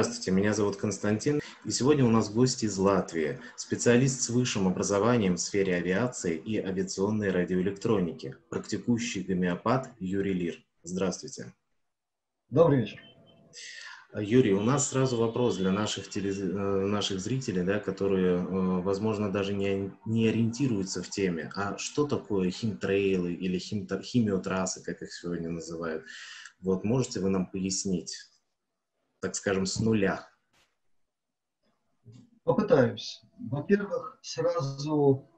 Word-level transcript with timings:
Здравствуйте, 0.00 0.30
меня 0.30 0.54
зовут 0.54 0.76
Константин, 0.76 1.40
и 1.64 1.72
сегодня 1.72 2.04
у 2.04 2.08
нас 2.08 2.30
гость 2.30 2.62
из 2.62 2.78
Латвии, 2.78 3.40
специалист 3.56 4.20
с 4.20 4.28
высшим 4.28 4.68
образованием 4.68 5.34
в 5.34 5.40
сфере 5.40 5.74
авиации 5.74 6.36
и 6.36 6.56
авиационной 6.56 7.32
радиоэлектроники, 7.32 8.36
практикующий 8.48 9.24
гомеопат 9.24 9.90
Юрий 9.98 10.34
Лир. 10.34 10.62
Здравствуйте. 10.84 11.52
Добрый 12.48 12.82
вечер. 12.82 13.00
Юрий, 14.14 14.52
у 14.52 14.60
нас 14.60 14.90
сразу 14.90 15.16
вопрос 15.16 15.56
для 15.56 15.72
наших, 15.72 16.08
телез... 16.08 16.38
Э, 16.38 16.44
наших 16.44 17.18
зрителей, 17.18 17.64
да, 17.64 17.80
которые, 17.80 18.36
э, 18.36 18.80
возможно, 18.80 19.32
даже 19.32 19.52
не, 19.52 19.90
не 20.06 20.28
ориентируются 20.28 21.02
в 21.02 21.10
теме. 21.10 21.50
А 21.56 21.76
что 21.76 22.06
такое 22.06 22.52
химтрейлы 22.52 23.32
или 23.34 23.58
хим... 23.58 23.88
химиотрассы, 24.00 24.80
как 24.80 25.02
их 25.02 25.12
сегодня 25.12 25.48
называют? 25.48 26.04
Вот 26.60 26.84
можете 26.84 27.18
вы 27.18 27.30
нам 27.30 27.50
пояснить? 27.50 28.28
Так 29.20 29.34
скажем, 29.34 29.66
с 29.66 29.80
нуля? 29.80 30.28
Попытаюсь. 32.44 33.22
Во-первых, 33.38 34.18
сразу 34.22 35.28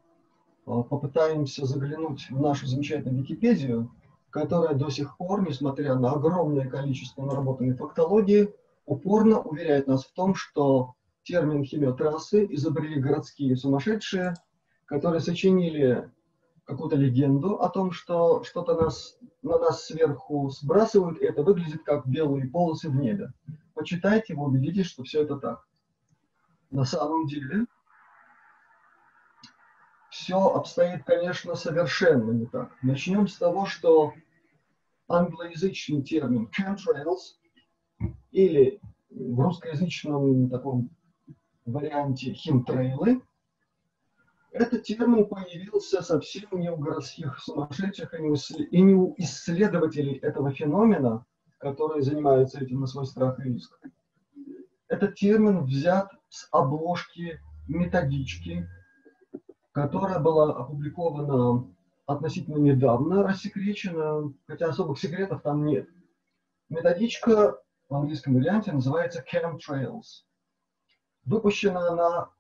а, 0.66 0.82
попытаемся 0.82 1.66
заглянуть 1.66 2.30
в 2.30 2.40
нашу 2.40 2.66
замечательную 2.66 3.22
Википедию, 3.22 3.90
которая 4.30 4.74
до 4.74 4.90
сих 4.90 5.16
пор, 5.16 5.46
несмотря 5.46 5.96
на 5.96 6.12
огромное 6.12 6.68
количество 6.68 7.24
наработанной 7.24 7.74
фактологии, 7.74 8.54
упорно 8.86 9.40
уверяет 9.40 9.88
нас 9.88 10.04
в 10.04 10.12
том, 10.12 10.34
что 10.34 10.94
термин 11.22 11.64
химиотрассы 11.64 12.46
изобрели 12.50 13.00
городские 13.00 13.56
сумасшедшие, 13.56 14.34
которые 14.86 15.20
сочинили 15.20 16.10
какую-то 16.70 16.96
легенду 16.96 17.60
о 17.60 17.68
том, 17.68 17.92
что 17.92 18.42
что-то 18.44 18.74
нас, 18.74 19.18
на 19.42 19.58
нас 19.58 19.84
сверху 19.84 20.50
сбрасывают, 20.50 21.20
и 21.20 21.24
это 21.24 21.42
выглядит 21.42 21.82
как 21.84 22.06
белые 22.06 22.48
полосы 22.48 22.88
в 22.88 22.96
небе 22.96 23.32
почитайте, 23.80 24.34
вы 24.34 24.44
убедитесь, 24.44 24.86
что 24.86 25.04
все 25.04 25.22
это 25.22 25.36
так. 25.36 25.66
На 26.70 26.84
самом 26.84 27.26
деле 27.26 27.64
все 30.10 30.36
обстоит, 30.36 31.04
конечно, 31.04 31.54
совершенно 31.54 32.30
не 32.32 32.44
так. 32.44 32.76
Начнем 32.82 33.26
с 33.26 33.36
того, 33.36 33.64
что 33.64 34.12
англоязычный 35.08 36.02
термин 36.02 36.50
chemtrails 36.54 37.38
или 38.32 38.82
в 39.08 39.40
русскоязычном 39.40 40.50
таком 40.50 40.90
варианте 41.64 42.34
химтрейлы, 42.34 43.22
этот 44.52 44.82
термин 44.82 45.26
появился 45.26 46.02
совсем 46.02 46.48
не 46.52 46.70
у 46.70 46.76
городских 46.76 47.38
сумасшедших 47.38 48.12
и 48.14 48.80
не 48.80 48.94
у 48.94 49.14
исследователей 49.18 50.14
этого 50.14 50.52
феномена, 50.52 51.24
которые 51.58 52.02
занимаются 52.02 52.60
этим 52.60 52.80
на 52.80 52.86
свой 52.86 53.06
страх 53.06 53.38
и 53.38 53.44
риск. 53.44 53.78
Этот 54.88 55.14
термин 55.14 55.64
взят 55.64 56.10
с 56.28 56.48
обложки 56.50 57.40
методички, 57.68 58.66
которая 59.72 60.18
была 60.18 60.52
опубликована 60.52 61.72
относительно 62.06 62.56
недавно, 62.56 63.22
рассекречена, 63.22 64.32
хотя 64.46 64.66
особых 64.66 64.98
секретов 64.98 65.42
там 65.42 65.64
нет. 65.64 65.88
Методичка 66.68 67.60
в 67.88 67.94
английском 67.94 68.34
варианте 68.34 68.72
называется 68.72 69.24
Chemtrails. 69.32 70.24
Выпущена 71.24 71.88
она 71.88 72.30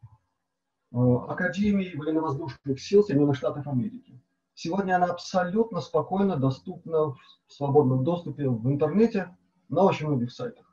э, 0.92 0.96
Академией 0.96 1.96
военно-воздушных 1.96 2.80
сил 2.80 3.02
Соединенных 3.04 3.36
Штатов 3.36 3.66
Америки. 3.66 4.20
Сегодня 4.54 4.96
она 4.96 5.06
абсолютно 5.06 5.80
спокойно 5.80 6.36
доступна 6.36 7.12
в 7.12 7.18
свободном 7.48 8.04
доступе 8.04 8.48
в 8.48 8.66
интернете 8.68 9.36
на 9.68 9.84
очень 9.84 10.06
многих 10.06 10.32
сайтах. 10.32 10.66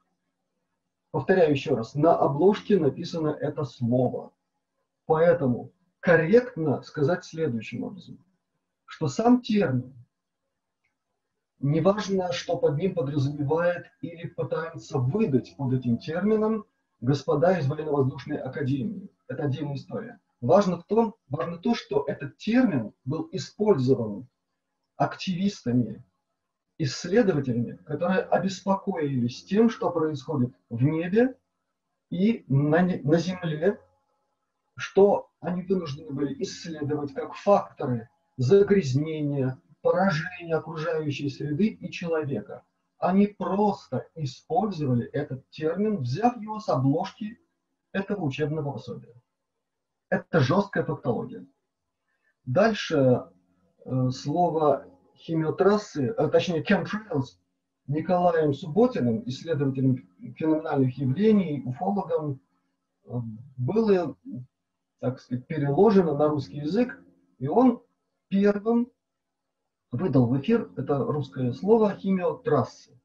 Повторяю 1.11 1.51
еще 1.51 1.73
раз, 1.73 1.95
на 1.95 2.15
обложке 2.15 2.77
написано 2.79 3.29
это 3.29 3.63
слово. 3.63 4.33
Поэтому 5.05 5.71
корректно 5.99 6.81
сказать 6.81 7.23
следующим 7.23 7.83
образом, 7.83 8.23
что 8.85 9.07
сам 9.07 9.41
термин, 9.41 9.93
неважно, 11.59 12.33
что 12.33 12.57
под 12.57 12.77
ним 12.77 12.93
подразумевает 12.93 13.87
или 14.01 14.27
пытается 14.27 14.99
выдать 14.99 15.55
под 15.57 15.73
этим 15.73 15.97
термином 15.97 16.65
господа 16.99 17.57
из 17.57 17.67
военно-воздушной 17.67 18.37
академии. 18.37 19.09
Это 19.27 19.43
отдельная 19.43 19.75
история. 19.75 20.19
Важно, 20.41 20.77
в 20.77 20.85
том, 20.85 21.15
важно 21.29 21.57
то, 21.57 21.75
что 21.75 22.03
этот 22.07 22.37
термин 22.37 22.93
был 23.05 23.27
использован 23.31 24.27
активистами, 24.95 26.03
исследователями, 26.77 27.77
которые 27.85 28.21
обеспокоились 28.21 29.43
тем, 29.43 29.69
что 29.69 29.89
происходит 29.89 30.53
в 30.69 30.83
небе 30.83 31.35
и 32.09 32.45
на, 32.47 32.81
на 32.83 33.17
Земле, 33.17 33.79
что 34.75 35.29
они 35.39 35.63
вынуждены 35.63 36.11
были 36.11 36.41
исследовать 36.43 37.13
как 37.13 37.33
факторы 37.33 38.09
загрязнения, 38.37 39.59
поражения 39.81 40.55
окружающей 40.55 41.29
среды 41.29 41.67
и 41.67 41.91
человека. 41.91 42.63
Они 42.99 43.27
просто 43.27 44.07
использовали 44.15 45.07
этот 45.07 45.49
термин, 45.49 45.97
взяв 45.97 46.37
его 46.37 46.59
с 46.59 46.69
обложки 46.69 47.39
этого 47.97 48.23
учебного 48.23 48.73
пособия. 48.73 49.13
Это 50.09 50.39
жесткая 50.39 50.85
фактология. 50.85 51.45
Дальше 52.45 53.25
э, 53.83 54.09
слово 54.11 54.85
химиотрассы, 55.15 56.09
а, 56.09 56.29
точнее 56.29 56.63
chemtrails, 56.63 57.37
Николаем 57.87 58.53
Субботиным, 58.53 59.23
исследователем 59.25 60.07
феноменальных 60.35 60.97
явлений, 60.97 61.63
уфологом, 61.65 62.39
э, 63.05 63.13
было, 63.57 64.15
так 64.99 65.19
сказать, 65.19 65.47
переложено 65.47 66.15
на 66.15 66.27
русский 66.27 66.57
язык, 66.57 67.01
и 67.39 67.47
он 67.47 67.81
первым 68.29 68.91
выдал 69.91 70.27
в 70.27 70.39
эфир 70.39 70.69
это 70.77 70.97
русское 70.99 71.51
слово 71.53 71.95
химиотрассы. 71.95 72.97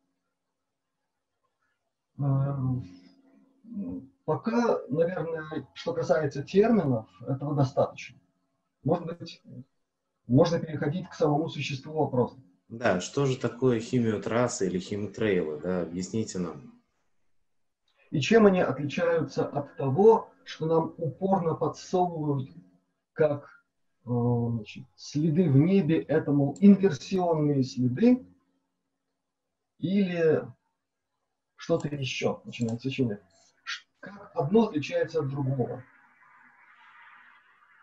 Пока, 4.24 4.80
наверное, 4.88 5.68
что 5.74 5.92
касается 5.92 6.42
терминов, 6.42 7.08
этого 7.26 7.56
достаточно. 7.56 8.18
Может 8.84 9.06
быть, 9.06 9.42
можно 10.28 10.60
переходить 10.60 11.08
к 11.08 11.14
самому 11.14 11.48
существу 11.48 11.92
вопроса. 11.94 12.36
Да, 12.68 13.00
что 13.00 13.26
же 13.26 13.36
такое 13.36 13.80
химиотрассы 13.80 14.66
или 14.66 14.78
химтрейлы? 14.78 15.60
Да, 15.60 15.82
объясните 15.82 16.38
нам. 16.38 16.80
И 18.10 18.20
чем 18.20 18.46
они 18.46 18.60
отличаются 18.60 19.46
от 19.46 19.76
того, 19.76 20.30
что 20.44 20.66
нам 20.66 20.94
упорно 20.98 21.54
подсовывают 21.54 22.48
как 23.12 23.64
э, 24.06 24.10
значит, 24.10 24.84
следы 24.96 25.50
в 25.50 25.56
небе, 25.56 26.00
этому 26.02 26.56
инверсионные 26.60 27.62
следы 27.64 28.24
или 29.78 30.46
что-то 31.56 31.88
еще, 31.88 32.40
начинается 32.44 32.90
человек 32.90 33.22
как 34.02 34.30
одно 34.34 34.64
отличается 34.64 35.20
от 35.20 35.28
другого. 35.28 35.82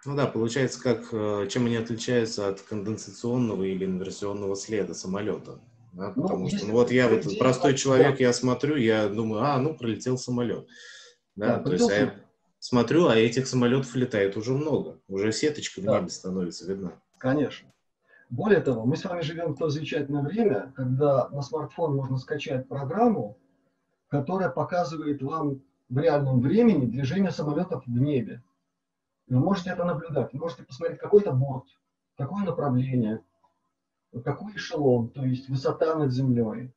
Ну 0.06 0.16
да, 0.16 0.28
получается, 0.28 0.82
как, 0.82 1.08
э, 1.12 1.48
чем 1.50 1.66
они 1.66 1.76
отличаются 1.76 2.48
от 2.48 2.62
конденсационного 2.62 3.64
или 3.64 3.86
инверсионного 3.86 4.56
следа 4.56 4.94
самолета. 4.94 5.60
Да? 5.94 6.14
Ну, 6.16 6.24
Потому 6.24 6.50
что, 6.50 6.68
ну 6.68 6.74
вот 6.74 6.92
я 6.92 7.10
вот 7.10 7.26
простой 7.38 7.76
человек, 7.76 8.20
я 8.20 8.32
смотрю, 8.32 8.76
я 8.76 9.10
думаю, 9.10 9.44
а, 9.44 9.58
ну 9.58 9.76
пролетел 9.76 10.18
самолет. 10.18 10.68
Да, 11.36 11.58
да 11.58 11.64
то 11.64 11.74
есть 11.74 11.90
а 11.90 11.94
я 11.94 12.16
смотрю, 12.60 13.08
а 13.08 13.16
этих 13.16 13.48
самолетов 13.48 13.96
летает 13.96 14.38
уже 14.38 14.54
много. 14.54 15.00
Уже 15.08 15.32
сеточка 15.32 15.82
в 15.82 15.84
да. 15.84 16.00
небе 16.00 16.10
становится 16.10 16.66
видна. 16.66 16.94
Конечно. 17.18 17.70
Более 18.30 18.62
того, 18.62 18.86
мы 18.86 18.96
с 18.96 19.04
вами 19.04 19.22
живем 19.22 19.54
в 19.54 19.58
то 19.58 19.70
замечательное 19.70 20.22
время, 20.22 20.72
когда 20.76 21.28
на 21.30 21.42
смартфон 21.42 21.96
можно 21.96 22.18
скачать 22.18 22.68
программу, 22.68 23.38
которая 24.08 24.50
показывает 24.50 25.22
вам 25.22 25.62
в 25.90 25.98
реальном 25.98 26.40
времени 26.40 26.86
движение 26.86 27.32
самолетов 27.32 27.86
в 27.86 28.00
небе. 28.00 28.44
Вы 29.28 29.40
можете 29.40 29.72
это 29.72 29.84
наблюдать. 29.84 30.34
Вы 30.34 30.40
можете 30.40 30.64
посмотреть 30.64 31.00
какой-то 31.00 31.32
борт, 31.32 31.66
какое 32.18 32.44
направление, 32.44 33.24
какой 34.24 34.56
эшелон, 34.56 35.10
то 35.10 35.24
есть 35.24 35.50
высота 35.50 35.96
над 35.96 36.12
землей. 36.12 36.72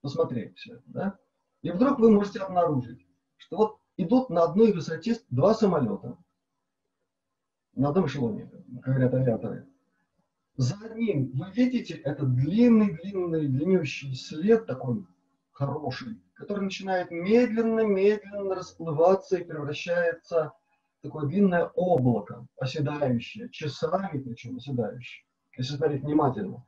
Посмотреть 0.00 0.56
все 0.56 0.74
это. 0.74 0.82
Да? 0.86 1.18
И 1.62 1.70
вдруг 1.70 1.98
вы 1.98 2.10
можете 2.10 2.40
обнаружить, 2.40 3.06
что 3.36 3.56
вот 3.56 3.78
идут 3.96 4.30
на 4.30 4.44
одной 4.44 4.72
высоте 4.72 5.16
два 5.28 5.54
самолета. 5.54 6.16
На 7.74 7.90
одном 7.90 8.06
эшелоне, 8.06 8.50
говорят 8.66 9.14
авиаторы. 9.14 9.66
За 10.56 10.74
одним 10.82 11.30
вы 11.32 11.50
видите 11.52 11.94
этот 11.94 12.34
длинный-длинный, 12.34 13.48
длиннющий 13.48 14.14
след 14.14 14.66
такой 14.66 15.06
хороший, 15.52 16.20
который 16.40 16.64
начинает 16.64 17.10
медленно-медленно 17.10 18.54
расплываться 18.54 19.36
и 19.36 19.44
превращается 19.44 20.52
в 20.98 21.02
такое 21.02 21.26
длинное 21.26 21.66
облако, 21.74 22.46
оседающее, 22.58 23.50
часами 23.50 24.18
причем 24.22 24.56
оседающее, 24.56 25.26
если 25.58 25.76
смотреть 25.76 26.02
внимательно. 26.02 26.66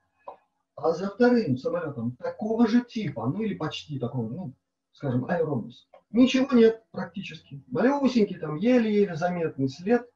А 0.77 0.93
за 0.93 1.09
вторым 1.09 1.57
самолетом 1.57 2.17
такого 2.17 2.69
же 2.69 2.85
типа, 2.85 3.27
ну 3.27 3.41
или 3.41 3.55
почти 3.55 3.99
такого, 3.99 4.29
ну, 4.29 4.55
скажем, 4.93 5.25
аэробус, 5.25 5.89
Ничего 6.11 6.55
нет 6.55 6.85
практически. 6.91 7.65
Малюсенький 7.69 8.39
там 8.39 8.57
еле-еле 8.57 9.17
заметный 9.17 9.71
след. 9.71 10.07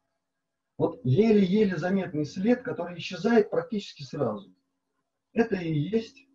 Вот 0.77 1.01
еле-еле 1.03 1.79
заметный 1.79 2.27
след, 2.27 2.61
который 2.63 2.99
исчезает 2.99 3.49
практически 3.49 4.03
сразу. 4.03 4.55
Это 5.33 5.57
и 5.57 5.73
есть 5.73 6.26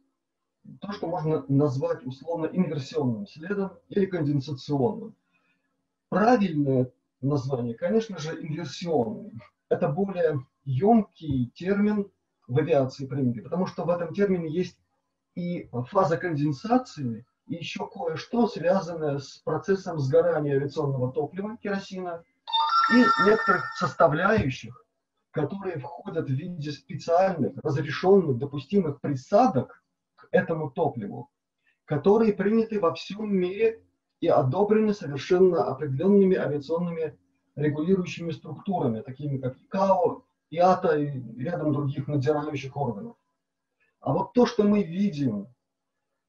то, 0.80 0.92
что 0.92 1.08
можно 1.08 1.46
назвать 1.48 2.06
условно 2.06 2.46
инверсионным 2.46 3.28
следом 3.28 3.72
или 3.90 4.06
конденсационным. 4.06 5.16
Правильное 6.10 6.92
название, 7.22 7.76
конечно 7.76 8.18
же, 8.18 8.40
инверсионный. 8.42 9.34
Это 9.70 9.88
более 9.88 10.46
емкий 10.66 11.52
термин 11.56 12.12
в 12.48 12.58
авиации 12.58 13.06
принято, 13.06 13.42
потому 13.42 13.66
что 13.66 13.84
в 13.84 13.90
этом 13.90 14.14
термине 14.14 14.50
есть 14.52 14.78
и 15.36 15.70
фаза 15.90 16.18
конденсации, 16.18 17.26
и 17.48 17.56
еще 17.56 17.88
кое-что, 17.88 18.48
связанное 18.48 19.20
с 19.20 19.38
процессом 19.38 20.00
сгорания 20.00 20.56
авиационного 20.56 21.12
топлива, 21.12 21.58
керосина, 21.58 22.24
и 22.94 23.06
некоторых 23.26 23.64
составляющих, 23.78 24.86
которые 25.32 25.80
входят 25.80 26.28
в 26.28 26.34
виде 26.34 26.72
специальных, 26.72 27.54
разрешенных, 27.64 28.38
допустимых 28.38 29.00
присадок 29.00 29.81
этому 30.32 30.72
топливу, 30.72 31.30
которые 31.86 32.34
приняты 32.34 32.80
во 32.80 32.94
всем 32.94 33.36
мире 33.36 33.84
и 34.20 34.28
одобрены 34.28 34.94
совершенно 34.94 35.66
определенными 35.66 36.38
авиационными 36.38 37.18
регулирующими 37.56 38.32
структурами, 38.32 39.02
такими 39.02 39.38
как 39.38 39.58
ИКАО, 39.58 40.24
ИАТА 40.52 40.98
и 40.98 41.42
рядом 41.42 41.74
других 41.74 42.08
надзирающих 42.08 42.76
органов. 42.76 43.18
А 44.00 44.14
вот 44.14 44.34
то, 44.34 44.46
что 44.46 44.64
мы 44.64 44.84
видим, 44.84 45.48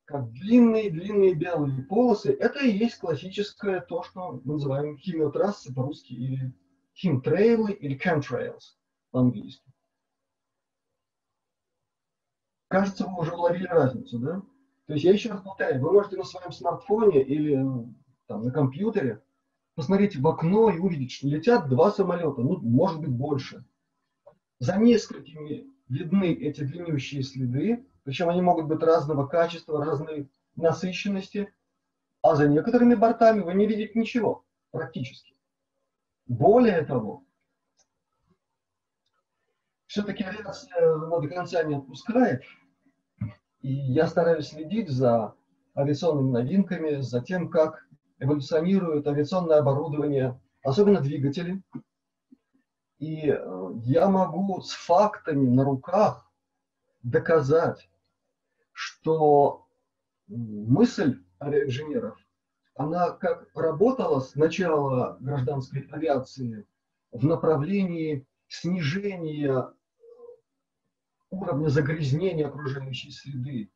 как 0.05 0.31
длинные-длинные 0.33 1.35
белые 1.35 1.83
полосы, 1.85 2.33
это 2.33 2.65
и 2.65 2.71
есть 2.71 2.99
классическое 2.99 3.81
то, 3.81 4.03
что 4.03 4.41
мы 4.45 4.55
называем 4.55 4.99
химиотрассы 4.99 5.73
по-русски, 5.73 6.13
или 6.13 6.53
химтрейлы, 6.95 7.73
или 7.73 7.99
chemtrails 7.99 8.77
по-английски. 9.11 9.72
Кажется, 12.73 13.07
вы 13.07 13.21
уже 13.21 13.35
уловили 13.35 13.67
разницу, 13.67 14.19
да? 14.19 14.41
То 14.87 14.95
есть 14.95 15.05
я 15.05 15.13
еще 15.13 15.29
раз 15.31 15.43
повторяю, 15.43 15.83
вы 15.83 15.93
можете 15.93 16.17
на 16.17 16.25
своем 16.25 16.53
смартфоне 16.53 17.23
или 17.23 17.57
там, 18.27 18.45
на 18.45 18.51
компьютере 18.51 19.23
посмотреть 19.75 20.17
в 20.17 20.27
окно 20.27 20.71
и 20.71 20.79
увидеть, 20.79 21.13
что 21.13 21.29
летят 21.29 21.69
два 21.69 21.91
самолета, 21.91 22.41
ну, 22.41 22.59
может 22.63 22.99
быть, 22.99 23.11
больше. 23.11 23.67
За 24.59 24.79
несколькими 24.79 25.67
видны 25.91 26.33
эти 26.33 26.63
длиннющие 26.63 27.23
следы, 27.23 27.87
причем 28.05 28.31
они 28.31 28.41
могут 28.41 28.69
быть 28.69 28.83
разного 28.83 29.27
качества, 29.27 29.85
разной 29.85 30.31
насыщенности, 30.57 31.53
а 32.23 32.37
за 32.37 32.49
некоторыми 32.49 32.95
бортами 32.95 33.41
вы 33.41 33.53
не 33.53 33.67
видите 33.67 33.99
ничего 34.01 34.47
практически. 34.71 35.37
Более 36.27 36.87
того, 36.87 37.23
все-таки 39.89 40.25
авиация 40.25 40.97
ну, 40.97 41.21
до 41.21 41.29
конца 41.29 41.63
не 41.65 41.75
отпускает, 41.75 42.45
и 43.63 43.73
я 43.73 44.07
стараюсь 44.07 44.49
следить 44.49 44.89
за 44.89 45.35
авиационными 45.77 46.31
новинками, 46.31 47.01
за 47.01 47.21
тем, 47.21 47.49
как 47.49 47.87
эволюционирует 48.19 49.07
авиационное 49.07 49.59
оборудование, 49.59 50.41
особенно 50.63 51.01
двигатели. 51.01 51.63
И 52.99 53.31
э, 53.31 53.71
я 53.85 54.09
могу 54.09 54.61
с 54.61 54.73
фактами 54.73 55.49
на 55.49 55.65
руках 55.65 56.31
доказать, 57.03 57.89
что 58.73 59.67
мысль 60.29 61.23
авиаинженеров, 61.41 62.17
она 62.75 63.11
как 63.11 63.49
работала 63.55 64.21
с 64.21 64.35
начала 64.35 65.17
гражданской 65.21 65.89
авиации 65.91 66.67
в 67.11 67.27
направлении 67.27 68.27
снижения 68.49 69.73
уровня 71.33 71.69
загрязнения 71.69 72.47
окружающей 72.47 73.11
среды 73.11 73.71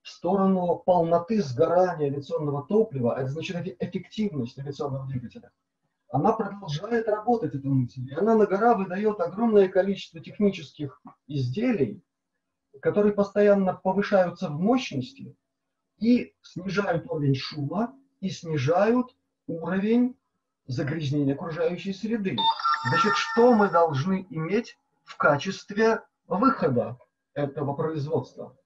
в 0.00 0.08
сторону 0.08 0.82
полноты 0.84 1.42
сгорания 1.42 2.06
авиационного 2.06 2.66
топлива, 2.66 3.20
это 3.20 3.30
значит 3.30 3.76
эффективность 3.80 4.58
авиационного 4.58 5.06
двигателя, 5.06 5.52
она 6.08 6.32
продолжает 6.32 7.08
работать, 7.08 7.54
эта 7.54 7.66
мысль. 7.66 8.08
И 8.10 8.14
она 8.14 8.34
на 8.34 8.46
гора 8.46 8.74
выдает 8.74 9.20
огромное 9.20 9.68
количество 9.68 10.20
технических 10.20 11.00
изделий, 11.26 12.02
которые 12.80 13.14
постоянно 13.14 13.74
повышаются 13.74 14.48
в 14.48 14.60
мощности 14.60 15.36
и 15.98 16.34
снижают 16.42 17.06
уровень 17.08 17.34
шума, 17.34 17.94
и 18.20 18.28
снижают 18.28 19.16
уровень 19.46 20.16
загрязнения 20.66 21.34
окружающей 21.34 21.92
среды. 21.92 22.36
Значит, 22.88 23.12
что 23.16 23.54
мы 23.54 23.70
должны 23.70 24.26
иметь 24.30 24.76
в 25.04 25.16
качестве 25.16 26.02
выхода 26.38 26.98
этого 27.34 27.74
производства? 27.74 28.56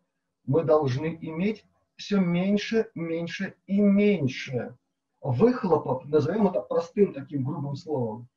Мы 0.44 0.64
должны 0.64 1.18
иметь 1.20 1.64
все 1.96 2.18
меньше, 2.18 2.90
меньше 2.94 3.56
и 3.66 3.80
меньше 3.80 4.76
выхлопов, 5.20 6.04
назовем 6.06 6.46
это 6.46 6.60
простым 6.60 7.12
таким 7.12 7.44
грубым 7.44 7.74
словом, 7.74 8.28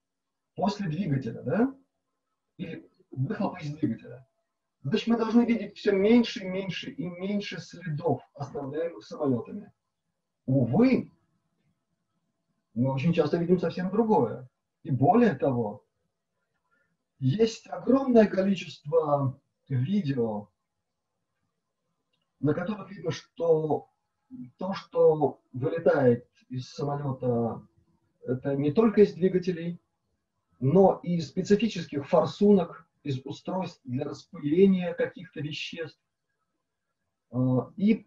после 0.55 0.87
двигателя, 0.87 1.41
да? 1.43 1.75
Или 2.57 2.89
выхлопа 3.11 3.57
из 3.59 3.73
двигателя. 3.73 4.25
Значит, 4.83 5.07
мы 5.07 5.17
должны 5.17 5.45
видеть 5.45 5.77
все 5.77 5.91
меньше, 5.91 6.45
меньше 6.45 6.89
и 6.89 7.05
меньше 7.05 7.59
следов, 7.59 8.21
оставляемых 8.33 9.03
самолетами. 9.03 9.71
Увы, 10.45 11.11
мы 12.73 12.93
очень 12.93 13.13
часто 13.13 13.37
видим 13.37 13.59
совсем 13.59 13.91
другое. 13.91 14.49
И 14.83 14.91
более 14.91 15.35
того, 15.35 15.83
есть 17.19 17.67
огромное 17.67 18.25
количество 18.27 19.39
видео, 19.67 20.49
на 22.39 22.53
которых 22.53 22.89
видно, 22.91 23.11
что 23.11 23.89
то, 24.57 24.73
что 24.73 25.41
вылетает 25.51 26.27
из 26.49 26.69
самолета, 26.69 27.61
это 28.21 28.55
не 28.55 28.71
только 28.71 29.01
из 29.01 29.13
двигателей, 29.13 29.81
но 30.59 30.99
и 31.03 31.15
из 31.17 31.29
специфических 31.29 32.07
форсунок, 32.07 32.87
из 33.03 33.21
устройств 33.25 33.81
для 33.83 34.05
распыления 34.05 34.93
каких-то 34.93 35.39
веществ. 35.41 36.01
А, 37.31 37.71
и 37.75 38.05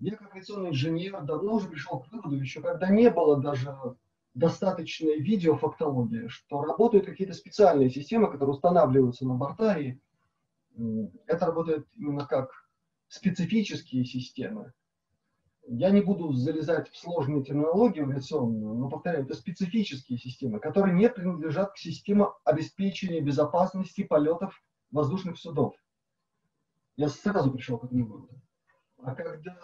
я, 0.00 0.16
как 0.16 0.34
авиационный 0.34 0.70
инженер, 0.70 1.22
давно 1.22 1.54
уже 1.54 1.68
пришел 1.68 2.00
к 2.00 2.10
выводу, 2.10 2.36
еще 2.36 2.60
когда 2.60 2.88
не 2.88 3.10
было 3.10 3.40
даже 3.40 3.96
достаточной 4.34 5.20
видеофактологии, 5.20 6.28
что 6.28 6.62
работают 6.62 7.06
какие-то 7.06 7.34
специальные 7.34 7.90
системы, 7.90 8.30
которые 8.30 8.54
устанавливаются 8.54 9.26
на 9.26 9.34
борта, 9.34 9.78
и 9.78 9.98
это 11.26 11.46
работает 11.46 11.86
именно 11.94 12.26
как 12.26 12.50
специфические 13.08 14.04
системы. 14.04 14.72
Я 15.68 15.90
не 15.90 16.00
буду 16.00 16.32
залезать 16.32 16.90
в 16.90 16.96
сложную 16.96 17.44
терминологию 17.44 18.08
авиационную, 18.08 18.74
но, 18.74 18.88
повторяю, 18.88 19.24
это 19.24 19.34
специфические 19.34 20.18
системы, 20.18 20.58
которые 20.58 20.94
не 20.94 21.08
принадлежат 21.08 21.72
к 21.72 21.78
системе 21.78 22.26
обеспечения 22.44 23.20
безопасности 23.20 24.02
полетов 24.02 24.60
воздушных 24.90 25.38
судов. 25.38 25.74
Я 26.96 27.08
сразу 27.08 27.52
пришел 27.52 27.78
к 27.78 27.84
этому 27.84 28.06
выводу. 28.06 28.40
А 28.98 29.14
когда 29.14 29.56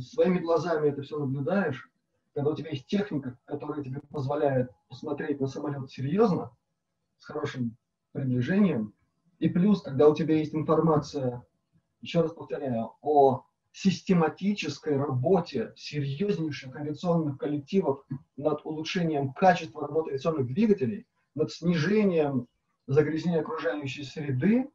своими 0.00 0.38
глазами 0.38 0.88
это 0.88 1.02
все 1.02 1.18
наблюдаешь, 1.18 1.90
когда 2.36 2.50
у 2.50 2.54
тебя 2.54 2.70
есть 2.70 2.86
техника, 2.86 3.38
которая 3.46 3.82
тебе 3.82 3.98
позволяет 4.10 4.70
посмотреть 4.88 5.40
на 5.40 5.46
самолет 5.46 5.90
серьезно, 5.90 6.54
с 7.16 7.24
хорошим 7.24 7.78
приближением, 8.12 8.92
и 9.38 9.48
плюс, 9.48 9.80
когда 9.80 10.06
у 10.06 10.14
тебя 10.14 10.36
есть 10.36 10.54
информация, 10.54 11.42
еще 12.02 12.20
раз 12.20 12.34
повторяю, 12.34 12.92
о 13.00 13.46
систематической 13.72 14.98
работе 14.98 15.72
серьезнейших 15.76 16.76
авиационных 16.76 17.38
коллективов 17.38 18.04
над 18.36 18.60
улучшением 18.66 19.32
качества 19.32 19.86
работы 19.86 20.10
авиационных 20.10 20.46
двигателей, 20.46 21.06
над 21.34 21.50
снижением 21.50 22.48
загрязнения 22.86 23.40
окружающей 23.40 24.04
среды, 24.04 24.70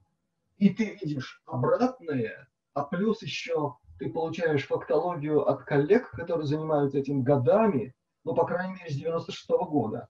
и 0.58 0.70
ты 0.72 0.98
видишь 1.00 1.44
обратное, 1.46 2.50
а 2.74 2.86
плюс 2.86 3.22
еще 3.22 3.76
ты 4.02 4.10
получаешь 4.10 4.66
фактологию 4.66 5.48
от 5.48 5.64
коллег, 5.64 6.10
которые 6.10 6.48
занимаются 6.48 6.98
этим 6.98 7.22
годами, 7.22 7.94
ну, 8.24 8.34
по 8.34 8.48
крайней 8.48 8.74
мере, 8.74 8.90
с 8.90 8.96
96 8.96 9.48
-го 9.52 9.70
года. 9.70 10.10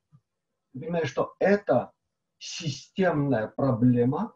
Ты 0.72 0.80
понимаешь, 0.80 1.10
что 1.10 1.36
это 1.40 1.92
системная 2.38 3.50
проблема, 3.50 4.34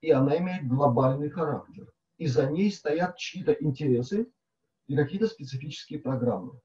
и 0.00 0.10
она 0.10 0.38
имеет 0.38 0.66
глобальный 0.66 1.28
характер. 1.28 1.92
И 2.16 2.26
за 2.26 2.50
ней 2.50 2.72
стоят 2.72 3.18
чьи-то 3.18 3.52
интересы 3.52 4.32
и 4.86 4.96
какие-то 4.96 5.26
специфические 5.26 5.98
программы. 5.98 6.58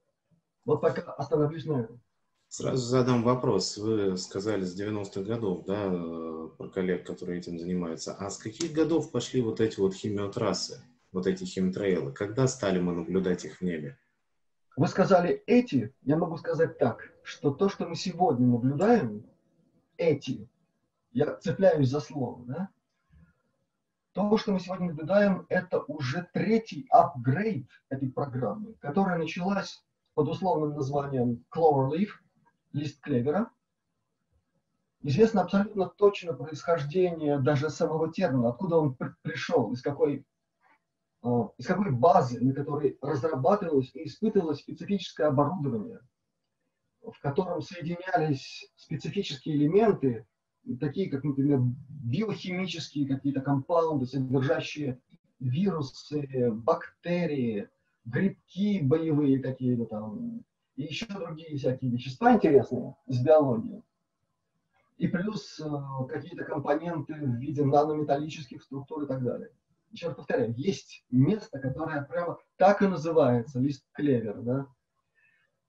Вот 0.64 0.80
пока 0.80 1.02
остановлюсь 1.12 1.66
на 1.66 1.80
этом. 1.82 2.00
Сразу 2.48 2.82
задам 2.82 3.24
вопрос. 3.24 3.76
Вы 3.76 4.16
сказали 4.16 4.64
с 4.64 4.74
90-х 4.74 5.20
годов, 5.20 5.66
да, 5.66 5.90
про 6.56 6.68
коллег, 6.70 7.06
которые 7.06 7.40
этим 7.40 7.58
занимаются. 7.58 8.14
А 8.14 8.30
с 8.30 8.38
каких 8.38 8.72
годов 8.72 9.10
пошли 9.10 9.42
вот 9.42 9.60
эти 9.60 9.78
вот 9.78 9.92
химиотрассы? 9.92 10.82
Вот 11.12 11.26
эти 11.26 11.44
химтрейлы? 11.44 12.12
Когда 12.12 12.46
стали 12.46 12.80
мы 12.80 12.92
наблюдать 12.92 13.44
их 13.44 13.58
в 13.58 13.62
небе? 13.62 13.98
вы 14.76 14.88
сказали 14.88 15.42
эти, 15.46 15.94
я 16.02 16.16
могу 16.16 16.36
сказать 16.36 16.78
так, 16.78 17.12
что 17.22 17.50
то, 17.50 17.68
что 17.68 17.86
мы 17.86 17.94
сегодня 17.94 18.46
наблюдаем, 18.46 19.24
эти, 19.96 20.48
я 21.12 21.36
цепляюсь 21.36 21.90
за 21.90 22.00
слово, 22.00 22.44
да, 22.46 22.68
то, 24.12 24.36
что 24.36 24.52
мы 24.52 24.60
сегодня 24.60 24.88
наблюдаем, 24.88 25.46
это 25.48 25.80
уже 25.80 26.28
третий 26.32 26.86
апгрейд 26.90 27.68
этой 27.88 28.10
программы, 28.10 28.74
которая 28.74 29.18
началась 29.18 29.84
под 30.14 30.28
условным 30.28 30.74
названием 30.74 31.44
Cloverleaf, 31.50 32.08
лист 32.72 33.00
клевера. 33.00 33.50
Известно 35.02 35.42
абсолютно 35.42 35.86
точно 35.86 36.34
происхождение 36.34 37.40
даже 37.40 37.70
самого 37.70 38.12
термина, 38.12 38.50
откуда 38.50 38.76
он 38.76 38.96
пришел, 39.22 39.72
из 39.72 39.82
какой, 39.82 40.24
из 41.56 41.66
какой 41.66 41.92
базы, 41.92 42.40
на 42.40 42.52
которой 42.52 42.98
разрабатывалось 43.00 43.90
и 43.94 44.06
испытывалось 44.06 44.58
специфическое 44.58 45.28
оборудование, 45.28 46.00
в 47.00 47.20
котором 47.20 47.62
соединялись 47.62 48.70
специфические 48.76 49.56
элементы, 49.56 50.26
такие 50.80 51.10
как, 51.10 51.24
например, 51.24 51.60
биохимические 51.88 53.06
какие-то 53.06 53.40
компаунды, 53.40 54.06
содержащие 54.06 55.00
вирусы, 55.38 56.50
бактерии, 56.52 57.68
грибки 58.04 58.80
боевые 58.80 59.40
какие-то 59.40 59.86
там, 59.86 60.44
и 60.76 60.82
еще 60.82 61.06
другие 61.06 61.56
всякие 61.56 61.90
вещества 61.90 62.34
интересные 62.34 62.96
из 63.06 63.22
биологии. 63.22 63.82
И 64.98 65.08
плюс 65.08 65.60
э, 65.60 65.64
какие-то 66.08 66.44
компоненты 66.44 67.14
в 67.14 67.34
виде 67.36 67.64
нанометаллических 67.64 68.62
структур 68.62 69.02
и 69.02 69.06
так 69.06 69.22
далее. 69.22 69.50
Еще 69.92 70.06
раз 70.06 70.16
повторяю, 70.16 70.54
есть 70.56 71.04
место, 71.10 71.58
которое 71.60 72.02
прямо 72.02 72.38
так 72.56 72.80
и 72.82 72.86
называется, 72.86 73.60
лист 73.60 73.84
клевер. 73.92 74.40
Да? 74.40 74.66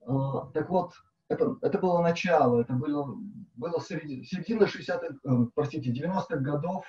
Э, 0.01 0.51
так 0.53 0.69
вот, 0.69 0.93
это, 1.27 1.57
это 1.61 1.77
было 1.77 2.01
начало, 2.01 2.61
это 2.61 2.73
было, 2.73 3.17
было 3.55 3.81
середина 3.81 4.63
60-х, 4.63 5.17
э, 5.23 5.47
простите, 5.53 5.91
90-х 5.91 6.37
годов, 6.37 6.85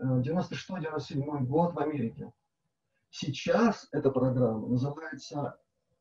96-97 0.00 1.20
э, 1.20 1.44
год 1.44 1.74
в 1.74 1.78
Америке. 1.78 2.32
Сейчас 3.10 3.88
эта 3.92 4.10
программа 4.10 4.66
называется 4.66 5.58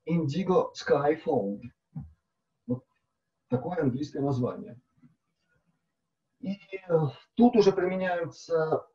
Indigo 0.08 0.70
Skyfold. 0.74 1.63
Вот 2.68 2.86
такое 3.50 3.82
английское 3.82 4.22
название. 4.22 4.80
И 6.40 6.54
э, 6.54 7.00
тут 7.36 7.56
уже 7.58 7.72
применяются 7.72 8.88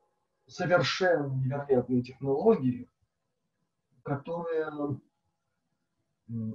совершенно 0.47 1.27
невероятные 1.33 2.01
технологии, 2.01 2.89
которые 4.03 4.99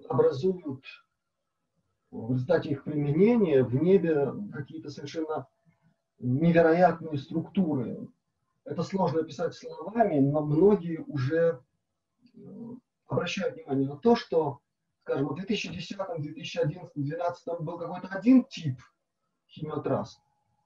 образуют 0.09 0.85
в 2.11 2.33
результате 2.33 2.71
их 2.71 2.85
применения 2.85 3.63
в 3.63 3.75
небе 3.75 4.33
какие-то 4.53 4.91
совершенно 4.91 5.47
невероятные 6.19 7.19
структуры. 7.19 8.09
Это 8.65 8.83
сложно 8.83 9.21
описать 9.21 9.55
словами, 9.55 10.21
но 10.21 10.45
многие 10.45 10.99
уже 10.99 11.61
э, 12.35 12.39
обращают 13.09 13.57
внимание 13.57 13.89
на 13.89 13.97
то, 13.97 14.15
что, 14.15 14.61
скажем, 15.03 15.29
в 15.29 15.35
2010, 15.35 15.97
2011, 15.97 16.93
2012 16.95 17.61
был 17.61 17.79
какой-то 17.79 18.09
один 18.09 18.45
тип 18.45 18.81
химиотрасс, 19.49 20.21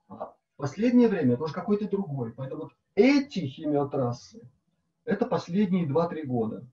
а 0.09 0.27
в 0.27 0.57
последнее 0.57 1.09
время 1.09 1.35
это 1.35 1.45
уже 1.45 1.55
какой-то 1.55 1.89
другой. 1.89 2.33
Поэтому 2.35 2.71
эти 2.97 3.47
химиотрассы– 3.47 4.41
это 5.05 5.27
последние 5.27 5.87
2-3 5.87 6.23
года. 6.25 6.67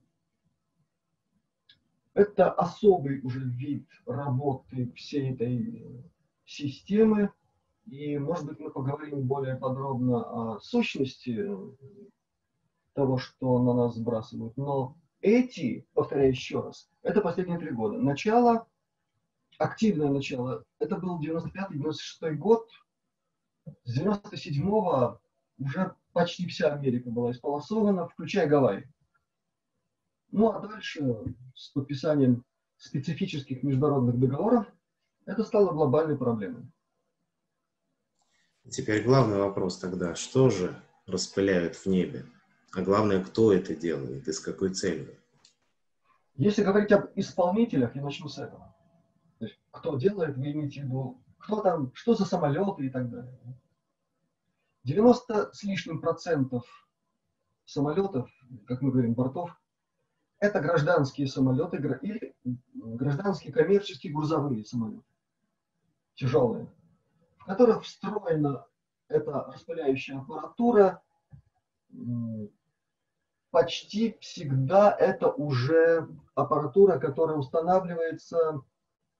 Это 2.14 2.50
особый 2.50 3.20
уже 3.22 3.40
вид 3.40 3.86
работы 4.06 4.90
всей 4.92 5.34
этой 5.34 6.10
системы. 6.44 7.30
И, 7.86 8.18
может 8.18 8.46
быть, 8.46 8.58
мы 8.58 8.70
поговорим 8.70 9.26
более 9.26 9.56
подробно 9.56 10.54
о 10.54 10.60
сущности 10.60 11.46
того, 12.94 13.18
что 13.18 13.58
на 13.62 13.74
нас 13.74 13.96
сбрасывают. 13.96 14.56
Но 14.56 14.96
эти, 15.20 15.86
повторяю 15.92 16.30
еще 16.30 16.60
раз, 16.60 16.88
это 17.02 17.20
последние 17.20 17.58
три 17.58 17.72
года. 17.72 17.98
Начало, 17.98 18.66
активное 19.58 20.08
начало, 20.08 20.64
это 20.78 20.96
был 20.96 21.20
95-96 21.20 22.34
год. 22.36 22.70
С 23.84 24.00
97-го 24.00 25.20
уже 25.58 25.94
почти 26.14 26.46
вся 26.46 26.72
Америка 26.72 27.10
была 27.10 27.32
исполосована, 27.32 28.08
включая 28.08 28.46
Гавайи. 28.46 28.88
Ну 30.30 30.48
а 30.50 30.60
дальше 30.60 31.04
с 31.54 31.68
подписанием 31.70 32.44
специфических 32.76 33.62
международных 33.62 34.18
договоров 34.18 34.66
это 35.26 35.44
стало 35.44 35.72
глобальной 35.72 36.16
проблемой. 36.16 36.70
Теперь 38.70 39.04
главный 39.04 39.38
вопрос 39.38 39.78
тогда, 39.78 40.14
что 40.14 40.48
же 40.48 40.74
распыляют 41.06 41.76
в 41.76 41.86
небе? 41.86 42.24
А 42.72 42.80
главное, 42.82 43.22
кто 43.22 43.52
это 43.52 43.74
делает 43.74 44.26
и 44.26 44.32
с 44.32 44.40
какой 44.40 44.70
целью? 44.70 45.14
Если 46.36 46.64
говорить 46.64 46.90
об 46.92 47.10
исполнителях, 47.14 47.94
я 47.94 48.02
начну 48.02 48.28
с 48.28 48.38
этого. 48.38 48.74
То 49.38 49.44
есть, 49.46 49.60
кто 49.70 49.96
делает, 49.98 50.36
вы 50.36 50.52
имеете 50.52 50.80
в 50.80 50.84
виду, 50.84 51.22
кто 51.38 51.60
там, 51.60 51.92
что 51.94 52.14
за 52.14 52.24
самолеты 52.24 52.86
и 52.86 52.90
так 52.90 53.10
далее. 53.10 53.38
90 54.84 55.52
с 55.52 55.62
лишним 55.62 56.00
процентов 56.00 56.64
самолетов, 57.64 58.30
как 58.66 58.82
мы 58.82 58.90
говорим, 58.90 59.14
бортов, 59.14 59.50
это 60.38 60.60
гражданские 60.60 61.26
самолеты 61.26 61.78
или 62.02 62.36
гражданские 62.44 63.52
коммерческие 63.52 64.12
грузовые 64.12 64.64
самолеты, 64.64 65.06
тяжелые, 66.14 66.70
в 67.38 67.46
которых 67.46 67.84
встроена 67.84 68.66
эта 69.08 69.32
распыляющая 69.44 70.18
аппаратура. 70.18 71.02
Почти 73.50 74.18
всегда 74.20 74.90
это 74.90 75.30
уже 75.30 76.08
аппаратура, 76.34 76.98
которая 76.98 77.36
устанавливается 77.36 78.60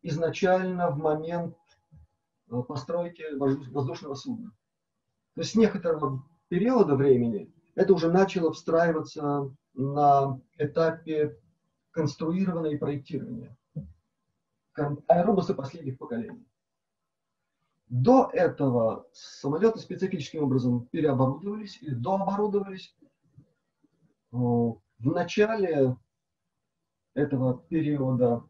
изначально 0.02 0.90
в 0.90 0.98
момент 0.98 1.56
э, 2.50 2.60
постройки 2.62 3.24
воздушного 3.36 4.16
судна. 4.16 4.52
То 5.34 5.40
есть 5.40 5.52
с 5.52 5.54
некоторого 5.56 6.24
периода 6.48 6.94
времени 6.94 7.52
это 7.74 7.92
уже 7.92 8.10
начало 8.10 8.52
встраиваться 8.52 9.52
на 9.74 10.40
этапе 10.58 11.38
конструирования 11.90 12.72
и 12.72 12.78
проектирования. 12.78 13.56
Аэробусы 15.06 15.54
последних 15.54 15.98
поколений. 15.98 16.46
До 17.88 18.30
этого 18.32 19.06
самолеты 19.12 19.78
специфическим 19.78 20.44
образом 20.44 20.86
переоборудовались 20.86 21.78
или 21.82 21.94
дооборудовались. 21.94 22.96
В 24.30 24.80
начале 24.98 25.96
этого 27.14 27.58
периода 27.68 28.44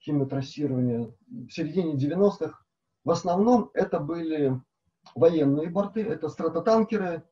химиотрассирования, 0.00 1.14
в 1.28 1.50
середине 1.50 1.94
90-х, 1.94 2.64
в 3.04 3.10
основном 3.10 3.70
это 3.74 4.00
были 4.00 4.60
военные 5.14 5.70
борты, 5.70 6.02
это 6.02 6.28
стратотанкеры 6.28 7.24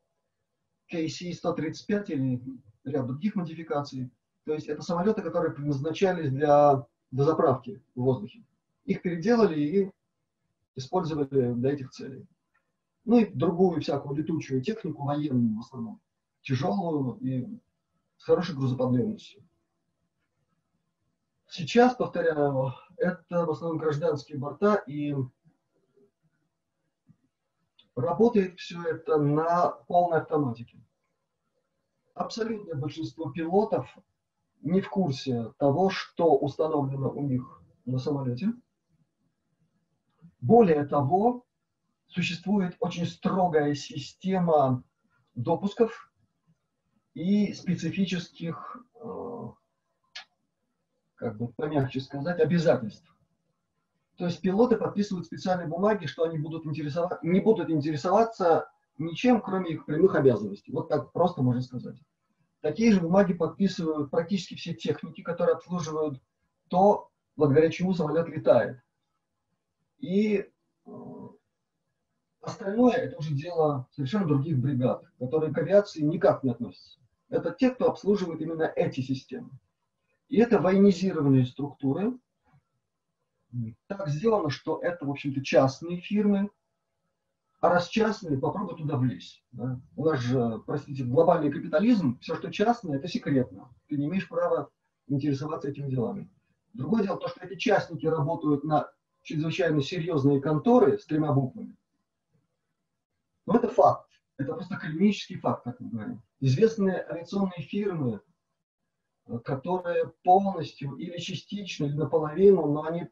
KC-135 0.93 2.05
или 2.09 2.43
ряд 2.85 3.07
других 3.07 3.35
модификаций. 3.37 4.11
То 4.45 4.55
есть 4.55 4.69
это 4.69 4.83
самолеты, 4.83 5.23
которые 5.23 5.53
предназначались 5.53 6.31
для 6.31 6.87
дозаправки 7.11 7.83
в 7.95 8.03
воздухе. 8.03 8.45
Их 8.85 9.03
переделали 9.03 9.61
и 9.61 9.91
использовали 10.75 11.53
для 11.55 11.73
этих 11.73 11.91
целей. 11.91 12.27
Ну 13.05 13.19
и 13.19 13.27
другую 13.27 13.81
всякую 13.81 14.17
летучую 14.17 14.63
технику, 14.63 15.05
военную 15.05 15.57
в 15.57 15.61
основном, 15.61 16.01
тяжелую 16.43 17.17
и 17.21 17.47
с 18.17 18.25
хорошей 18.25 18.55
грузоподъемностью. 18.55 19.43
Сейчас, 21.49 21.97
повторяю, 21.97 22.73
это 22.97 23.45
в 23.45 23.51
основном 23.51 23.79
гражданские 23.79 24.39
борта, 24.39 24.77
и 24.87 25.15
работает 27.95 28.59
все 28.59 28.83
это 28.83 29.19
на 29.19 29.71
полной 29.89 30.19
автоматике 30.19 30.81
абсолютное 32.21 32.75
большинство 32.75 33.31
пилотов 33.31 33.87
не 34.61 34.81
в 34.81 34.91
курсе 34.91 35.53
того, 35.59 35.89
что 35.89 36.37
установлено 36.37 37.11
у 37.11 37.23
них 37.23 37.63
на 37.87 37.99
самолете. 37.99 38.53
Более 40.41 40.87
того, 40.87 41.47
существует 42.07 42.77
очень 42.81 43.07
строгая 43.07 43.75
система 43.75 44.85
допусков 45.35 46.13
и 47.15 47.53
специфических, 47.55 48.77
э, 49.03 49.49
как 51.15 51.39
бы 51.39 51.49
помягче 51.49 52.01
сказать, 52.01 52.41
обязательств. 52.41 53.09
То 54.21 54.27
есть 54.27 54.43
пилоты 54.43 54.77
подписывают 54.77 55.25
специальные 55.25 55.67
бумаги, 55.67 56.05
что 56.05 56.25
они 56.25 56.37
будут 56.37 56.67
интересоваться, 56.67 57.19
не 57.23 57.41
будут 57.41 57.71
интересоваться 57.71 58.71
ничем, 58.99 59.41
кроме 59.41 59.71
их 59.71 59.87
прямых 59.87 60.15
обязанностей. 60.15 60.73
Вот 60.73 60.91
так 60.91 61.11
просто 61.13 61.41
можно 61.41 61.63
сказать. 61.63 61.97
Такие 62.61 62.93
же 62.93 63.01
бумаги 63.01 63.33
подписывают 63.33 64.11
практически 64.11 64.57
все 64.57 64.75
техники, 64.75 65.23
которые 65.23 65.55
обслуживают 65.55 66.21
то, 66.69 67.09
благодаря 67.35 67.71
чему 67.71 67.95
самолет 67.95 68.29
летает. 68.29 68.83
И 69.97 70.45
э, 70.85 70.91
остальное 72.43 72.93
это 72.93 73.17
уже 73.17 73.33
дело 73.33 73.89
совершенно 73.93 74.27
других 74.27 74.59
бригад, 74.59 75.03
которые 75.19 75.51
к 75.55 75.57
авиации 75.57 76.03
никак 76.03 76.45
не 76.45 76.51
относятся. 76.51 77.01
Это 77.31 77.53
те, 77.59 77.71
кто 77.71 77.89
обслуживает 77.89 78.43
именно 78.43 78.65
эти 78.65 79.01
системы. 79.01 79.49
И 80.29 80.37
это 80.37 80.59
военизированные 80.59 81.47
структуры. 81.47 82.19
Так 83.87 84.09
сделано, 84.09 84.51
что 84.51 84.81
это, 84.81 85.05
в 85.05 85.11
общем-то, 85.11 85.43
частные 85.43 86.01
фирмы, 86.01 86.51
а 87.61 87.69
раз 87.69 87.89
частные, 87.89 88.39
попробуй 88.39 88.77
туда 88.77 88.97
влезть. 88.97 89.45
Да? 89.53 89.81
У 89.97 90.05
нас 90.07 90.21
же, 90.21 90.63
простите, 90.67 91.05
глобальный 91.05 91.53
капитализм, 91.53 92.19
все, 92.21 92.35
что 92.37 92.51
частное, 92.51 92.97
это 92.97 93.07
секретно. 93.07 93.69
Ты 93.89 93.99
не 93.99 94.07
имеешь 94.07 94.29
права 94.29 94.71
интересоваться 95.09 95.69
этими 95.69 95.91
делами. 95.91 96.31
Другое 96.73 97.03
дело, 97.03 97.19
то, 97.19 97.29
что 97.29 97.45
эти 97.45 97.57
частники 97.57 98.07
работают 98.07 98.65
на 98.65 98.91
чрезвычайно 99.23 99.83
серьезные 99.83 100.41
конторы 100.41 100.99
с 100.99 101.05
тремя 101.05 101.33
буквами. 101.33 101.77
Но 103.47 103.57
это 103.57 103.69
факт. 103.69 104.09
Это 104.39 104.55
просто 104.55 104.77
клинический 104.77 105.39
факт, 105.39 105.65
как 105.65 105.81
мы 105.81 105.91
говорим. 105.91 106.23
Известные 106.41 107.05
авиационные 107.07 107.63
фирмы, 107.63 108.23
которые 109.45 110.13
полностью 110.23 110.95
или 110.97 111.19
частично, 111.19 111.85
или 111.85 111.95
наполовину, 111.95 112.73
но 112.73 112.85
они 112.85 113.09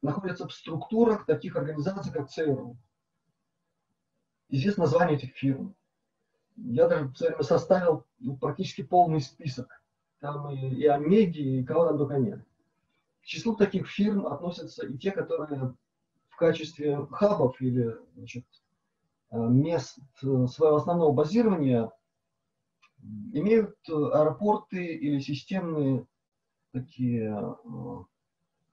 находятся 0.00 0.46
в 0.46 0.52
структурах 0.52 1.26
таких 1.26 1.56
организаций, 1.56 2.12
как 2.12 2.30
ЦРУ. 2.30 2.76
Известно 4.48 4.84
название 4.84 5.16
этих 5.16 5.34
фирм. 5.34 5.74
Я 6.56 6.88
даже 6.88 7.06
в 7.06 7.16
свое 7.16 7.30
время 7.30 7.44
составил 7.44 8.06
ну, 8.18 8.36
практически 8.36 8.82
полный 8.82 9.20
список. 9.20 9.82
Там 10.20 10.50
и, 10.50 10.74
и 10.74 10.86
Омеги, 10.86 11.40
и 11.40 11.64
кого 11.64 11.86
там 11.86 11.98
только 11.98 12.18
нет. 12.18 12.40
К 13.22 13.24
числу 13.24 13.56
таких 13.56 13.88
фирм 13.88 14.26
относятся 14.26 14.86
и 14.86 14.98
те, 14.98 15.10
которые 15.10 15.74
в 16.28 16.36
качестве 16.36 17.06
хабов 17.10 17.60
или 17.60 17.96
значит, 18.14 18.44
э, 19.30 19.38
мест 19.38 19.98
э, 20.22 20.46
своего 20.46 20.76
основного 20.76 21.12
базирования 21.12 21.90
имеют 23.32 23.76
аэропорты 23.88 24.84
или 24.84 25.18
системные 25.18 26.06
такие 26.72 27.32
э, 27.32 28.04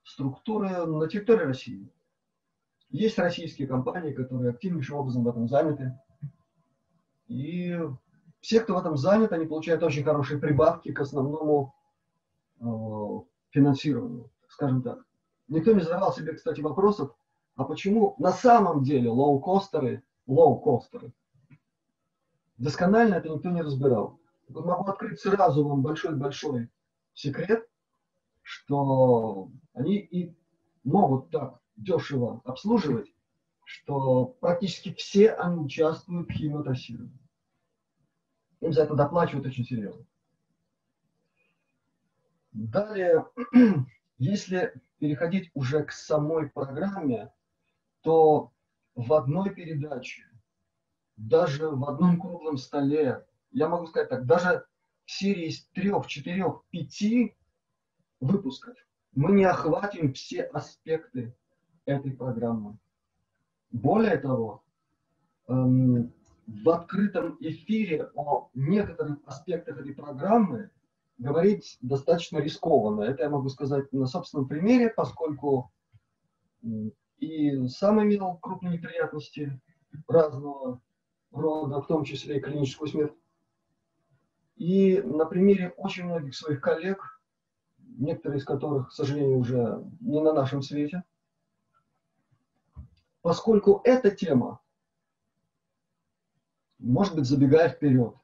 структуры 0.09 0.85
на 0.85 1.07
территории 1.07 1.45
России. 1.45 1.89
Есть 2.89 3.19
российские 3.19 3.67
компании, 3.67 4.13
которые 4.13 4.51
активнейшим 4.51 4.97
образом 4.97 5.23
в 5.23 5.27
этом 5.27 5.47
заняты. 5.47 5.99
И 7.27 7.79
все, 8.41 8.61
кто 8.61 8.75
в 8.75 8.79
этом 8.79 8.97
занят, 8.97 9.31
они 9.31 9.45
получают 9.45 9.83
очень 9.83 10.03
хорошие 10.03 10.39
прибавки 10.39 10.91
к 10.91 10.99
основному 10.99 11.75
э, 12.59 12.65
финансированию, 13.51 14.31
скажем 14.47 14.81
так. 14.81 15.05
Никто 15.47 15.73
не 15.73 15.81
задавал 15.81 16.11
себе, 16.13 16.33
кстати, 16.33 16.61
вопросов, 16.61 17.15
а 17.55 17.63
почему 17.65 18.15
на 18.17 18.31
самом 18.31 18.83
деле 18.83 19.09
лоу-костеры, 19.09 20.01
лоу-костеры, 20.27 21.11
досконально 22.57 23.15
это 23.15 23.29
никто 23.29 23.49
не 23.49 23.61
разбирал. 23.61 24.19
Могу 24.47 24.89
открыть 24.89 25.19
сразу 25.19 25.67
вам 25.67 25.83
большой-большой 25.83 26.69
секрет, 27.13 27.68
что 28.49 29.51
они 29.73 29.97
и 29.97 30.35
могут 30.83 31.29
так 31.29 31.59
дешево 31.75 32.41
обслуживать, 32.45 33.13
что 33.63 34.25
практически 34.25 34.91
все 34.95 35.33
они 35.33 35.59
участвуют 35.59 36.29
в 36.29 36.33
химиотрассировании. 36.33 37.19
Им 38.61 38.73
за 38.73 38.83
это 38.83 38.95
доплачивают 38.95 39.45
очень 39.45 39.65
серьезно. 39.65 40.03
Далее, 42.51 43.27
если 44.17 44.73
переходить 44.97 45.51
уже 45.53 45.83
к 45.83 45.91
самой 45.91 46.49
программе, 46.49 47.31
то 48.01 48.51
в 48.95 49.13
одной 49.13 49.53
передаче, 49.53 50.25
даже 51.17 51.69
в 51.69 51.87
одном 51.87 52.19
круглом 52.19 52.57
столе, 52.57 53.23
я 53.51 53.69
могу 53.69 53.85
сказать 53.85 54.09
так, 54.09 54.25
даже 54.25 54.65
в 55.05 55.11
серии 55.11 55.49
из 55.49 55.65
трех, 55.67 56.07
четырех, 56.07 56.63
пяти 56.71 57.35
выпусков 58.19 58.75
мы 59.15 59.31
не 59.31 59.43
охватим 59.43 60.13
все 60.13 60.43
аспекты 60.43 61.35
этой 61.85 62.11
программы. 62.11 62.77
Более 63.71 64.17
того, 64.17 64.63
эм, 65.47 66.13
в 66.47 66.69
открытом 66.69 67.37
эфире 67.39 68.09
о 68.15 68.49
некоторых 68.53 69.19
аспектах 69.25 69.79
этой 69.79 69.93
программы 69.93 70.71
говорить 71.17 71.77
достаточно 71.81 72.39
рискованно. 72.39 73.01
Это 73.01 73.23
я 73.23 73.29
могу 73.29 73.49
сказать 73.49 73.91
на 73.91 74.07
собственном 74.07 74.47
примере, 74.47 74.89
поскольку 74.89 75.71
и 77.19 77.67
сам 77.67 78.01
имел 78.01 78.37
крупные 78.37 78.77
неприятности 78.77 79.59
разного 80.07 80.81
рода, 81.31 81.81
в 81.81 81.87
том 81.87 82.03
числе 82.03 82.37
и 82.37 82.41
клиническую 82.41 82.87
смерть. 82.87 83.13
И 84.55 85.01
на 85.01 85.25
примере 85.25 85.73
очень 85.77 86.05
многих 86.05 86.35
своих 86.35 86.61
коллег, 86.61 87.18
некоторые 87.99 88.39
из 88.39 88.45
которых, 88.45 88.89
к 88.89 88.93
сожалению, 88.93 89.37
уже 89.37 89.83
не 89.99 90.21
на 90.21 90.33
нашем 90.33 90.61
свете, 90.61 91.03
поскольку 93.21 93.81
эта 93.83 94.09
тема, 94.09 94.61
может 96.79 97.15
быть, 97.15 97.25
забегая 97.25 97.69
вперед, 97.69 98.15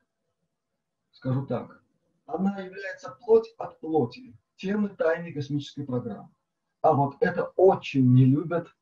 скажу 1.12 1.46
так, 1.46 1.84
она 2.26 2.60
является 2.60 3.12
плоть 3.12 3.54
от 3.58 3.80
плоти 3.80 4.36
темы 4.56 4.90
тайной 4.90 5.34
космической 5.34 5.84
программы. 5.84 6.30
А 6.82 6.94
вот 6.94 7.18
это 7.20 7.52
очень 7.56 8.14
не 8.14 8.26
любят 8.26 8.74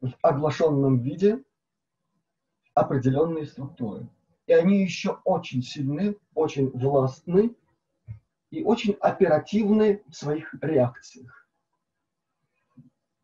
в 0.00 0.12
оглашенном 0.22 1.00
виде 1.00 1.42
определенные 2.74 3.46
структуры. 3.46 4.08
И 4.46 4.52
они 4.52 4.82
еще 4.82 5.18
очень 5.24 5.62
сильны, 5.62 6.16
очень 6.34 6.70
властны 6.70 7.56
и 8.52 8.62
очень 8.62 8.92
оперативны 9.00 10.04
в 10.08 10.14
своих 10.14 10.54
реакциях. 10.60 11.48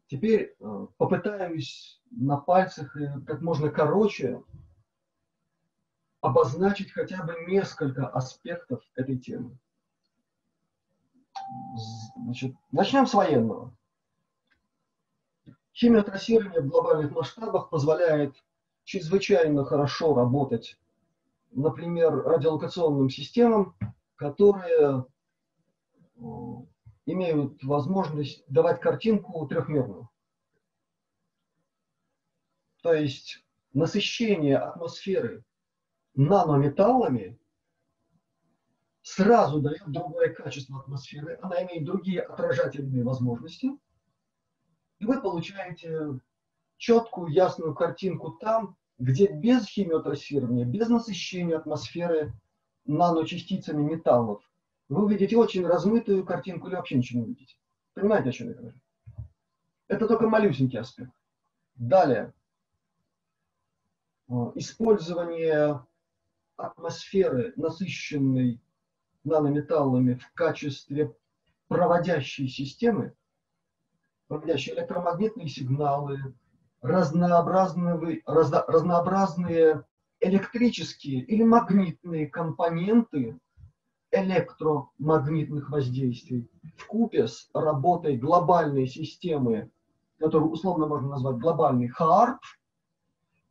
Теперь 0.07 0.57
э, 0.59 0.87
попытаюсь 0.97 2.01
на 2.11 2.39
пальцах 2.39 2.97
как 3.27 3.43
можно 3.43 3.69
короче 3.69 4.43
обозначить 6.23 6.93
хотя 6.93 7.23
бы 7.23 7.45
несколько 7.47 8.09
аспектов 8.09 8.83
этой 8.95 9.19
темы. 9.19 9.59
Значит, 12.17 12.57
начнем 12.73 13.07
с 13.07 13.13
военного. 13.13 13.77
Химиотрассирование 15.75 16.63
в 16.63 16.69
глобальных 16.69 17.13
масштабах 17.13 17.69
позволяет 17.69 18.35
чрезвычайно 18.85 19.67
хорошо 19.67 20.15
работать, 20.15 20.79
например, 21.51 22.15
радиолокационным 22.15 23.11
системам, 23.11 23.77
которые 24.17 25.01
э, 25.01 25.03
имеют 27.07 27.63
возможность 27.65 28.45
давать 28.49 28.81
картинку 28.81 29.47
трехмерную. 29.47 30.09
То 32.83 32.93
есть 32.93 33.45
насыщение 33.73 34.57
атмосферы 34.59 35.45
нанометаллами 36.15 37.39
сразу 39.03 39.61
дает 39.61 39.87
другое 39.87 40.35
качество 40.35 40.81
атмосферы, 40.81 41.39
она 41.43 41.63
имеет 41.65 41.85
другие 41.85 42.21
отражательные 42.21 43.05
возможности, 43.05 43.71
и 44.99 45.07
вы 45.07 45.21
получаете 45.21 46.21
четкую, 46.77 47.29
ясную 47.29 47.75
картинку 47.75 48.33
там, 48.33 48.77
где 48.99 49.33
без 49.33 49.67
химиотрассирования, 49.67 50.65
без 50.65 50.89
насыщения 50.89 51.57
атмосферы 51.57 52.33
наночастицами 52.85 53.83
металлов 53.83 54.48
вы 54.89 55.05
увидите 55.05 55.37
очень 55.37 55.67
размытую 55.67 56.25
картинку 56.25 56.69
или 56.69 56.77
вообще 56.77 56.97
ничего 56.97 57.21
не 57.21 57.27
увидите. 57.27 57.57
Понимаете, 57.95 58.31
о 58.31 58.33
чем 58.33 58.49
я 58.49 58.55
говорю? 58.55 58.81
Это 59.89 60.07
только 60.07 60.29
малюсенький 60.29 60.79
аспект. 60.79 61.13
Далее. 61.75 62.33
Э, 64.29 64.53
использование 64.55 65.85
атмосферы, 66.57 67.53
насыщенной 67.57 68.61
нанометаллами 69.25 70.15
в 70.15 70.33
качестве 70.33 71.15
проводящей 71.69 72.49
системы, 72.49 73.15
проводящей 74.27 74.75
электромагнитные 74.75 75.49
сигналы, 75.49 76.35
разнообразные, 76.81 78.23
разно, 78.27 78.65
разнообразные 78.67 79.85
электрические 80.21 81.23
или 81.25 81.43
магнитные 81.43 82.27
компоненты 82.27 83.39
электромагнитных 84.11 85.71
воздействий 85.71 86.49
в 86.77 86.87
купе 86.87 87.29
с 87.29 87.49
работой 87.53 88.17
глобальной 88.17 88.87
системы, 88.87 89.71
которую 90.19 90.51
условно 90.51 90.87
можно 90.87 91.09
назвать 91.09 91.37
глобальный 91.37 91.89
ХАРП, 91.89 92.41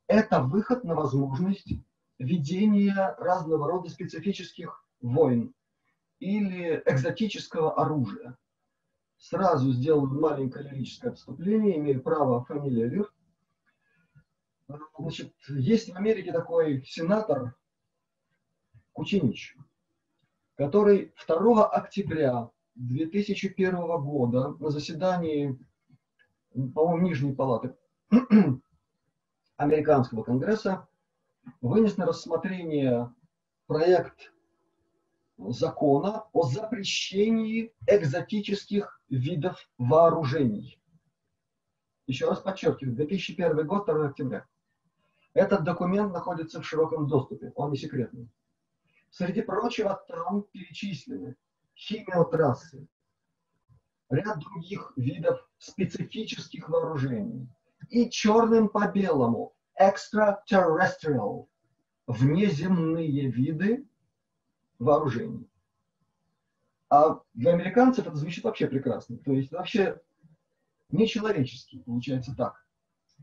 это 0.08 0.41
выход 0.41 0.84
на 0.84 0.96
возможность 0.96 1.74
ведения 2.17 3.15
разного 3.20 3.67
рода 3.67 3.89
специфических 3.89 4.84
войн 5.02 5.54
или 6.20 6.82
экзотического 6.86 7.80
оружия. 7.80 8.38
сразу 9.20 9.72
сделаю 9.72 10.08
маленькое 10.08 10.70
лирическое 10.70 11.12
отступление, 11.12 11.78
имею 11.78 12.02
право, 12.02 12.43
фамилия 12.46 12.88
Лир. 12.88 13.12
Значит, 14.98 15.34
есть 15.48 15.91
в 15.91 15.96
Америке 15.96 16.32
такой 16.32 16.84
сенатор 16.86 17.56
Кучинич, 18.93 19.56
который 20.58 21.13
2 21.28 21.70
октября 21.70 22.50
2001 22.76 23.76
года 24.02 24.56
на 24.60 24.70
заседании, 24.72 25.58
по-моему, 26.54 27.08
Нижней 27.08 27.34
палаты 27.34 27.76
Американского 29.58 30.24
конгресса 30.24 30.88
вынес 31.62 31.98
на 31.98 32.08
рассмотрение 32.08 33.13
проект 33.67 34.34
закона 35.38 36.26
о 36.34 36.43
запрещении 36.43 37.72
экзотических 37.86 39.00
видов 39.10 39.70
вооружений. 39.78 40.80
Еще 42.08 42.28
раз 42.28 42.39
подчеркиваю, 42.39 42.96
2001 42.96 43.67
год, 43.67 43.86
2 43.86 44.08
октября. 44.08 44.48
Этот 45.36 45.63
документ 45.63 46.13
находится 46.13 46.62
в 46.62 46.65
широком 46.65 47.08
доступе, 47.08 47.52
он 47.56 47.72
не 47.72 47.78
секретный. 47.78 48.28
Среди 49.10 49.41
прочего 49.41 50.04
там 50.08 50.43
перечислены 50.52 51.36
химиотрассы, 51.76 52.88
ряд 54.10 54.39
других 54.39 54.93
видов 54.96 55.48
специфических 55.58 56.70
вооружений 56.70 57.48
и 57.89 58.10
черным 58.10 58.70
по 58.70 58.88
белому 58.91 59.54
extraterrestrial, 59.80 61.48
внеземные 62.06 63.30
виды 63.30 63.88
вооружений. 64.80 65.50
А 66.89 67.20
для 67.34 67.54
американцев 67.54 68.08
это 68.08 68.15
звучит 68.15 68.43
вообще 68.43 68.67
прекрасно. 68.67 69.17
То 69.17 69.34
есть 69.34 69.52
вообще 69.52 70.02
нечеловеческий, 70.89 71.82
получается 71.82 72.34
так. 72.36 72.65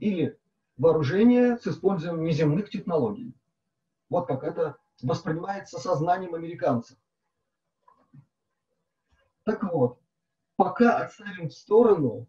Или 0.01 0.39
вооружение 0.77 1.57
с 1.59 1.67
использованием 1.67 2.27
неземных 2.27 2.69
технологий. 2.69 3.35
Вот 4.11 4.27
как 4.27 4.45
это 4.45 4.77
воспринимается 5.03 5.79
сознанием 5.79 6.35
американцев. 6.35 6.99
Так 9.45 9.63
вот, 9.65 10.01
пока 10.57 10.99
отставим 10.99 11.49
в 11.49 11.55
сторону 11.55 12.27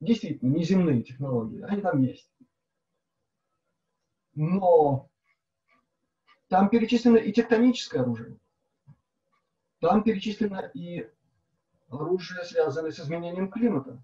действительно 0.00 0.54
неземные 0.54 1.02
технологии, 1.02 1.62
они 1.62 1.82
там 1.82 2.00
есть. 2.00 2.30
Но 4.34 5.10
там 6.48 6.68
перечислено 6.68 7.16
и 7.16 7.32
тектоническое 7.32 8.02
оружие. 8.02 8.38
Там 9.80 10.02
перечислено 10.02 10.70
и 10.74 11.10
оружие, 11.88 12.44
связанное 12.44 12.90
с 12.90 13.00
изменением 13.00 13.50
климата. 13.50 14.02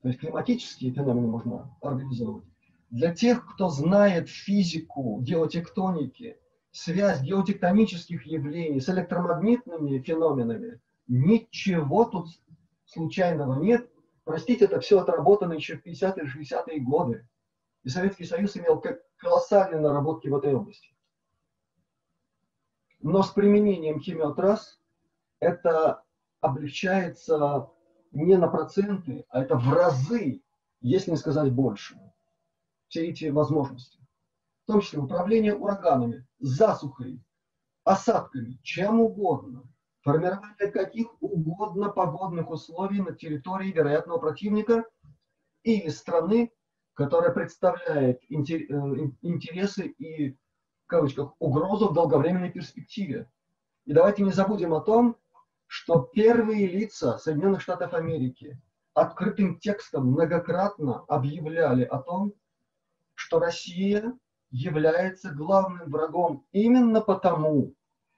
То 0.00 0.08
есть 0.08 0.20
климатические 0.20 0.92
феномены 0.92 1.26
можно 1.26 1.76
организовывать. 1.82 2.47
Для 2.90 3.14
тех, 3.14 3.46
кто 3.46 3.68
знает 3.68 4.28
физику, 4.30 5.20
геотектоники, 5.20 6.38
связь 6.70 7.20
геотектонических 7.20 8.24
явлений 8.24 8.80
с 8.80 8.88
электромагнитными 8.88 9.98
феноменами, 9.98 10.80
ничего 11.06 12.04
тут 12.04 12.28
случайного 12.86 13.60
нет. 13.60 13.90
Простите, 14.24 14.64
это 14.64 14.80
все 14.80 15.00
отработано 15.00 15.52
еще 15.52 15.76
в 15.76 15.86
50-е 15.86 16.24
60-е 16.24 16.80
годы. 16.80 17.28
И 17.84 17.90
Советский 17.90 18.24
Союз 18.24 18.56
имел 18.56 18.82
колоссальные 19.16 19.80
наработки 19.80 20.28
в 20.28 20.36
этой 20.36 20.54
области. 20.54 20.94
Но 23.00 23.22
с 23.22 23.30
применением 23.30 24.00
химиотрасс 24.00 24.80
это 25.40 26.02
облегчается 26.40 27.68
не 28.12 28.36
на 28.36 28.48
проценты, 28.48 29.24
а 29.28 29.42
это 29.42 29.56
в 29.56 29.72
разы, 29.72 30.42
если 30.80 31.12
не 31.12 31.16
сказать 31.16 31.52
больше. 31.52 31.98
Все 32.88 33.08
эти 33.08 33.26
возможности. 33.26 33.98
В 34.64 34.72
том 34.72 34.80
числе 34.80 34.98
управление 34.98 35.54
ураганами, 35.54 36.26
засухой, 36.38 37.22
осадками, 37.84 38.58
чем 38.62 39.00
угодно. 39.00 39.64
Формирование 40.02 40.70
каких 40.70 41.08
угодно 41.20 41.90
погодных 41.90 42.50
условий 42.50 43.00
на 43.00 43.14
территории 43.14 43.72
вероятного 43.72 44.18
противника 44.18 44.84
или 45.64 45.88
страны, 45.88 46.52
которая 46.94 47.32
представляет 47.32 48.22
э, 48.22 48.34
интересы 49.22 49.86
и, 49.86 50.32
в 50.32 50.86
кавычках, 50.86 51.34
угрозу 51.38 51.88
в 51.88 51.94
долговременной 51.94 52.50
перспективе. 52.50 53.30
И 53.84 53.92
давайте 53.92 54.22
не 54.22 54.32
забудем 54.32 54.72
о 54.72 54.80
том, 54.80 55.16
что 55.66 56.00
первые 56.00 56.66
лица 56.66 57.18
Соединенных 57.18 57.60
Штатов 57.60 57.92
Америки 57.92 58.60
открытым 58.94 59.58
текстом 59.58 60.06
многократно 60.06 61.04
объявляли 61.08 61.84
о 61.84 61.98
том, 61.98 62.34
что 63.28 63.40
Россия 63.40 64.18
является 64.50 65.30
главным 65.30 65.90
врагом 65.90 66.46
именно 66.52 67.02
потому, 67.02 67.74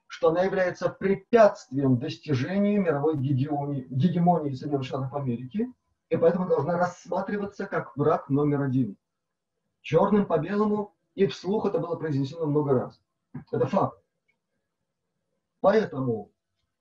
что 0.06 0.28
она 0.28 0.44
является 0.44 0.88
препятствием 0.88 1.98
достижению 1.98 2.80
мировой 2.80 3.16
гегемонии, 3.18 3.88
гегемонии 3.90 4.54
Соединенных 4.54 4.86
Штатов 4.86 5.12
Америки, 5.12 5.66
и 6.10 6.16
поэтому 6.16 6.46
должна 6.46 6.78
рассматриваться 6.78 7.66
как 7.66 7.96
враг 7.96 8.28
номер 8.28 8.62
один. 8.62 8.96
Черным 9.80 10.26
по 10.26 10.38
белому, 10.38 10.94
и 11.16 11.26
вслух 11.26 11.66
это 11.66 11.80
было 11.80 11.96
произнесено 11.96 12.46
много 12.46 12.74
раз. 12.74 13.00
Это 13.50 13.66
факт. 13.66 14.00
Поэтому 15.60 16.30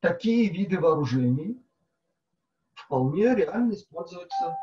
такие 0.02 0.52
виды 0.52 0.80
вооружений 0.80 1.60
вполне 2.76 3.34
реально 3.34 3.74
используются. 3.74 4.56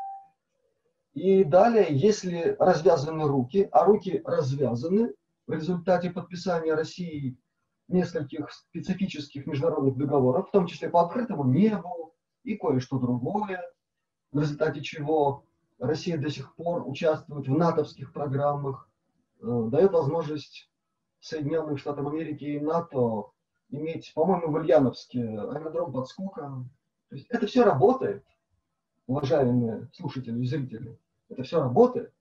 И 1.17 1.43
далее, 1.43 1.87
если 1.89 2.55
развязаны 2.59 3.27
руки, 3.27 3.67
а 3.71 3.85
руки 3.85 4.21
развязаны 4.23 5.15
в 5.47 5.51
результате 5.51 6.11
подписания 6.11 6.75
России 6.75 7.39
нескольких 7.87 8.51
специфических 8.51 9.47
международных 9.47 9.97
договоров, 9.97 10.47
в 10.47 10.51
том 10.51 10.67
числе 10.67 10.91
по 10.91 11.01
открытому 11.01 11.43
небу 11.45 12.13
и 12.43 12.55
кое-что 12.55 12.99
другое, 12.99 13.63
в 14.31 14.39
результате 14.39 14.81
чего 14.81 15.43
Россия 15.79 16.19
до 16.19 16.29
сих 16.29 16.53
пор 16.53 16.87
участвует 16.87 17.47
в 17.47 17.51
натовских 17.51 18.13
программах, 18.13 18.87
э, 19.41 19.69
дает 19.71 19.93
возможность 19.93 20.69
Соединенным 21.19 21.77
Штатам 21.77 22.09
Америки 22.09 22.43
и 22.43 22.59
НАТО 22.59 23.31
иметь, 23.69 24.11
по-моему, 24.13 24.51
в 24.51 24.53
Ульяновске 24.53 25.23
аэродром 25.23 25.93
подскока. 25.93 26.63
То 27.09 27.15
есть 27.15 27.25
это 27.29 27.47
все 27.47 27.63
работает, 27.63 28.23
уважаемые 29.07 29.89
слушатели 29.93 30.39
и 30.39 30.45
зрители. 30.45 30.99
Это 31.29 31.43
все 31.43 31.59
работает. 31.61 32.13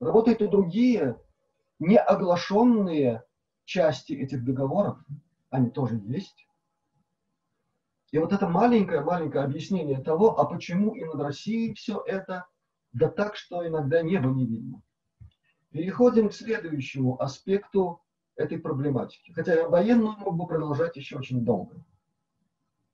Работают 0.00 0.42
и 0.42 0.48
другие 0.48 1.20
неоглашенные 1.78 3.24
части 3.64 4.12
этих 4.12 4.44
договоров. 4.44 4.98
Они 5.50 5.70
тоже 5.70 6.00
есть. 6.04 6.46
И 8.10 8.18
вот 8.18 8.32
это 8.32 8.48
маленькое-маленькое 8.48 9.44
объяснение 9.44 10.02
того, 10.02 10.38
а 10.38 10.46
почему 10.46 10.94
и 10.94 11.04
над 11.04 11.20
Россией 11.20 11.74
все 11.74 12.02
это, 12.06 12.46
да 12.92 13.08
так, 13.08 13.36
что 13.36 13.66
иногда 13.66 14.02
небо 14.02 14.30
не 14.30 14.46
видно. 14.46 14.82
Переходим 15.70 16.30
к 16.30 16.34
следующему 16.34 17.20
аспекту 17.20 18.02
этой 18.34 18.58
проблематики. 18.58 19.32
Хотя 19.32 19.54
я 19.54 19.68
военную 19.68 20.16
мог 20.16 20.36
бы 20.36 20.46
продолжать 20.46 20.96
еще 20.96 21.18
очень 21.18 21.44
долго. 21.44 21.84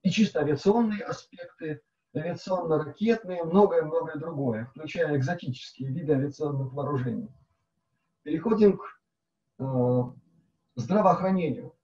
И 0.02 0.10
чисто 0.10 0.40
авиационные 0.40 1.02
аспекты, 1.02 1.80
авиационно-ракетные, 2.14 3.44
многое-многое 3.44 4.16
другое, 4.16 4.66
включая 4.66 5.16
экзотические 5.16 5.90
виды 5.90 6.12
авиационных 6.12 6.72
вооружений. 6.72 7.28
Переходим 8.22 8.78
к 8.78 9.00
э, 9.58 10.02
здравоохранению. 10.76 11.74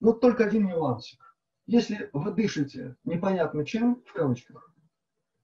Ну, 0.00 0.12
только 0.12 0.44
один 0.44 0.66
нюансик. 0.66 1.36
Если 1.66 2.10
вы 2.12 2.32
дышите 2.32 2.96
непонятно 3.04 3.64
чем, 3.64 4.02
в 4.06 4.12
кавычках, 4.12 4.72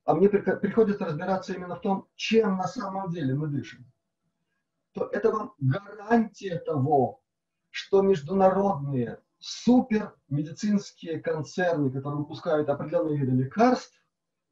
а 0.04 0.14
мне 0.14 0.28
приходится 0.28 1.04
разбираться 1.04 1.54
именно 1.54 1.76
в 1.76 1.80
том, 1.80 2.06
чем 2.16 2.56
на 2.56 2.68
самом 2.68 3.10
деле 3.10 3.34
мы 3.34 3.48
дышим, 3.48 3.84
то 4.92 5.06
это 5.06 5.30
вам 5.30 5.54
гарантия 5.58 6.58
того, 6.58 7.22
что 7.70 8.02
международные 8.02 9.21
супермедицинские 9.42 11.20
концерны, 11.20 11.90
которые 11.90 12.20
выпускают 12.20 12.68
определенные 12.68 13.18
виды 13.18 13.32
лекарств, 13.32 14.00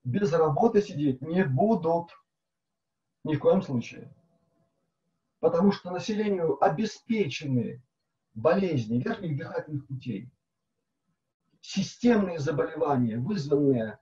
без 0.02 0.32
работы 0.32 0.82
сидеть 0.82 1.22
не 1.22 1.44
будут. 1.44 2.10
Ни 3.22 3.36
в 3.36 3.38
коем 3.38 3.62
случае. 3.62 4.12
Потому 5.38 5.72
что 5.72 5.90
населению 5.90 6.62
обеспечены 6.62 7.82
болезни 8.34 8.98
верхних 8.98 9.36
дыхательных 9.36 9.86
путей, 9.86 10.30
системные 11.60 12.38
заболевания, 12.38 13.18
вызванные 13.18 13.98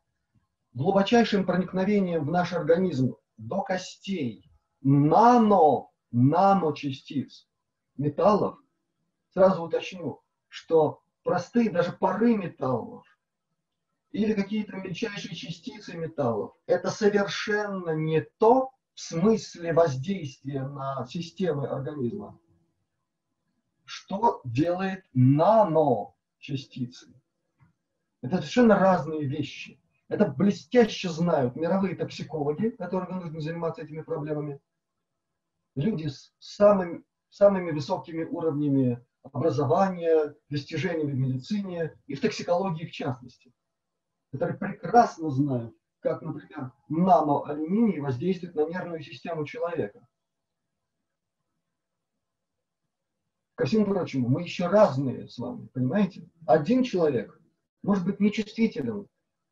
глубочайшим 0.72 1.44
проникновением 1.44 2.24
в 2.24 2.30
наш 2.30 2.52
организм 2.52 3.16
до 3.36 3.62
костей, 3.62 4.50
нано 4.80 5.88
наночастиц 6.10 7.46
металлов, 7.96 8.58
сразу 9.34 9.64
уточню, 9.64 10.22
что 10.48 11.02
простые 11.22 11.70
даже 11.70 11.92
пары 11.92 12.36
металлов 12.36 13.04
или 14.12 14.32
какие-то 14.32 14.76
мельчайшие 14.76 15.34
частицы 15.34 15.96
металлов. 15.96 16.54
Это 16.66 16.90
совершенно 16.90 17.90
не 17.90 18.22
то 18.38 18.70
в 18.94 19.00
смысле 19.00 19.72
воздействия 19.72 20.66
на 20.66 21.06
системы 21.06 21.68
организма, 21.68 22.38
что 23.84 24.40
делает 24.44 25.04
наночастицы. 25.12 27.14
Это 28.22 28.38
совершенно 28.38 28.76
разные 28.76 29.24
вещи. 29.24 29.80
Это 30.08 30.26
блестяще 30.26 31.10
знают 31.10 31.54
мировые 31.54 31.94
токсикологи, 31.94 32.70
которые 32.70 33.10
вынуждены 33.10 33.42
заниматься 33.42 33.82
этими 33.82 34.00
проблемами. 34.00 34.58
Люди 35.74 36.08
с 36.08 36.32
самыми, 36.38 37.04
самыми 37.28 37.70
высокими 37.70 38.24
уровнями 38.24 39.04
образования, 39.22 40.34
достижениями 40.48 41.12
в 41.12 41.18
медицине 41.18 41.94
и 42.06 42.14
в 42.14 42.20
токсикологии 42.20 42.86
в 42.86 42.92
частности, 42.92 43.52
которые 44.32 44.58
прекрасно 44.58 45.30
знают, 45.30 45.74
как, 46.00 46.22
например, 46.22 46.72
наноалюминий 46.88 48.00
воздействует 48.00 48.54
на 48.54 48.66
нервную 48.66 49.02
систему 49.02 49.44
человека. 49.44 50.06
Ко 53.56 53.66
всему 53.66 53.86
прочему, 53.86 54.28
мы 54.28 54.42
еще 54.42 54.68
разные 54.68 55.28
с 55.28 55.36
вами, 55.36 55.66
понимаете? 55.74 56.30
Один 56.46 56.84
человек 56.84 57.40
может 57.82 58.04
быть 58.04 58.20
нечувствителен 58.20 59.08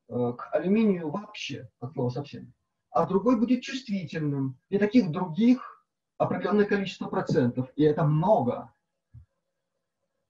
э, 0.09 0.33
к 0.39 0.49
алюминию 0.53 1.11
вообще, 1.11 1.69
от 1.81 1.93
слова 1.93 2.11
совсем, 2.11 2.55
а 2.91 3.05
другой 3.07 3.37
будет 3.37 3.63
чувствительным. 3.63 4.59
И 4.69 4.79
таких 4.79 5.11
других 5.11 5.85
определенное 6.19 6.67
количество 6.67 7.09
процентов, 7.09 7.69
и 7.77 7.83
это 7.83 8.05
много. 8.05 8.73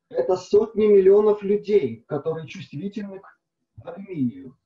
Это 0.09 0.37
сотни 0.37 0.87
миллионов 0.87 1.43
людей, 1.43 2.05
которые 2.07 2.47
чувствительны 2.47 3.21
к 3.21 3.39
алюминию. 3.85 4.57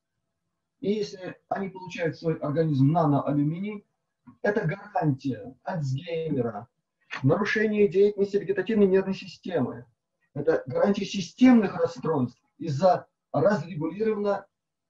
И 0.79 0.91
если 0.91 1.37
они 1.49 1.69
получают 1.69 2.15
в 2.15 2.19
свой 2.19 2.35
организм 2.37 2.91
наноалюминий, 2.91 3.85
это 4.41 4.65
гарантия 4.67 5.55
Альцгеймера, 5.63 6.67
нарушение 7.23 7.87
деятельности 7.87 8.37
вегетативной 8.37 8.87
нервной 8.87 9.15
системы. 9.15 9.85
Это 10.33 10.63
гарантия 10.65 11.05
системных 11.05 11.75
расстройств 11.75 12.41
из-за 12.57 13.07
разрегулирования, 13.31 14.45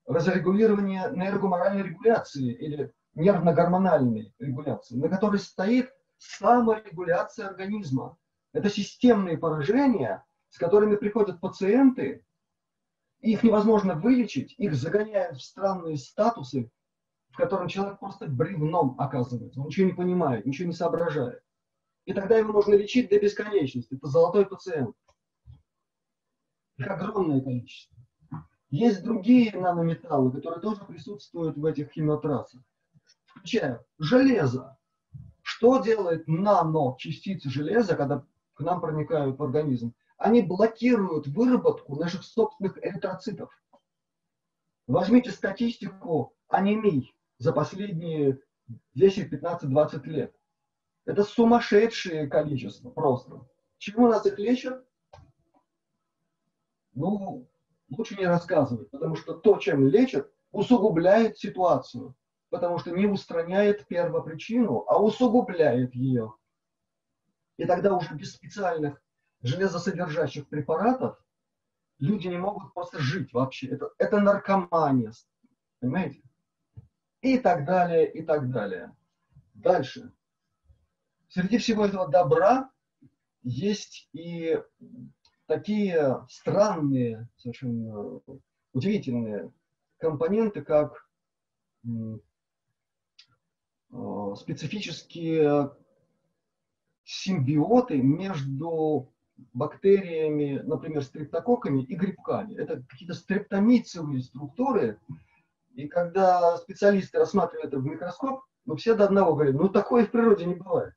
разрегулирования 0.05 1.09
нейрогуморальной 1.11 1.83
регуляции 1.83 2.53
или 2.53 2.93
нервно-гормональной 3.15 4.33
регуляции, 4.39 4.95
на 4.95 5.09
которой 5.09 5.39
стоит 5.39 5.89
саморегуляция 6.17 7.47
организма. 7.47 8.17
Это 8.53 8.69
системные 8.69 9.37
поражения, 9.37 10.23
с 10.51 10.57
которыми 10.57 10.97
приходят 10.97 11.39
пациенты, 11.39 12.23
их 13.21 13.41
невозможно 13.43 13.95
вылечить, 13.95 14.53
их 14.57 14.75
загоняют 14.75 15.37
в 15.37 15.43
странные 15.43 15.97
статусы, 15.97 16.69
в 17.29 17.37
котором 17.37 17.69
человек 17.69 17.99
просто 17.99 18.27
бревном 18.27 18.99
оказывается, 18.99 19.61
он 19.61 19.67
ничего 19.67 19.87
не 19.87 19.93
понимает, 19.93 20.45
ничего 20.45 20.67
не 20.67 20.73
соображает. 20.73 21.41
И 22.05 22.13
тогда 22.13 22.37
его 22.37 22.51
можно 22.51 22.73
лечить 22.73 23.09
до 23.09 23.19
бесконечности. 23.19 23.93
Это 23.93 24.07
золотой 24.07 24.45
пациент. 24.45 24.95
Их 26.77 26.87
огромное 26.87 27.41
количество. 27.41 27.95
Есть 28.69 29.03
другие 29.03 29.55
нанометаллы, 29.55 30.31
которые 30.31 30.61
тоже 30.61 30.83
присутствуют 30.83 31.57
в 31.57 31.65
этих 31.65 31.91
химиотрассах, 31.91 32.61
включая 33.25 33.85
железо. 33.99 34.77
Что 35.43 35.81
делает 35.81 36.27
наночастицы 36.27 37.49
железа, 37.49 37.95
когда 37.95 38.25
к 38.53 38.59
нам 38.61 38.81
проникают 38.81 39.37
в 39.37 39.43
организм? 39.43 39.93
Они 40.21 40.43
блокируют 40.43 41.25
выработку 41.25 41.95
наших 41.95 42.23
собственных 42.23 42.77
эритроцитов. 42.77 43.51
Возьмите 44.85 45.31
статистику 45.31 46.35
анемий 46.47 47.15
за 47.39 47.51
последние 47.51 48.39
10, 48.93 49.31
15, 49.31 49.67
20 49.67 50.05
лет. 50.05 50.35
Это 51.05 51.23
сумасшедшее 51.23 52.27
количество 52.27 52.91
просто. 52.91 53.47
Чему 53.79 54.09
нас 54.09 54.23
их 54.27 54.37
лечат? 54.37 54.85
Ну, 56.93 57.49
лучше 57.89 58.15
не 58.15 58.27
рассказывать, 58.27 58.91
потому 58.91 59.15
что 59.15 59.33
то, 59.33 59.57
чем 59.57 59.87
лечат, 59.87 60.31
усугубляет 60.51 61.39
ситуацию, 61.39 62.13
потому 62.49 62.77
что 62.77 62.91
не 62.91 63.07
устраняет 63.07 63.87
первопричину, 63.87 64.85
а 64.87 65.01
усугубляет 65.01 65.95
ее. 65.95 66.35
И 67.57 67.65
тогда 67.65 67.95
уже 67.95 68.13
без 68.13 68.33
специальных 68.33 69.01
железосодержащих 69.41 70.47
препаратов 70.47 71.17
люди 71.99 72.27
не 72.27 72.37
могут 72.37 72.73
просто 72.73 72.99
жить 72.99 73.33
вообще. 73.33 73.67
Это, 73.67 73.91
это 73.97 74.19
наркомания, 74.19 75.13
понимаете? 75.79 76.21
И 77.21 77.37
так 77.37 77.65
далее, 77.65 78.11
и 78.11 78.23
так 78.23 78.49
далее. 78.51 78.95
Дальше. 79.53 80.11
Среди 81.27 81.59
всего 81.59 81.85
этого 81.85 82.09
добра 82.09 82.71
есть 83.43 84.09
и 84.13 84.61
такие 85.45 86.25
странные, 86.29 87.29
совершенно 87.37 88.21
удивительные 88.73 89.51
компоненты, 89.97 90.61
как 90.61 91.07
э, 91.85 91.89
специфические 94.35 95.75
симбиоты 97.03 98.01
между 98.01 99.13
бактериями, 99.53 100.61
например, 100.63 101.03
стрептококками 101.03 101.83
и 101.83 101.95
грибками. 101.95 102.55
Это 102.55 102.83
какие-то 102.83 103.13
стрептомицевые 103.13 104.21
структуры. 104.21 104.99
И 105.73 105.87
когда 105.87 106.57
специалисты 106.57 107.17
рассматривают 107.17 107.73
это 107.73 107.79
в 107.79 107.85
микроскоп, 107.85 108.43
мы 108.65 108.77
все 108.77 108.95
до 108.95 109.05
одного 109.05 109.33
говорим, 109.33 109.57
ну 109.57 109.69
такое 109.69 110.05
в 110.05 110.11
природе 110.11 110.45
не 110.45 110.55
бывает. 110.55 110.93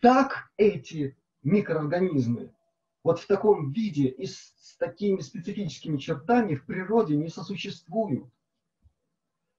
Так 0.00 0.50
эти 0.56 1.16
микроорганизмы 1.42 2.54
вот 3.02 3.20
в 3.20 3.26
таком 3.26 3.72
виде 3.72 4.08
и 4.08 4.26
с, 4.26 4.54
с 4.56 4.76
такими 4.76 5.20
специфическими 5.20 5.98
чертами 5.98 6.54
в 6.54 6.64
природе 6.66 7.16
не 7.16 7.28
сосуществуют. 7.28 8.26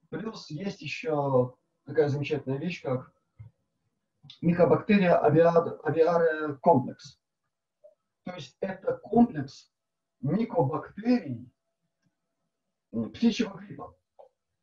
Плюс 0.10 0.50
есть 0.50 0.82
еще 0.82 1.56
такая 1.86 2.10
замечательная 2.10 2.58
вещь, 2.58 2.82
как 2.82 3.12
микобактерия 4.42 5.18
авиаре 5.18 6.56
комплекс. 6.62 7.20
То 8.24 8.34
есть 8.34 8.58
это 8.60 8.98
комплекс 8.98 9.72
микобактерий 10.22 11.52
птичьего 12.92 13.58
гриппа 13.58 13.96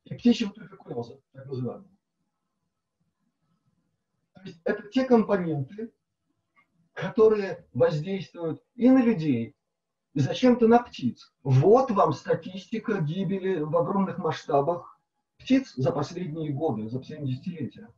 и 0.05 0.15
птичьего 0.15 0.51
туберкулеза, 0.51 1.21
так 1.31 1.45
называемого. 1.45 1.89
То 4.35 4.41
есть 4.43 4.59
это 4.65 4.89
те 4.89 5.05
компоненты, 5.05 5.93
которые 6.93 7.65
воздействуют 7.73 8.61
и 8.75 8.89
на 8.89 9.01
людей, 9.01 9.55
и 10.13 10.19
зачем-то 10.19 10.67
на 10.67 10.79
птиц. 10.79 11.33
Вот 11.43 11.89
вам 11.91 12.13
статистика 12.13 12.99
гибели 13.01 13.59
в 13.59 13.75
огромных 13.77 14.17
масштабах 14.17 14.99
птиц 15.37 15.73
за 15.75 15.91
последние 15.91 16.51
годы, 16.51 16.89
за 16.89 16.99
последние 16.99 17.35
десятилетия. 17.35 17.89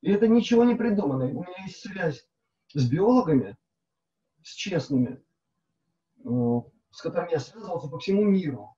И 0.00 0.10
это 0.10 0.28
ничего 0.28 0.64
не 0.64 0.74
придумано. 0.74 1.24
У 1.26 1.42
меня 1.42 1.64
есть 1.64 1.80
связь 1.80 2.26
с 2.72 2.88
биологами, 2.88 3.56
с 4.42 4.52
честными, 4.52 5.22
э, 6.24 6.60
с 6.90 7.02
которыми 7.02 7.32
я 7.32 7.40
связывался 7.40 7.88
по 7.88 7.98
всему 7.98 8.24
миру. 8.24 8.76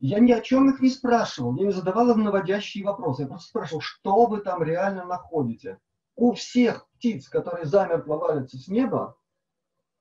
Я 0.00 0.18
ни 0.18 0.32
о 0.32 0.40
чем 0.40 0.70
их 0.70 0.80
не 0.80 0.90
спрашивал, 0.90 1.56
я 1.56 1.66
не 1.66 1.72
задавал 1.72 2.10
им 2.10 2.24
наводящие 2.24 2.84
вопросы. 2.84 3.22
Я 3.22 3.28
просто 3.28 3.48
спрашивал, 3.48 3.80
что 3.80 4.26
вы 4.26 4.40
там 4.40 4.62
реально 4.62 5.04
находите. 5.04 5.78
У 6.16 6.32
всех 6.34 6.88
птиц, 6.90 7.28
которые 7.28 7.64
замертво 7.64 8.16
валятся 8.16 8.58
с 8.58 8.68
неба, 8.68 9.16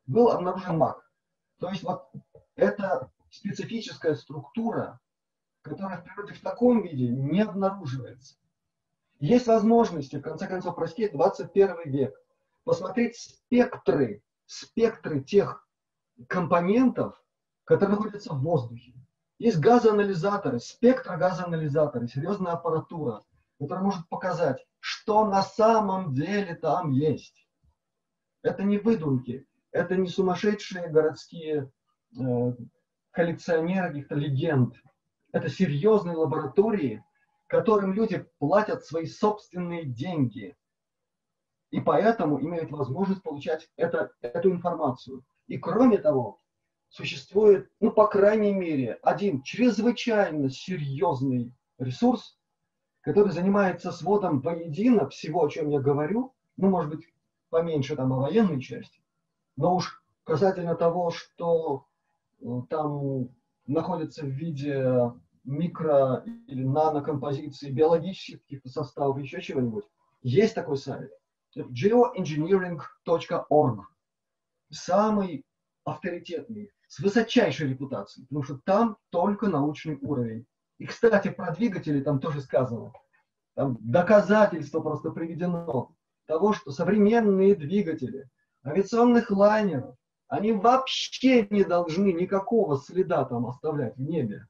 был 0.05 0.29
обнаружен 0.29 0.77
маг. 0.77 1.09
То 1.59 1.69
есть 1.69 1.83
вот 1.83 2.11
это 2.55 3.11
специфическая 3.29 4.15
структура, 4.15 4.99
которая 5.61 6.01
в 6.01 6.03
природе 6.03 6.33
в 6.33 6.41
таком 6.41 6.81
виде 6.81 7.07
не 7.07 7.41
обнаруживается. 7.41 8.35
Есть 9.23 9.47
возможности, 9.47 10.17
в 10.17 10.21
конце 10.21 10.47
концов, 10.47 10.75
прости, 10.75 11.07
21 11.07 11.89
век, 11.89 12.13
посмотреть 12.65 13.15
спектры, 13.15 14.21
спектры 14.45 15.23
тех 15.23 15.65
компонентов, 16.27 17.23
которые 17.63 17.95
находятся 17.95 18.33
в 18.33 18.41
воздухе. 18.41 18.93
Есть 19.39 19.59
газоанализаторы, 19.61 20.59
спектрогазоанализаторы, 20.59 22.09
серьезная 22.09 22.51
аппаратура, 22.51 23.23
которая 23.61 23.85
может 23.85 24.09
показать, 24.09 24.61
что 24.81 25.25
на 25.25 25.41
самом 25.41 26.13
деле 26.13 26.55
там 26.55 26.91
есть. 26.91 27.47
Это 28.41 28.63
не 28.63 28.77
выдумки, 28.77 29.47
это 29.71 29.95
не 29.95 30.09
сумасшедшие 30.09 30.89
городские 30.89 31.71
э, 32.19 32.53
коллекционеры 33.11 33.87
каких-то 33.87 34.15
легенд. 34.15 34.75
Это 35.31 35.47
серьезные 35.47 36.17
лаборатории, 36.17 37.05
которым 37.53 37.93
люди 37.93 38.25
платят 38.39 38.83
свои 38.83 39.05
собственные 39.05 39.85
деньги. 39.85 40.57
И 41.69 41.79
поэтому 41.79 42.41
имеют 42.41 42.71
возможность 42.71 43.21
получать 43.21 43.69
это, 43.75 44.11
эту 44.21 44.49
информацию. 44.49 45.23
И 45.45 45.59
кроме 45.59 45.99
того, 45.99 46.39
существует, 46.89 47.69
ну, 47.79 47.91
по 47.91 48.07
крайней 48.07 48.55
мере, 48.55 48.97
один 49.03 49.43
чрезвычайно 49.43 50.49
серьезный 50.49 51.53
ресурс, 51.77 52.39
который 53.01 53.31
занимается 53.31 53.91
сводом 53.91 54.39
воедино 54.39 55.07
всего, 55.09 55.43
о 55.45 55.49
чем 55.49 55.69
я 55.69 55.79
говорю, 55.79 56.33
ну, 56.57 56.71
может 56.71 56.89
быть, 56.89 57.07
поменьше 57.51 57.95
там 57.95 58.13
о 58.13 58.21
военной 58.21 58.61
части, 58.61 58.99
но 59.57 59.75
уж 59.75 60.03
касательно 60.23 60.73
того, 60.73 61.11
что 61.11 61.85
э, 62.41 62.45
там 62.71 63.29
находится 63.67 64.25
в 64.25 64.29
виде 64.29 65.13
микро- 65.45 66.23
или 66.47 66.63
нанокомпозиции, 66.63 67.71
биологических 67.71 68.41
каких-то 68.41 68.69
составов, 68.69 69.19
еще 69.19 69.41
чего-нибудь, 69.41 69.85
есть 70.21 70.55
такой 70.55 70.77
сайт. 70.77 71.11
geoengineering.org. 71.55 73.79
Самый 74.71 75.45
авторитетный, 75.83 76.71
с 76.87 76.99
высочайшей 76.99 77.69
репутацией, 77.69 78.25
потому 78.27 78.43
что 78.43 78.59
там 78.63 78.97
только 79.09 79.47
научный 79.47 79.97
уровень. 80.01 80.45
И, 80.77 80.85
кстати, 80.85 81.29
про 81.29 81.53
двигатели 81.53 82.01
там 82.01 82.19
тоже 82.19 82.41
сказано. 82.41 82.93
Там 83.55 83.77
доказательство 83.81 84.79
просто 84.79 85.11
приведено 85.11 85.93
того, 86.25 86.53
что 86.53 86.71
современные 86.71 87.55
двигатели 87.55 88.29
авиационных 88.65 89.29
лайнеров, 89.29 89.95
они 90.27 90.53
вообще 90.53 91.47
не 91.49 91.63
должны 91.63 92.13
никакого 92.13 92.77
следа 92.77 93.25
там 93.25 93.45
оставлять 93.45 93.95
в 93.97 94.01
небе. 94.01 94.47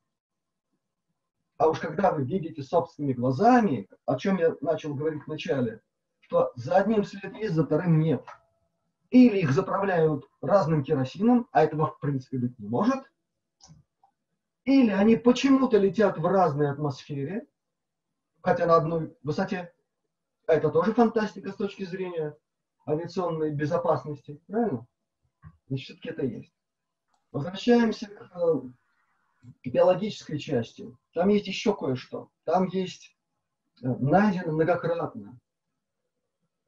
А 1.64 1.70
уж 1.70 1.80
когда 1.80 2.12
вы 2.12 2.26
видите 2.26 2.62
собственными 2.62 3.14
глазами, 3.14 3.88
о 4.06 4.18
чем 4.18 4.38
я 4.38 4.54
начал 4.60 4.94
говорить 4.94 5.24
вначале, 5.26 5.80
что 6.20 6.52
за 6.58 6.76
одним 6.76 7.06
след 7.06 7.34
есть, 7.38 7.54
за 7.54 7.64
вторым 7.64 8.02
нет. 8.02 8.22
Или 9.12 9.38
их 9.38 9.54
заправляют 9.54 10.30
разным 10.42 10.84
керосином, 10.84 11.48
а 11.54 11.64
этого 11.64 11.88
в 11.88 12.00
принципе 12.02 12.38
быть 12.38 12.60
не 12.60 12.68
может. 12.68 13.10
Или 14.66 14.92
они 14.92 15.16
почему-то 15.16 15.78
летят 15.78 16.18
в 16.18 16.26
разной 16.26 16.70
атмосфере, 16.70 17.48
хотя 18.42 18.66
на 18.66 18.76
одной 18.76 19.16
высоте. 19.24 19.74
Это 20.48 20.70
тоже 20.70 20.94
фантастика 20.94 21.54
с 21.54 21.56
точки 21.56 21.86
зрения 21.86 22.36
авиационной 22.86 23.52
безопасности, 23.52 24.42
правильно? 24.48 24.86
Значит, 25.70 25.86
все-таки 25.86 26.10
это 26.10 26.26
есть. 26.26 26.54
Возвращаемся 27.32 28.08
к 28.08 28.64
биологической 29.64 30.38
части. 30.38 30.86
Там 31.14 31.30
есть 31.30 31.48
еще 31.48 31.76
кое-что. 31.76 32.30
Там 32.44 32.68
есть 32.68 33.16
э, 33.82 33.88
найдено 33.88 34.54
многократно. 34.54 35.40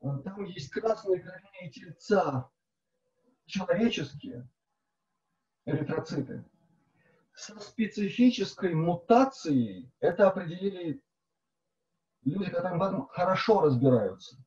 Э, 0.02 0.08
там 0.24 0.44
есть 0.46 0.70
красные 0.70 1.22
кровяные 1.22 1.72
тельца, 1.72 2.50
человеческие 3.46 4.48
эритроциты. 5.66 6.44
Со 7.34 7.60
специфической 7.60 8.74
мутацией 8.74 9.92
это 10.00 10.28
определили 10.30 11.02
люди, 12.24 12.50
которые 12.50 12.80
в 12.80 12.84
этом 12.84 13.08
хорошо 13.08 13.62
разбираются. 13.62 14.38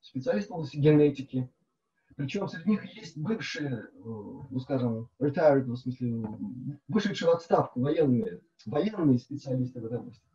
Специалисты 0.00 0.52
в 0.52 0.56
области 0.56 0.76
генетики, 0.76 1.52
причем 2.16 2.48
среди 2.48 2.70
них 2.70 2.84
есть 2.96 3.16
бывшие, 3.16 3.88
ну 3.94 4.60
скажем, 4.60 5.08
retired, 5.20 5.64
в 5.64 5.76
смысле, 5.76 6.24
вышедшие 6.88 7.30
в 7.30 7.34
отставку 7.34 7.80
военные, 7.80 8.40
военные 8.66 9.18
специалисты 9.18 9.80
в 9.80 9.86
этой 9.86 9.98
области, 9.98 10.28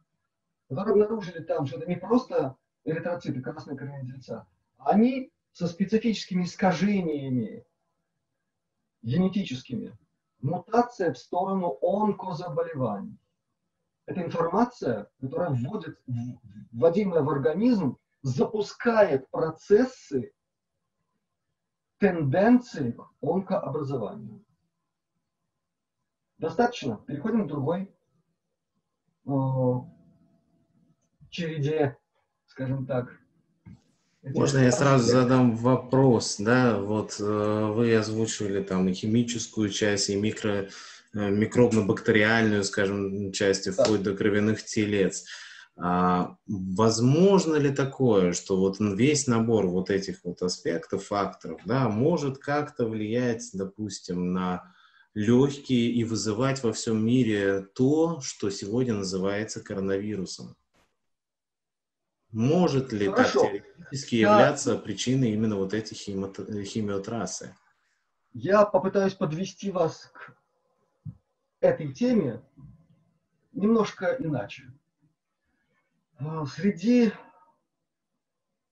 которые 0.70 0.94
обнаружили 0.94 1.44
там, 1.44 1.66
что 1.66 1.78
это 1.78 1.88
не 1.88 1.98
просто 1.98 2.56
эритроциты, 2.84 3.42
красные 3.42 3.78
коренные 3.78 4.06
тельца, 4.06 4.48
они 4.78 5.32
со 5.52 5.68
специфическими 5.68 6.44
искажениями 6.44 7.66
генетическими, 9.02 9.98
мутация 10.42 11.14
в 11.14 11.18
сторону 11.18 11.78
онкозаболеваний. 11.82 13.18
Это 14.06 14.22
информация, 14.22 15.10
которая 15.20 15.50
вводит, 15.50 16.00
вводимая 16.72 17.22
в 17.22 17.30
организм, 17.30 17.98
запускает 18.22 19.30
процессы 19.30 20.32
тенденции 22.00 22.92
к 22.92 23.10
онкообразованию. 23.22 24.44
Достаточно. 26.38 26.98
Переходим 27.08 27.46
к 27.46 27.48
другой 27.48 27.92
э, 29.26 29.32
череде, 31.30 31.98
скажем 32.46 32.86
так. 32.86 33.18
Можно 34.24 34.60
я 34.60 34.72
сразу 34.72 35.06
задам 35.06 35.56
вопрос, 35.56 36.38
да, 36.38 36.78
вот 36.80 37.16
э, 37.20 37.72
вы 37.74 37.96
озвучивали 37.96 38.62
там 38.62 38.88
и 38.90 38.94
химическую 38.94 39.70
часть, 39.70 40.10
и 40.10 40.16
микро, 40.16 40.50
э, 40.50 40.68
микробно-бактериальную, 41.14 42.64
скажем, 42.64 43.32
часть, 43.32 43.70
вплоть 43.70 44.04
до 44.04 44.16
кровяных 44.16 44.64
телец. 44.64 45.26
А, 45.80 46.36
возможно 46.48 47.56
ли 47.56 47.70
такое, 47.70 48.34
что 48.34 48.58
вот 48.58 48.78
весь 48.80 49.28
набор 49.28 49.68
вот 49.68 49.92
этих 49.92 50.24
вот 50.24 50.42
аспектов, 50.42 51.06
факторов, 51.06 51.62
да, 51.66 51.88
может 51.88 52.40
как-то 52.40 52.88
влиять, 52.88 53.50
допустим, 53.54 54.34
на 54.34 54.74
легкие 55.14 55.92
и 55.92 56.04
вызывать 56.04 56.64
во 56.64 56.74
всем 56.74 57.06
мире 57.06 57.62
то, 57.76 58.22
что 58.22 58.50
сегодня 58.50 58.96
называется 58.96 59.62
коронавирусом? 59.62 60.56
Может 62.32 62.92
ли 62.92 63.08
Хорошо. 63.08 63.42
так 63.42 63.52
теоретически 63.52 64.16
Я... 64.16 64.32
являться 64.34 64.78
причиной 64.78 65.32
именно 65.32 65.58
вот 65.58 65.74
этой 65.74 65.94
химо... 65.94 66.34
химиотрассы? 66.64 67.56
Я 68.34 68.66
попытаюсь 68.66 69.14
подвести 69.14 69.72
вас 69.72 70.12
к 70.14 70.36
этой 71.60 71.94
теме 71.94 72.42
немножко 73.54 74.16
иначе. 74.20 74.72
А, 76.20 76.46
среди 76.46 77.12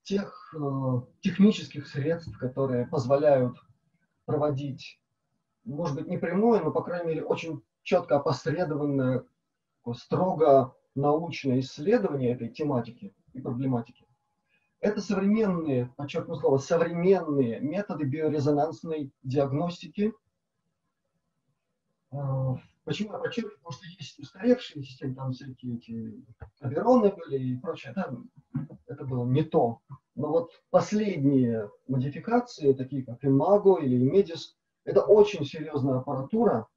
тех 0.03 0.55
э, 0.55 1.01
технических 1.21 1.87
средств, 1.87 2.37
которые 2.37 2.87
позволяют 2.87 3.57
проводить, 4.25 4.99
может 5.63 5.95
быть, 5.95 6.07
не 6.07 6.17
прямое, 6.17 6.61
но, 6.61 6.71
по 6.71 6.83
крайней 6.83 7.09
мере, 7.09 7.23
очень 7.23 7.61
четко 7.83 8.17
опосредованное, 8.17 9.25
строго 9.93 10.75
научное 10.95 11.59
исследование 11.59 12.33
этой 12.33 12.49
тематики 12.49 13.13
и 13.33 13.41
проблематики. 13.41 14.07
Это 14.79 15.01
современные, 15.01 15.93
подчеркну 15.97 16.35
слово, 16.35 16.57
современные 16.57 17.59
методы 17.59 18.05
биорезонансной 18.05 19.11
диагностики 19.23 20.13
а, 22.11 22.57
Почему 22.85 23.13
я 23.13 23.19
подчеркиваю? 23.19 23.57
Потому 23.57 23.73
что 23.73 23.87
есть 23.87 24.19
устаревшие 24.19 24.83
системы, 24.83 25.15
там 25.15 25.31
всякие 25.33 25.77
эти 25.77 26.23
Авероны 26.59 27.11
были 27.11 27.43
и 27.43 27.57
прочее. 27.57 27.93
Да, 27.95 28.13
это 28.85 29.03
было 29.03 29.25
не 29.25 29.43
то. 29.43 29.81
Но 30.13 30.29
вот 30.29 30.51
последние 30.69 31.69
модификации, 31.87 32.73
такие 32.73 33.03
как 33.03 33.23
Imago 33.23 33.81
или 33.81 34.07
Imedis, 34.07 34.53
это 34.83 35.01
очень 35.01 35.45
серьезная 35.45 35.97
аппаратура 35.97 36.67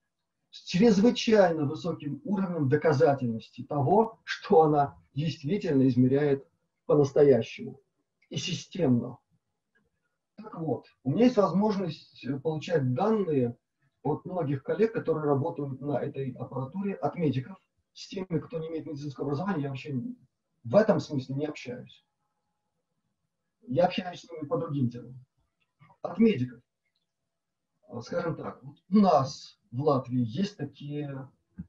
с 0.51 0.65
чрезвычайно 0.65 1.67
высоким 1.67 2.23
уровнем 2.25 2.71
доказательности 2.71 3.63
того, 3.63 4.19
что 4.25 4.63
она 4.63 4.97
действительно 5.15 5.87
измеряет 5.87 6.49
по-настоящему 6.87 7.81
и 8.31 8.39
системно. 8.39 9.19
Так 10.37 10.59
вот, 10.59 10.87
у 11.05 11.11
меня 11.11 11.25
есть 11.25 11.37
возможность 11.37 12.27
получать 12.43 12.95
данные 12.95 13.59
от 14.11 14.25
многих 14.25 14.63
коллег, 14.63 14.93
которые 14.93 15.27
работают 15.27 15.81
на 15.81 16.01
этой 16.01 16.33
аппаратуре, 16.33 16.95
от 16.95 17.15
медиков, 17.17 17.57
с 17.93 18.09
теми, 18.09 18.39
кто 18.39 18.59
не 18.59 18.69
имеет 18.69 18.87
медицинского 18.87 19.27
образования, 19.27 19.65
я 19.65 19.69
вообще 19.69 19.95
в 20.65 20.77
этом 20.77 21.01
смысле 21.01 21.35
не 21.35 21.47
общаюсь. 21.47 22.05
Я 23.63 23.87
общаюсь 23.87 24.21
с 24.21 24.31
ними 24.31 24.47
по 24.47 24.57
другим 24.57 24.91
темам. 24.91 25.25
От 26.03 26.19
медиков. 26.19 26.63
Скажем 28.03 28.37
так, 28.37 28.63
у 28.63 28.75
нас 28.91 29.59
в 29.71 29.83
Латвии 29.83 30.23
есть 30.25 30.57
такие 30.57 31.31
э, 31.57 31.63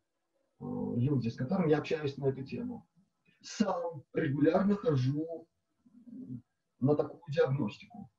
люди, 0.59 1.29
с 1.29 1.35
которыми 1.35 1.69
я 1.69 1.79
общаюсь 1.79 2.17
на 2.17 2.27
эту 2.27 2.43
тему. 2.43 2.87
Сам 3.41 4.03
регулярно 4.13 4.75
хожу 4.75 5.47
на 6.79 6.95
такую 6.95 7.21
диагностику. 7.29 8.09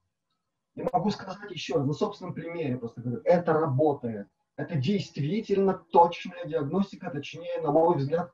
Я 0.80 0.88
могу 0.92 1.10
сказать 1.10 1.50
еще 1.50 1.74
раз, 1.74 1.86
на 1.86 1.92
собственном 1.92 2.32
примере 2.32 2.78
просто 2.78 3.02
говорю, 3.02 3.20
это 3.24 3.52
работает. 3.52 4.28
Это 4.56 4.76
действительно 4.76 5.74
точная 5.74 6.46
диагностика, 6.46 7.10
точнее, 7.10 7.60
на 7.60 7.70
мой 7.70 7.98
взгляд, 7.98 8.32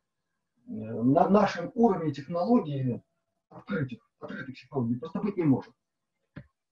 э, 0.69 0.71
на 0.71 1.29
нашем 1.29 1.73
уровне 1.75 2.13
технологии 2.13 3.03
открытых, 3.49 3.99
открытых 4.21 4.57
технологий 4.57 4.97
просто 4.97 5.21
быть 5.21 5.37
не 5.37 5.43
может. 5.43 5.73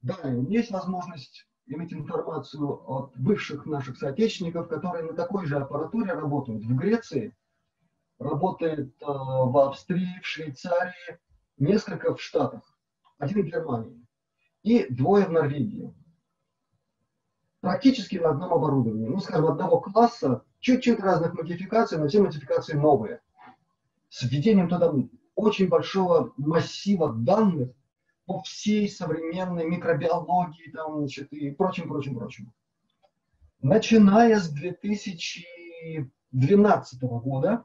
Далее, 0.00 0.44
есть 0.48 0.70
возможность 0.70 1.48
иметь 1.66 1.92
информацию 1.92 2.68
от 2.88 3.16
бывших 3.16 3.66
наших 3.66 3.96
соотечественников, 3.98 4.68
которые 4.68 5.04
на 5.04 5.14
такой 5.14 5.46
же 5.46 5.56
аппаратуре 5.56 6.12
работают 6.12 6.64
в 6.64 6.76
Греции, 6.76 7.36
работает 8.20 8.94
э, 9.02 9.06
в 9.06 9.58
Австрии, 9.58 10.20
в 10.22 10.26
Швейцарии, 10.26 11.18
несколько 11.56 12.14
в 12.14 12.22
Штатах, 12.22 12.62
один 13.18 13.42
в 13.42 13.46
Германии 13.46 14.03
и 14.64 14.92
двое 14.92 15.26
в 15.26 15.30
Норвегии. 15.30 15.94
практически 17.60 18.16
на 18.16 18.30
одном 18.30 18.52
оборудовании. 18.52 19.06
Ну, 19.08 19.20
скажем, 19.20 19.46
одного 19.46 19.80
класса, 19.80 20.42
чуть-чуть 20.58 20.98
разных 21.00 21.32
модификаций, 21.32 21.96
но 21.96 22.08
все 22.08 22.20
модификации 22.20 22.74
новые. 22.74 23.22
С 24.10 24.22
введением 24.22 24.68
туда 24.68 24.92
очень 25.34 25.68
большого 25.68 26.34
массива 26.36 27.10
данных 27.12 27.70
по 28.26 28.42
всей 28.42 28.86
современной 28.88 29.66
микробиологии 29.66 30.70
там, 30.72 30.98
значит, 30.98 31.32
и 31.32 31.52
прочим, 31.52 31.88
прочим, 31.88 32.16
прочим. 32.16 32.52
Начиная 33.60 34.38
с 34.38 34.50
2012 34.50 37.02
года, 37.02 37.64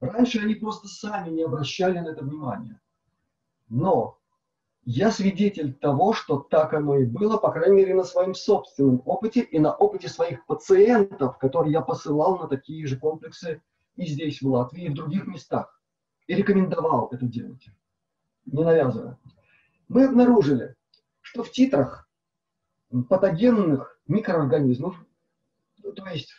раньше 0.00 0.40
они 0.40 0.54
просто 0.54 0.88
сами 0.88 1.30
не 1.30 1.44
обращали 1.44 1.98
на 1.98 2.08
это 2.08 2.24
внимания. 2.24 2.78
Но 3.68 4.18
я 4.86 5.10
свидетель 5.10 5.72
того, 5.72 6.12
что 6.12 6.38
так 6.38 6.74
оно 6.74 6.96
и 6.96 7.06
было, 7.06 7.38
по 7.38 7.50
крайней 7.50 7.76
мере, 7.76 7.94
на 7.94 8.04
своем 8.04 8.34
собственном 8.34 9.02
опыте 9.06 9.40
и 9.40 9.58
на 9.58 9.74
опыте 9.74 10.08
своих 10.08 10.44
пациентов, 10.46 11.38
которые 11.38 11.72
я 11.72 11.80
посылал 11.80 12.38
на 12.38 12.48
такие 12.48 12.86
же 12.86 12.98
комплексы 12.98 13.62
и 13.96 14.06
здесь, 14.06 14.42
в 14.42 14.48
Латвии, 14.48 14.84
и 14.84 14.88
в 14.90 14.94
других 14.94 15.26
местах. 15.26 15.80
И 16.26 16.34
рекомендовал 16.34 17.08
это 17.12 17.24
делать, 17.24 17.66
не 18.44 18.62
навязывая. 18.62 19.18
Мы 19.88 20.04
обнаружили, 20.04 20.74
что 21.20 21.42
в 21.42 21.50
титрах 21.50 22.08
патогенных 23.08 23.98
микроорганизмов, 24.06 24.96
то 25.82 26.06
есть 26.08 26.30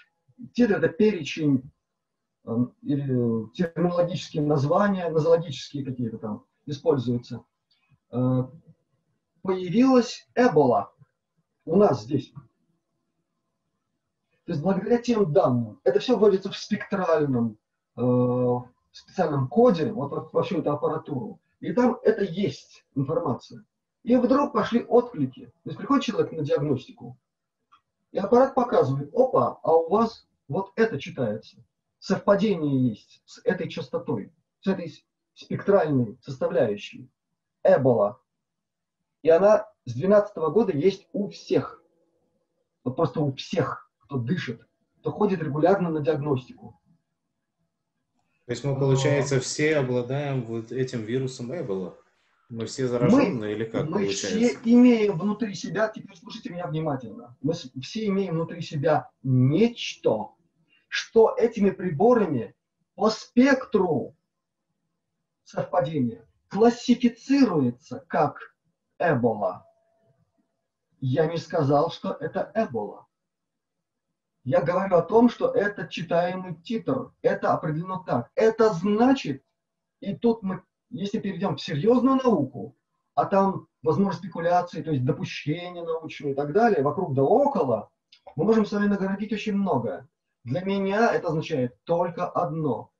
титр– 0.53 0.77
это 0.77 0.89
перечень 0.89 1.71
э, 2.45 2.51
или 2.81 3.51
терминологические 3.53 4.43
названия, 4.43 5.09
нозологические 5.09 5.85
какие-то 5.85 6.17
там 6.19 6.45
используются– 6.67 7.43
появилась 9.41 10.27
Эбола 10.35 10.91
у 11.65 11.75
нас 11.75 12.03
здесь. 12.03 12.31
То 14.45 14.51
есть 14.51 14.61
благодаря 14.61 14.99
тем 14.99 15.33
данным, 15.33 15.79
это 15.83 15.99
все 15.99 16.17
вводится 16.17 16.51
в 16.51 16.57
спектральном 16.57 17.57
э, 17.97 18.55
специальном 18.91 19.47
коде, 19.47 19.91
вот 19.91 20.11
во, 20.11 20.29
во 20.31 20.43
всю 20.43 20.59
эту 20.59 20.71
аппаратуру, 20.71 21.39
и 21.59 21.73
там 21.73 21.97
это 22.03 22.23
есть 22.23 22.85
информация. 22.95 23.65
И 24.03 24.15
вдруг 24.15 24.53
пошли 24.53 24.83
отклики. 24.83 25.45
То 25.45 25.69
есть 25.69 25.77
приходит 25.77 26.05
человек 26.05 26.31
на 26.31 26.43
диагностику, 26.43 27.17
и 28.11 28.19
аппарат 28.19 28.53
показывает, 28.53 29.13
опа, 29.13 29.59
а 29.63 29.75
у 29.75 29.89
вас 29.89 30.27
вот 30.47 30.71
это 30.75 30.99
читается. 30.99 31.57
Совпадение 31.99 32.89
есть 32.89 33.23
с 33.25 33.41
этой 33.43 33.67
частотой, 33.67 34.31
с 34.61 34.67
этой 34.67 35.03
спектральной 35.33 36.19
составляющей. 36.21 37.09
Эбола. 37.65 38.21
И 39.23 39.29
она 39.29 39.67
с 39.85 39.93
2012 39.93 40.37
года 40.53 40.71
есть 40.71 41.07
у 41.11 41.29
всех. 41.29 41.81
Вот 42.83 42.95
просто 42.95 43.21
у 43.21 43.33
всех, 43.33 43.91
кто 43.99 44.17
дышит, 44.17 44.65
кто 44.99 45.11
ходит 45.11 45.41
регулярно 45.41 45.89
на 45.89 46.01
диагностику. 46.01 46.79
То 48.45 48.51
есть 48.51 48.63
мы, 48.63 48.75
получается, 48.75 49.39
все 49.39 49.77
обладаем 49.77 50.43
вот 50.43 50.71
этим 50.71 51.03
вирусом 51.03 51.51
Эбола? 51.55 51.97
Мы 52.49 52.67
все 52.67 52.87
зараженные 52.87 53.33
мы, 53.33 53.51
или 53.53 53.65
как 53.65 53.85
мы 53.85 53.91
получается? 53.93 54.27
все 54.27 54.53
имеем 54.63 55.17
внутри 55.17 55.55
себя, 55.55 55.87
теперь 55.87 56.15
слушайте 56.15 56.51
меня 56.51 56.67
внимательно, 56.67 57.35
мы 57.41 57.53
все 57.53 58.05
имеем 58.05 58.35
внутри 58.35 58.61
себя 58.61 59.09
нечто, 59.23 60.29
что 60.87 61.33
этими 61.39 61.71
приборами 61.71 62.53
по 62.93 63.09
спектру 63.09 64.15
совпадения 65.43 66.27
классифицируется 66.55 68.05
как 68.07 68.55
Эбола. 68.97 69.67
Я 71.01 71.25
не 71.25 71.35
сказал, 71.35 71.91
что 71.91 72.13
это 72.13 72.49
Эбола. 72.55 73.07
Я 74.45 74.61
говорю 74.61 74.95
о 74.95 75.01
том, 75.01 75.29
что 75.29 75.51
это 75.51 75.89
читаемый 75.89 76.55
титр. 76.55 77.11
Это 77.21 77.51
определено 77.51 78.05
так. 78.07 78.31
Это 78.35 78.71
значит, 78.71 79.43
и 79.99 80.15
тут 80.15 80.43
мы, 80.43 80.63
если 80.91 81.19
перейдем 81.19 81.57
в 81.57 81.61
серьезную 81.61 82.15
науку, 82.23 82.77
а 83.15 83.25
там 83.25 83.67
возможно 83.83 84.13
спекуляции, 84.13 84.81
то 84.81 84.91
есть 84.91 85.03
допущения 85.03 85.83
научные 85.83 86.31
и 86.31 86.35
так 86.35 86.53
далее, 86.53 86.83
вокруг 86.83 87.15
да 87.15 87.23
около, 87.23 87.91
мы 88.37 88.45
можем 88.45 88.65
с 88.65 88.71
вами 88.71 88.87
наградить 88.87 89.33
очень 89.33 89.55
много. 89.55 90.07
Для 90.45 90.61
меня 90.61 91.13
это 91.13 91.27
означает 91.27 91.77
только 91.83 92.29
одно. 92.29 92.93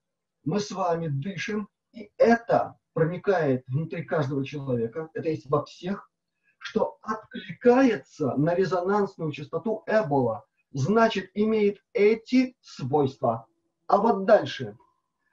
Мы 0.44 0.60
с 0.60 0.72
вами 0.72 1.08
дышим, 1.08 1.70
и 1.94 2.12
это 2.18 2.78
проникает 2.96 3.68
внутри 3.68 4.04
каждого 4.04 4.46
человека, 4.46 5.10
это 5.14 5.28
есть 5.28 5.50
во 5.50 5.66
всех, 5.66 6.10
что 6.58 6.98
откликается 7.02 8.34
на 8.38 8.56
резонансную 8.56 9.34
частоту 9.34 9.84
Эбола, 9.86 10.46
значит, 10.72 11.30
имеет 11.34 11.84
эти 11.92 12.56
свойства. 12.62 13.48
А 13.88 13.98
вот 13.98 14.24
дальше, 14.24 14.78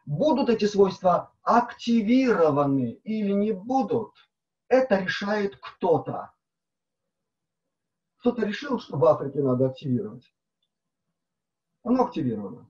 будут 0.06 0.50
эти 0.50 0.64
свойства 0.64 1.32
активированы 1.42 2.98
или 3.04 3.30
не 3.30 3.52
будут, 3.52 4.12
это 4.66 4.98
решает 4.98 5.56
кто-то. 5.62 6.32
Кто-то 8.18 8.44
решил, 8.44 8.80
что 8.80 8.96
в 8.96 9.04
Африке 9.04 9.40
надо 9.40 9.68
активировать. 9.68 10.34
Оно 11.84 12.06
активировано. 12.06 12.68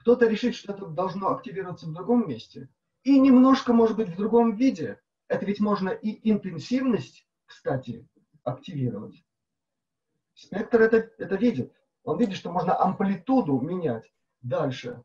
Кто-то 0.00 0.26
решит, 0.26 0.56
что 0.56 0.72
это 0.72 0.86
должно 0.86 1.30
активироваться 1.30 1.86
в 1.86 1.92
другом 1.92 2.28
месте– 2.28 2.68
и 3.04 3.20
немножко, 3.20 3.72
может 3.72 3.96
быть, 3.96 4.08
в 4.08 4.16
другом 4.16 4.56
виде. 4.56 5.00
Это 5.28 5.44
ведь 5.44 5.60
можно 5.60 5.90
и 5.90 6.30
интенсивность, 6.30 7.26
кстати, 7.46 8.08
активировать. 8.42 9.24
Спектр 10.34 10.82
это, 10.82 11.10
это 11.18 11.36
видит. 11.36 11.72
Он 12.02 12.18
видит, 12.18 12.36
что 12.36 12.50
можно 12.50 12.78
амплитуду 12.78 13.60
менять. 13.60 14.12
Дальше. 14.40 15.02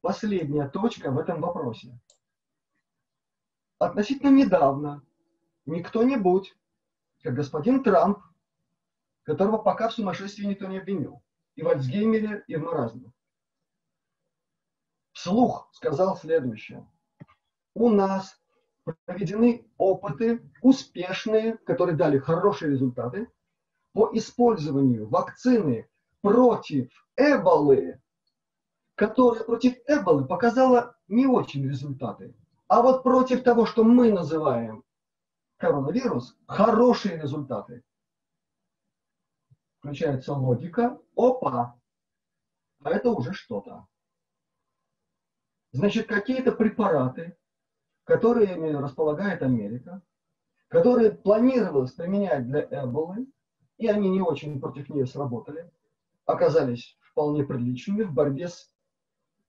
Последняя 0.00 0.68
точка 0.68 1.10
в 1.10 1.18
этом 1.18 1.40
вопросе. 1.40 1.98
Относительно 3.78 4.30
недавно 4.30 5.02
не 5.66 5.82
кто-нибудь, 5.82 6.56
как 7.22 7.34
господин 7.34 7.82
Трамп, 7.82 8.18
которого 9.22 9.58
пока 9.58 9.88
в 9.88 9.92
сумасшествии 9.92 10.46
никто 10.46 10.66
не 10.66 10.78
обвинил, 10.78 11.22
и 11.54 11.62
в 11.62 11.68
Альцгеймере, 11.68 12.44
и 12.46 12.56
в 12.56 12.62
маразме, 12.62 13.12
вслух 15.12 15.68
сказал 15.72 16.16
следующее 16.16 16.86
у 17.74 17.88
нас 17.88 18.40
проведены 19.04 19.66
опыты 19.78 20.42
успешные, 20.60 21.56
которые 21.58 21.96
дали 21.96 22.18
хорошие 22.18 22.72
результаты 22.72 23.30
по 23.92 24.10
использованию 24.12 25.08
вакцины 25.08 25.88
против 26.20 26.90
эболы, 27.16 28.00
которая 28.94 29.44
против 29.44 29.76
эболы 29.86 30.26
показала 30.26 30.96
не 31.08 31.26
очень 31.26 31.68
результаты. 31.68 32.34
А 32.68 32.82
вот 32.82 33.02
против 33.02 33.42
того, 33.42 33.66
что 33.66 33.84
мы 33.84 34.12
называем 34.12 34.84
коронавирус, 35.58 36.36
хорошие 36.46 37.20
результаты. 37.20 37.84
Включается 39.78 40.32
логика, 40.32 40.98
опа, 41.16 41.78
а 42.82 42.90
это 42.90 43.10
уже 43.10 43.32
что-то. 43.32 43.86
Значит, 45.72 46.06
какие-то 46.06 46.52
препараты, 46.52 47.36
которыми 48.04 48.70
располагает 48.70 49.42
Америка, 49.42 50.02
которые 50.68 51.12
планировалось 51.12 51.92
применять 51.92 52.46
для 52.46 52.62
Эболы, 52.62 53.26
и 53.78 53.86
они 53.88 54.08
не 54.08 54.20
очень 54.20 54.60
против 54.60 54.88
нее 54.88 55.06
сработали, 55.06 55.70
оказались 56.24 56.98
вполне 57.00 57.44
приличными 57.44 58.02
в 58.02 58.12
борьбе 58.12 58.48
с 58.48 58.72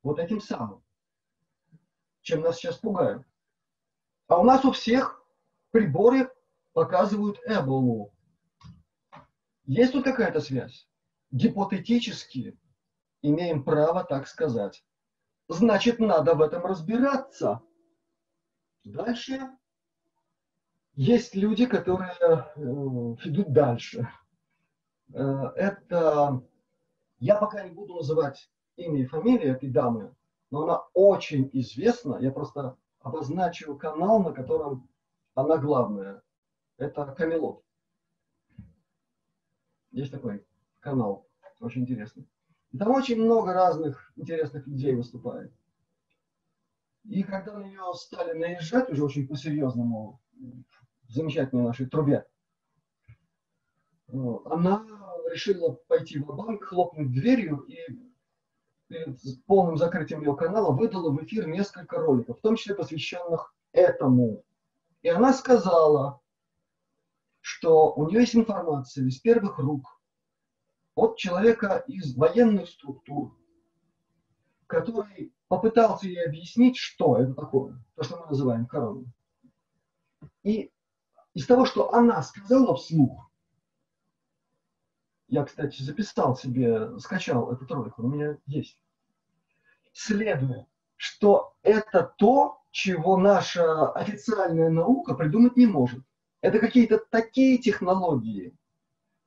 вот 0.02 0.20
этим 0.20 0.42
самым, 0.42 0.84
чем 2.22 2.42
нас 2.42 2.58
сейчас 2.58 2.78
пугают. 2.78 3.26
А 4.28 4.40
у 4.40 4.44
нас 4.44 4.66
у 4.66 4.72
всех 4.72 5.24
приборы 5.72 6.30
показывают 6.74 7.40
Эболу. 7.46 8.14
Есть 9.66 9.94
тут 9.94 10.04
какая-то 10.04 10.42
связь? 10.42 10.90
Гипотетически 11.32 12.58
имеем 13.22 13.64
право 13.64 14.04
так 14.04 14.28
сказать. 14.28 14.86
Значит, 15.48 16.00
надо 16.00 16.36
в 16.36 16.42
этом 16.42 16.66
разбираться. 16.66 17.62
Дальше 18.84 19.50
есть 20.96 21.36
люди, 21.36 21.66
которые 21.66 22.12
э, 22.20 22.62
идут 23.26 23.52
дальше. 23.54 24.08
Э, 25.14 25.52
это, 25.56 26.44
я 27.20 27.36
пока 27.38 27.64
не 27.64 27.72
буду 27.72 27.96
называть 27.96 28.52
имя 28.76 29.02
и 29.02 29.06
фамилию 29.06 29.56
этой 29.56 29.70
дамы, 29.70 30.14
но 30.52 30.64
она 30.64 30.84
очень 30.94 31.50
известна. 31.54 32.18
Я 32.20 32.32
просто 32.32 32.78
обозначил 33.00 33.78
канал, 33.78 34.22
на 34.22 34.34
котором 34.34 34.90
она 35.34 35.58
главная. 35.58 36.22
Это 36.78 37.06
Камелот. 37.06 37.64
Есть 39.92 40.12
такой 40.12 40.46
канал, 40.80 41.28
очень 41.60 41.84
интересный. 41.84 42.28
И 42.72 42.78
там 42.78 42.92
очень 42.92 43.22
много 43.22 43.54
разных 43.54 44.12
интересных 44.16 44.68
людей 44.68 44.96
выступает. 44.96 45.54
И 47.04 47.24
когда 47.24 47.58
на 47.58 47.64
нее 47.64 47.94
стали 47.96 48.38
наезжать 48.38 48.90
уже 48.90 49.04
очень 49.04 49.28
по-серьезному, 49.28 50.22
в 50.34 51.12
замечательной 51.12 51.64
нашей 51.64 51.88
трубе, 51.88 52.26
она 54.08 54.86
решила 55.30 55.74
пойти 55.88 56.20
в 56.20 56.28
банк 56.28 56.64
хлопнуть 56.64 57.12
дверью 57.12 57.58
и 57.68 57.78
перед 58.88 59.20
полным 59.46 59.78
закрытием 59.78 60.22
ее 60.22 60.36
канала 60.36 60.72
выдала 60.72 61.12
в 61.12 61.24
эфир 61.24 61.48
несколько 61.48 61.98
роликов, 61.98 62.38
в 62.38 62.42
том 62.42 62.56
числе 62.56 62.76
посвященных 62.76 63.56
этому. 63.72 64.44
И 65.02 65.10
она 65.10 65.34
сказала, 65.34 66.22
что 67.42 67.94
у 67.94 68.08
нее 68.08 68.22
есть 68.22 68.36
информация 68.36 69.06
из 69.06 69.20
первых 69.20 69.58
рук 69.58 70.00
от 70.96 71.18
человека 71.18 71.84
из 71.88 72.16
военных 72.16 72.70
структур, 72.70 73.36
который 74.68 75.34
попытался 75.54 76.08
ей 76.08 76.26
объяснить, 76.26 76.78
что 76.78 77.16
это 77.16 77.36
такое, 77.36 77.80
то, 77.94 78.04
что 78.04 78.18
мы 78.18 78.26
называем 78.26 78.66
короной. 78.66 79.06
И 80.42 80.72
из 81.36 81.46
того, 81.46 81.66
что 81.66 81.94
она 81.94 82.24
сказала 82.24 82.76
вслух, 82.76 83.30
я, 85.28 85.44
кстати, 85.44 85.84
записал 85.84 86.36
себе, 86.36 86.98
скачал 86.98 87.52
этот 87.52 87.70
ролик, 87.72 88.00
он 88.00 88.06
у 88.06 88.16
меня 88.16 88.38
есть. 88.48 88.80
Следует, 89.94 90.66
что 90.96 91.54
это 91.62 92.12
то, 92.18 92.60
чего 92.72 93.18
наша 93.18 93.92
официальная 93.92 94.72
наука 94.72 95.14
придумать 95.14 95.56
не 95.56 95.68
может. 95.68 96.04
Это 96.42 96.58
какие-то 96.58 96.98
такие 96.98 97.60
технологии, 97.60 98.58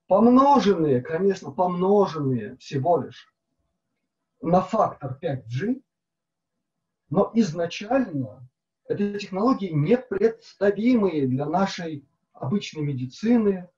помноженные, 0.08 1.02
конечно, 1.02 1.52
помноженные 1.52 2.56
всего 2.56 2.98
лишь 2.98 3.32
на 4.42 4.60
фактор 4.60 5.16
5G, 5.22 5.82
но 7.10 7.30
изначально 7.34 8.48
это 8.88 9.18
технологии 9.18 9.70
непредставимые 9.70 11.26
для 11.26 11.46
нашей 11.46 12.08
обычной 12.32 12.82
медицины, 12.82 13.68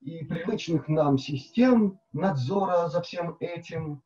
и 0.00 0.24
привычных 0.24 0.86
нам 0.88 1.18
систем 1.18 1.98
надзора 2.12 2.88
за 2.88 3.02
всем 3.02 3.36
этим. 3.40 3.96
То 3.96 4.02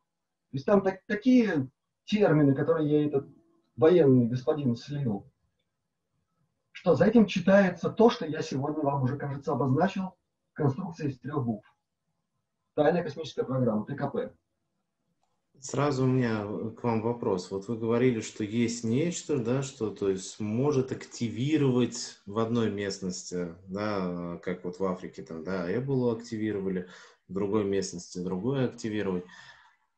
есть 0.53 0.65
там 0.65 0.81
так, 0.81 1.01
такие 1.05 1.69
термины, 2.05 2.55
которые 2.55 2.89
я 2.89 3.05
этот 3.05 3.29
военный 3.75 4.25
господин 4.25 4.75
слил, 4.75 5.31
что 6.71 6.95
за 6.95 7.05
этим 7.05 7.27
читается 7.27 7.89
то, 7.89 8.09
что 8.09 8.25
я 8.25 8.41
сегодня 8.41 8.81
вам 8.81 9.03
уже, 9.03 9.17
кажется, 9.17 9.51
обозначил, 9.51 10.15
конструкция 10.53 11.09
из 11.09 11.19
трех 11.19 11.45
букв. 11.45 11.71
Тайная 12.73 13.03
космическая 13.03 13.43
программа, 13.43 13.85
ТКП. 13.85 14.33
Сразу 15.61 16.05
у 16.05 16.07
меня 16.07 16.43
к 16.75 16.83
вам 16.83 17.03
вопрос. 17.03 17.51
Вот 17.51 17.67
вы 17.67 17.77
говорили, 17.77 18.19
что 18.21 18.43
есть 18.43 18.83
нечто, 18.83 19.37
да, 19.37 19.61
что 19.61 19.91
то 19.91 20.09
есть 20.09 20.39
может 20.39 20.91
активировать 20.91 22.19
в 22.25 22.39
одной 22.39 22.71
местности, 22.71 23.53
да, 23.67 24.39
как 24.43 24.65
вот 24.65 24.79
в 24.79 24.85
Африке 24.85 25.21
там, 25.21 25.43
да, 25.43 25.71
Эболу 25.71 26.11
активировали, 26.11 26.89
в 27.27 27.33
другой 27.33 27.63
местности 27.63 28.17
другое 28.17 28.65
активировать. 28.65 29.23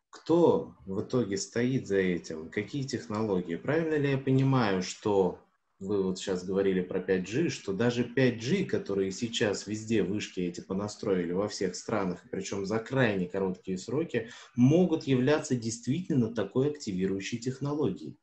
Кто 0.09 0.75
в 0.85 0.99
итоге 0.99 1.37
стоит 1.37 1.87
за 1.87 1.97
этим? 1.97 2.49
Какие 2.49 2.83
технологии? 2.83 3.55
Правильно 3.55 3.95
ли 3.95 4.11
я 4.11 4.17
понимаю, 4.17 4.83
что 4.83 5.39
вы 5.83 6.03
вот 6.03 6.17
сейчас 6.17 6.43
говорили 6.43 6.81
про 6.81 6.99
5G, 6.99 7.49
что 7.49 7.73
даже 7.73 8.03
5G, 8.03 8.65
которые 8.65 9.11
сейчас 9.11 9.67
везде 9.67 10.03
вышки 10.03 10.39
эти 10.39 10.61
понастроили 10.61 11.33
во 11.33 11.47
всех 11.47 11.75
странах, 11.75 12.23
причем 12.31 12.65
за 12.65 12.79
крайне 12.79 13.27
короткие 13.27 13.77
сроки, 13.77 14.29
могут 14.55 15.03
являться 15.03 15.55
действительно 15.55 16.33
такой 16.33 16.71
активирующей 16.71 17.37
технологией. 17.37 18.17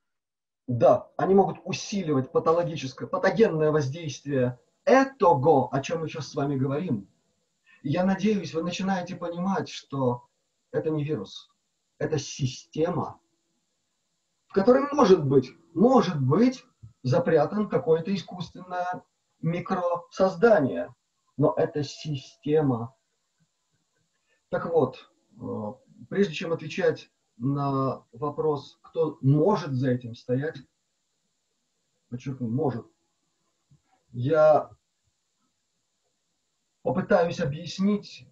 Да, 0.66 1.11
они 1.16 1.34
могут 1.34 1.58
усиливать 1.64 2.32
патологическое, 2.32 3.08
патогенное 3.08 3.70
воздействие 3.70 4.58
этого, 4.84 5.68
о 5.70 5.80
чем 5.80 6.00
мы 6.00 6.08
сейчас 6.08 6.28
с 6.28 6.34
вами 6.34 6.56
говорим. 6.56 7.08
я 7.82 8.04
надеюсь, 8.04 8.54
вы 8.54 8.62
начинаете 8.62 9.16
понимать, 9.16 9.68
что 9.68 10.28
это 10.72 10.90
не 10.90 11.04
вирус, 11.04 11.50
это 11.98 12.18
система, 12.18 13.20
в 14.46 14.52
которой 14.52 14.82
может 14.92 15.24
быть, 15.24 15.50
может 15.74 16.20
быть 16.20 16.64
запрятан 17.03 17.68
какое-то 17.68 18.14
искусственное 18.14 19.03
микросоздание. 19.40 20.94
Но 21.36 21.55
это 21.57 21.82
система. 21.82 22.94
Так 24.51 24.66
вот, 24.66 25.11
э, 25.40 25.72
прежде 26.09 26.34
чем 26.34 26.53
отвечать 26.53 27.11
на 27.36 28.05
вопрос, 28.12 28.78
кто 28.82 29.18
может 29.22 29.72
за 29.72 29.90
этим 29.90 30.14
стоять, 30.14 30.59
подчеркну, 32.09 32.48
может, 32.48 32.86
я 34.12 34.70
попытаюсь 36.82 37.40
объяснить 37.40 38.26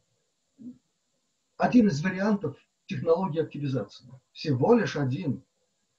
один 1.56 1.88
из 1.88 2.02
вариантов 2.02 2.56
технологии 2.86 3.40
активизации. 3.40 4.10
Всего 4.32 4.74
лишь 4.74 4.96
один. 4.96 5.44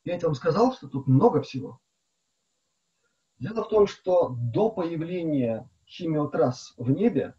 Я 0.03 0.20
вам 0.20 0.36
сказал, 0.36 0.74
что 0.74 0.88
тут 0.88 1.07
много 1.07 1.41
всего. 1.41 1.80
Дело 3.39 3.63
в 3.63 3.69
том, 3.69 3.87
что 3.87 4.35
до 4.37 4.69
появления 4.69 5.69
химиотрасс 5.87 6.73
в 6.77 6.91
небе 6.91 7.35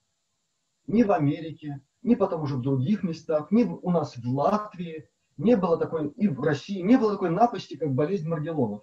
ни 0.87 1.03
в 1.03 1.13
Америке, 1.13 1.83
ни 2.03 2.15
потом 2.15 2.43
уже 2.43 2.57
в 2.57 2.63
других 2.63 3.03
местах, 3.03 3.51
ни 3.51 3.65
у 3.65 3.91
нас 3.91 4.17
в 4.17 4.27
Латвии 4.27 5.09
не 5.37 5.57
было 5.57 5.77
такой, 5.77 6.09
и 6.09 6.27
в 6.27 6.41
России 6.41 6.81
не 6.81 6.97
было 6.97 7.13
такой 7.13 7.31
напасти, 7.31 7.77
как 7.77 7.95
болезнь 7.95 8.29
Маргелонов. 8.29 8.83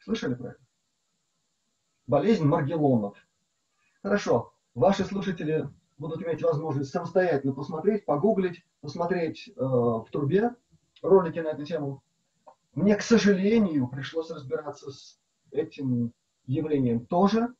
Слышали 0.00 0.34
про 0.34 0.50
это? 0.52 0.60
Болезнь 2.06 2.44
Маргелонов. 2.44 3.16
Хорошо, 4.02 4.54
ваши 4.74 5.04
слушатели 5.04 5.68
будут 5.98 6.22
иметь 6.22 6.42
возможность 6.42 6.90
самостоятельно 6.90 7.52
посмотреть, 7.52 8.06
погуглить, 8.06 8.64
посмотреть 8.80 9.48
э, 9.48 9.52
в 9.60 10.06
трубе 10.10 10.56
ролики 11.02 11.38
на 11.38 11.48
эту 11.48 11.64
тему. 11.64 12.02
Мне, 12.74 12.96
к 12.96 13.02
сожалению, 13.02 13.86
пришлось 13.88 14.30
разбираться 14.30 14.90
с 14.90 15.20
этим 15.50 16.14
явлением 16.46 17.06
тоже. 17.06 17.54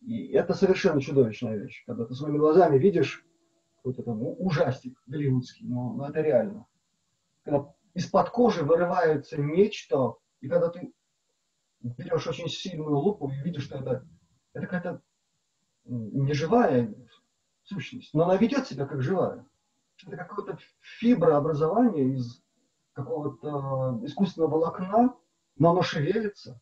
И 0.00 0.28
это 0.28 0.54
совершенно 0.54 1.00
чудовищная 1.00 1.56
вещь, 1.56 1.84
когда 1.86 2.04
ты 2.04 2.14
своими 2.14 2.38
глазами 2.38 2.78
видишь 2.78 3.24
какой-то 3.76 4.02
там 4.02 4.20
ужастик 4.22 5.00
голливудский, 5.06 5.66
но, 5.66 5.92
но 5.94 6.08
это 6.08 6.20
реально. 6.20 6.66
Когда 7.44 7.72
из-под 7.94 8.30
кожи 8.30 8.64
вырывается 8.64 9.40
нечто, 9.40 10.14
и 10.40 10.48
когда 10.48 10.68
ты 10.68 10.92
берешь 11.80 12.26
очень 12.26 12.48
сильную 12.48 12.96
лупу 12.96 13.30
и 13.30 13.42
видишь, 13.42 13.64
что 13.64 13.78
это, 13.78 14.06
это 14.52 14.66
какая-то 14.66 15.02
неживая 15.84 16.94
сущность, 17.62 18.12
но 18.12 18.24
она 18.24 18.36
ведет 18.36 18.66
себя 18.66 18.86
как 18.86 19.02
живая. 19.02 19.46
Это 20.06 20.16
какое-то 20.16 20.58
фиброобразование 20.80 22.14
из 22.14 22.42
какого-то 22.92 24.00
искусственного 24.04 24.50
волокна, 24.50 25.14
но 25.56 25.70
оно 25.70 25.82
шевелится, 25.82 26.60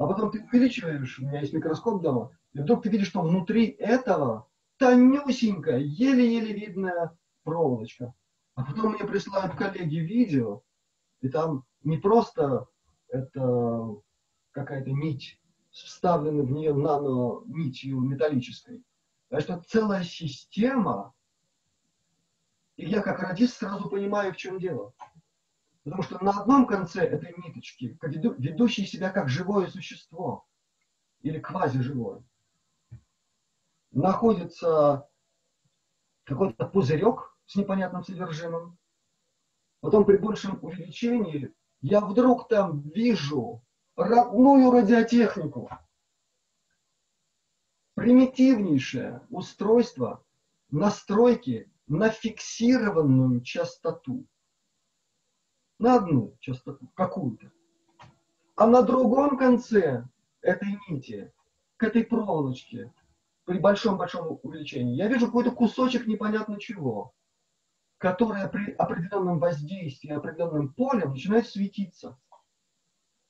а 0.00 0.06
потом 0.06 0.30
ты 0.30 0.42
увеличиваешь, 0.42 1.18
у 1.18 1.26
меня 1.26 1.40
есть 1.40 1.52
микроскоп 1.52 2.00
дома, 2.00 2.34
и 2.54 2.60
вдруг 2.60 2.82
ты 2.82 2.88
видишь, 2.88 3.08
что 3.08 3.20
внутри 3.20 3.66
этого 3.66 4.48
тонюсенькая, 4.78 5.76
еле-еле 5.76 6.54
видная 6.54 7.18
проволочка. 7.42 8.14
А 8.54 8.64
потом 8.64 8.94
мне 8.94 9.04
присылают 9.04 9.54
коллеги 9.56 9.96
видео, 9.96 10.62
и 11.20 11.28
там 11.28 11.66
не 11.84 11.98
просто 11.98 12.66
это 13.08 13.94
какая-то 14.52 14.90
нить, 14.90 15.38
вставлена 15.70 16.44
в 16.44 16.50
нее 16.50 16.72
нано 16.72 17.42
нитью 17.44 18.00
металлической, 18.00 18.82
а 19.28 19.38
что 19.42 19.62
целая 19.68 20.02
система, 20.02 21.12
и 22.76 22.86
я 22.86 23.02
как 23.02 23.18
радист 23.18 23.58
сразу 23.58 23.90
понимаю, 23.90 24.32
в 24.32 24.38
чем 24.38 24.58
дело. 24.58 24.94
Потому 25.84 26.02
что 26.02 26.22
на 26.22 26.32
одном 26.32 26.66
конце 26.66 27.04
этой 27.04 27.34
ниточки, 27.38 27.98
ведущий 28.02 28.84
себя 28.84 29.10
как 29.10 29.28
живое 29.28 29.68
существо 29.68 30.46
или 31.22 31.38
квазиживое, 31.38 32.22
находится 33.90 35.08
какой-то 36.24 36.66
пузырек 36.66 37.34
с 37.46 37.56
непонятным 37.56 38.04
содержимым. 38.04 38.78
Потом 39.80 40.04
при 40.04 40.18
большем 40.18 40.62
увеличении 40.62 41.54
я 41.80 42.00
вдруг 42.00 42.48
там 42.48 42.82
вижу 42.82 43.64
родную 43.96 44.70
радиотехнику. 44.70 45.70
Примитивнейшее 47.94 49.26
устройство 49.30 50.24
настройки 50.70 51.72
на 51.86 52.10
фиксированную 52.10 53.40
частоту 53.40 54.26
на 55.80 55.96
одну 55.96 56.36
частоту, 56.40 56.86
какую-то. 56.94 57.50
А 58.54 58.66
на 58.66 58.82
другом 58.82 59.38
конце 59.38 60.04
этой 60.42 60.78
нити, 60.88 61.32
к 61.78 61.82
этой 61.84 62.04
проволочке, 62.04 62.92
при 63.46 63.58
большом-большом 63.58 64.38
увеличении, 64.42 64.94
я 64.94 65.08
вижу 65.08 65.26
какой-то 65.26 65.50
кусочек 65.52 66.06
непонятно 66.06 66.60
чего, 66.60 67.14
который 67.96 68.46
при 68.50 68.72
определенном 68.72 69.38
воздействии, 69.38 70.10
определенным 70.10 70.74
полем 70.74 71.12
начинает 71.12 71.48
светиться. 71.48 72.18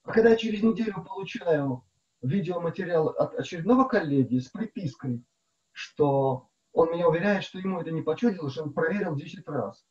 А 0.03 0.13
когда 0.13 0.31
я 0.31 0.37
через 0.37 0.63
неделю 0.63 1.05
получаю 1.05 1.85
видеоматериал 2.21 3.09
от 3.11 3.35
очередного 3.37 3.85
коллеги 3.85 4.39
с 4.39 4.49
припиской, 4.49 5.25
что 5.71 6.49
Он 6.73 6.91
меня 6.91 7.09
уверяет, 7.09 7.45
что 7.45 7.61
ему 7.61 7.81
это 7.81 7.93
не 7.93 8.03
почудилось, 8.03 8.55
что 8.55 8.65
он 8.65 8.73
проверил 8.73 9.15
10 9.15 9.47
раз. 9.47 9.85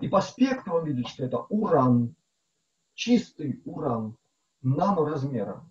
И 0.00 0.08
по 0.08 0.20
спектру 0.20 0.76
он 0.76 0.86
видит, 0.86 1.08
что 1.08 1.24
это 1.24 1.38
уран, 1.38 2.14
чистый 2.94 3.62
уран 3.64 4.16
наноразмера. 4.62 5.64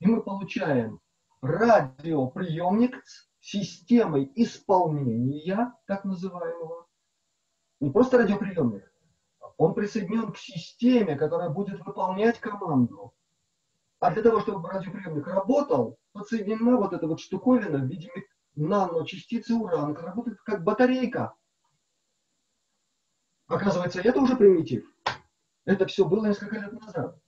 И 0.00 0.06
мы 0.06 0.22
получаем 0.22 1.00
радиоприемник 1.42 3.04
с 3.04 3.28
системой 3.40 4.30
исполнения, 4.34 5.72
так 5.86 6.04
называемого. 6.04 6.86
Не 7.80 7.90
просто 7.90 8.18
радиоприемник, 8.18 8.92
он 9.56 9.74
присоединен 9.74 10.32
к 10.32 10.38
системе, 10.38 11.16
которая 11.16 11.50
будет 11.50 11.84
выполнять 11.84 12.38
команду. 12.40 13.12
А 14.00 14.10
для 14.12 14.22
того, 14.22 14.40
чтобы 14.40 14.68
радиоприемник 14.68 15.26
работал, 15.26 15.98
подсоединена 16.12 16.76
вот 16.76 16.92
эта 16.92 17.06
вот 17.06 17.20
штуковина 17.20 17.78
в 17.78 17.86
виде 17.86 18.10
наночастицы 18.56 19.54
урана, 19.54 19.94
которая 19.94 20.12
работает 20.12 20.40
как 20.42 20.64
батарейка. 20.64 21.34
Оказывается, 23.52 24.00
это 24.00 24.18
уже 24.18 24.34
примитив. 24.34 24.90
Это 25.66 25.84
все 25.86 26.06
было 26.06 26.26
несколько 26.26 26.58
лет 26.58 26.72
назад. 26.72 27.20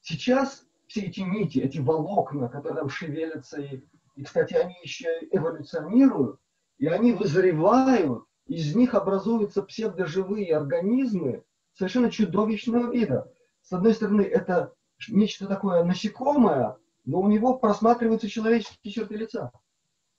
Сейчас 0.00 0.66
все 0.88 1.02
эти 1.02 1.20
нити, 1.20 1.60
эти 1.60 1.78
волокна, 1.78 2.48
которые 2.48 2.80
там 2.80 2.88
шевелятся, 2.88 3.60
и, 3.60 3.84
и, 4.16 4.24
кстати, 4.24 4.54
они 4.54 4.74
еще 4.82 5.06
эволюционируют, 5.30 6.40
и 6.78 6.86
они 6.88 7.12
вызревают, 7.12 8.24
из 8.46 8.74
них 8.74 8.94
образуются 8.94 9.62
псевдоживые 9.62 10.56
организмы 10.56 11.44
совершенно 11.72 12.10
чудовищного 12.10 12.90
вида. 12.90 13.32
С 13.62 13.72
одной 13.72 13.94
стороны, 13.94 14.22
это 14.22 14.74
нечто 15.06 15.46
такое 15.46 15.84
насекомое, 15.84 16.78
но 17.04 17.20
у 17.20 17.28
него 17.28 17.56
просматриваются 17.58 18.28
человеческие 18.28 18.92
черты 18.92 19.14
лица. 19.14 19.52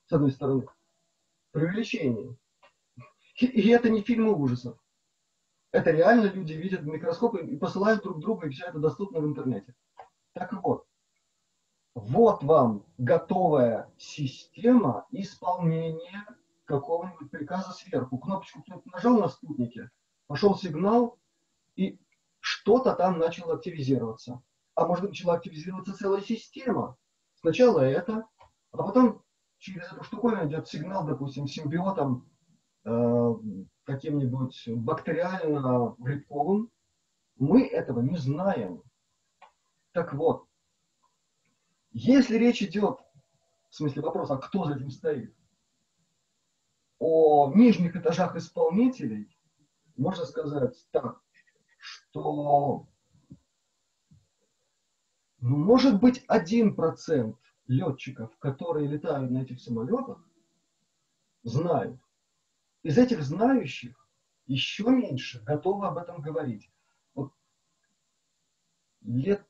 С 0.07 0.13
одной 0.13 0.31
стороны. 0.31 0.65
Преувеличение. 1.51 2.37
И, 3.35 3.47
и 3.47 3.69
это 3.69 3.89
не 3.89 4.01
фильмы 4.01 4.33
ужасов. 4.33 4.77
Это 5.71 5.91
реально 5.91 6.27
люди 6.27 6.53
видят 6.53 6.81
в 6.81 6.87
микроскопы 6.87 7.45
и 7.45 7.57
посылают 7.57 8.03
друг 8.03 8.19
другу, 8.19 8.47
и 8.47 8.49
все 8.49 8.65
это 8.65 8.79
доступно 8.79 9.19
в 9.19 9.25
интернете. 9.25 9.75
Так 10.33 10.53
вот, 10.63 10.85
вот 11.93 12.43
вам 12.43 12.85
готовая 12.97 13.91
система 13.97 15.05
исполнения 15.11 16.25
какого-нибудь 16.65 17.29
приказа 17.29 17.71
сверху. 17.71 18.17
Кнопочку 18.17 18.61
кто-то 18.61 18.89
нажал 18.91 19.19
на 19.19 19.27
спутнике, 19.27 19.89
пошел 20.27 20.55
сигнал, 20.55 21.17
и 21.75 21.99
что-то 22.39 22.93
там 22.95 23.19
начало 23.19 23.55
активизироваться. 23.55 24.41
А 24.75 24.85
может 24.85 25.01
быть, 25.03 25.11
начала 25.11 25.35
активизироваться 25.35 25.93
целая 25.93 26.21
система. 26.21 26.95
Сначала 27.35 27.81
это, 27.81 28.25
а 28.71 28.77
потом 28.77 29.23
через 29.57 29.91
эту 29.91 30.03
штуковину 30.03 30.47
идет 30.47 30.67
сигнал, 30.67 31.05
допустим, 31.05 31.47
симбиотом 31.47 32.29
э, 32.85 33.33
каким-нибудь 33.89 34.67
бактериально-грибковым. 34.67 36.69
Мы 37.37 37.65
этого 37.65 38.01
не 38.01 38.17
знаем. 38.17 38.83
Так 39.93 40.13
вот, 40.13 40.47
если 41.91 42.37
речь 42.37 42.61
идет, 42.61 42.99
в 43.69 43.75
смысле 43.75 44.03
вопрос, 44.03 44.29
а 44.29 44.37
кто 44.37 44.65
за 44.65 44.75
этим 44.75 44.91
стоит, 44.91 45.33
о 46.99 47.51
нижних 47.55 47.95
этажах 47.95 48.35
исполнителей, 48.35 49.35
можно 49.97 50.25
сказать 50.25 50.87
так, 50.91 51.19
что 51.79 52.85
ну, 55.39 55.57
может 55.57 55.99
быть 55.99 56.23
один 56.27 56.75
процент 56.75 57.37
летчиков, 57.65 58.37
которые 58.37 58.87
летают 58.87 59.31
на 59.31 59.39
этих 59.39 59.59
самолетах, 59.59 60.23
знают. 61.43 61.99
Из 62.81 62.97
этих 62.97 63.23
знающих 63.23 64.07
еще 64.45 64.89
меньше 64.89 65.41
готовы 65.43 65.87
об 65.87 65.97
этом 65.97 66.21
говорить. 66.21 66.71
Вот 67.13 67.33
лет 69.01 69.45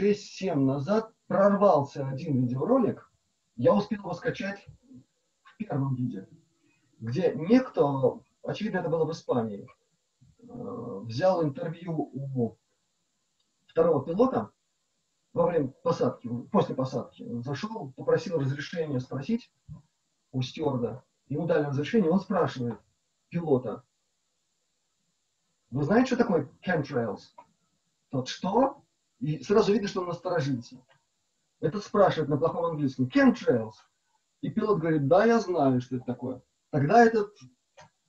6-7 0.00 0.54
назад 0.54 1.12
прорвался 1.26 2.06
один 2.08 2.40
видеоролик, 2.40 3.10
я 3.56 3.74
успел 3.74 4.00
его 4.00 4.14
скачать 4.14 4.64
в 5.42 5.56
первом 5.56 5.94
виде, 5.94 6.28
где 6.98 7.34
некто, 7.34 8.20
очевидно, 8.42 8.78
это 8.78 8.88
было 8.88 9.04
в 9.04 9.12
Испании, 9.12 9.68
э, 10.38 10.46
взял 11.04 11.44
интервью 11.44 12.10
у 12.12 12.56
второго 13.66 14.04
пилота 14.04 14.50
во 15.32 15.46
время 15.46 15.68
посадки, 15.68 16.28
после 16.50 16.74
посадки. 16.74 17.26
Зашел, 17.42 17.92
попросил 17.92 18.38
разрешения 18.38 19.00
спросить 19.00 19.52
у 20.32 20.42
стюарда, 20.42 21.04
ему 21.30 21.46
дали 21.46 21.64
разрешение, 21.64 22.10
он 22.10 22.20
спрашивает 22.20 22.78
пилота, 23.30 23.84
вы 25.70 25.84
знаете, 25.84 26.08
что 26.08 26.16
такое 26.16 26.50
chemtrails? 26.66 27.20
Тот 28.10 28.28
что? 28.28 28.82
И 29.20 29.42
сразу 29.42 29.72
видно, 29.72 29.88
что 29.88 30.00
он 30.00 30.08
насторожился. 30.08 30.76
Этот 31.60 31.84
спрашивает 31.84 32.28
на 32.28 32.36
плохом 32.36 32.64
английском, 32.64 33.06
chemtrails? 33.06 33.74
И 34.40 34.50
пилот 34.50 34.80
говорит, 34.80 35.06
да, 35.06 35.24
я 35.24 35.38
знаю, 35.38 35.80
что 35.80 35.96
это 35.96 36.06
такое. 36.06 36.42
Тогда 36.70 37.04
этот, 37.04 37.36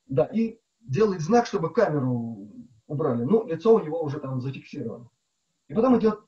да, 0.07 0.25
и 0.25 0.59
делает 0.79 1.21
знак, 1.21 1.45
чтобы 1.45 1.71
камеру 1.71 2.49
убрали. 2.87 3.23
Ну, 3.23 3.45
лицо 3.45 3.75
у 3.75 3.79
него 3.79 4.01
уже 4.01 4.19
там 4.19 4.41
зафиксировано. 4.41 5.09
И 5.67 5.73
потом 5.75 5.99
идет 5.99 6.21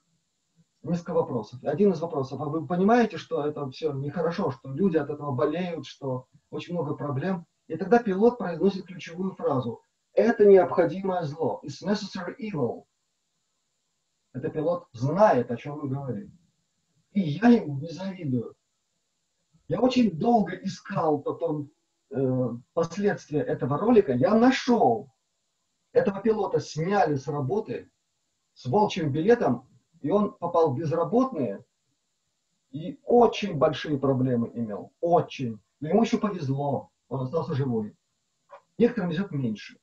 несколько 0.84 1.14
вопросов. 1.14 1.64
Один 1.64 1.94
из 1.94 2.00
вопросов, 2.00 2.42
а 2.42 2.46
вы 2.46 2.68
понимаете, 2.68 3.18
что 3.18 3.46
это 3.46 3.70
все 3.70 3.94
нехорошо, 3.94 4.52
что 4.52 4.70
люди 4.70 4.98
от 4.98 5.10
этого 5.10 5.32
болеют, 5.32 5.86
что 5.86 6.28
очень 6.50 6.74
много 6.74 6.96
проблем? 6.96 7.46
И 7.68 7.78
тогда 7.78 8.00
пилот 8.00 8.38
произносит 8.38 8.86
ключевую 8.86 9.32
фразу. 9.32 9.82
Это 10.14 10.46
необходимое 10.46 11.24
зло. 11.24 11.62
It's 11.64 11.84
necessary 11.84 12.36
evil. 12.38 12.84
Это 14.34 14.50
пилот 14.50 14.88
знает, 14.92 15.50
о 15.52 15.58
чем 15.58 15.80
мы 15.80 15.90
говорим. 15.90 16.38
И 17.12 17.22
я 17.22 17.50
ему 17.50 17.80
не 17.80 17.90
завидую. 17.90 18.56
Я 19.68 19.80
очень 19.80 20.12
долго 20.12 20.56
искал 20.56 21.20
потом 21.22 21.72
э, 22.10 22.50
последствия 22.74 23.42
этого 23.42 23.78
ролика. 23.78 24.14
Я 24.14 24.36
нашел. 24.36 25.10
Этого 25.94 26.22
пилота 26.22 26.60
сняли 26.60 27.16
с 27.16 27.28
работы 27.28 27.90
с 28.54 28.66
волчьим 28.66 29.12
билетом, 29.12 29.68
и 30.04 30.12
он 30.12 30.34
попал 30.34 30.72
в 30.72 30.78
безработные, 30.78 31.66
и 32.72 33.00
очень 33.06 33.58
большие 33.58 33.98
проблемы 33.98 34.52
имел. 34.54 34.92
Очень. 35.00 35.60
Но 35.80 35.90
ему 35.90 36.04
еще 36.04 36.18
повезло. 36.18 36.92
Он 37.08 37.22
остался 37.22 37.54
живой. 37.54 37.96
Некоторым 38.78 39.12
везет 39.12 39.32
меньше. 39.32 39.80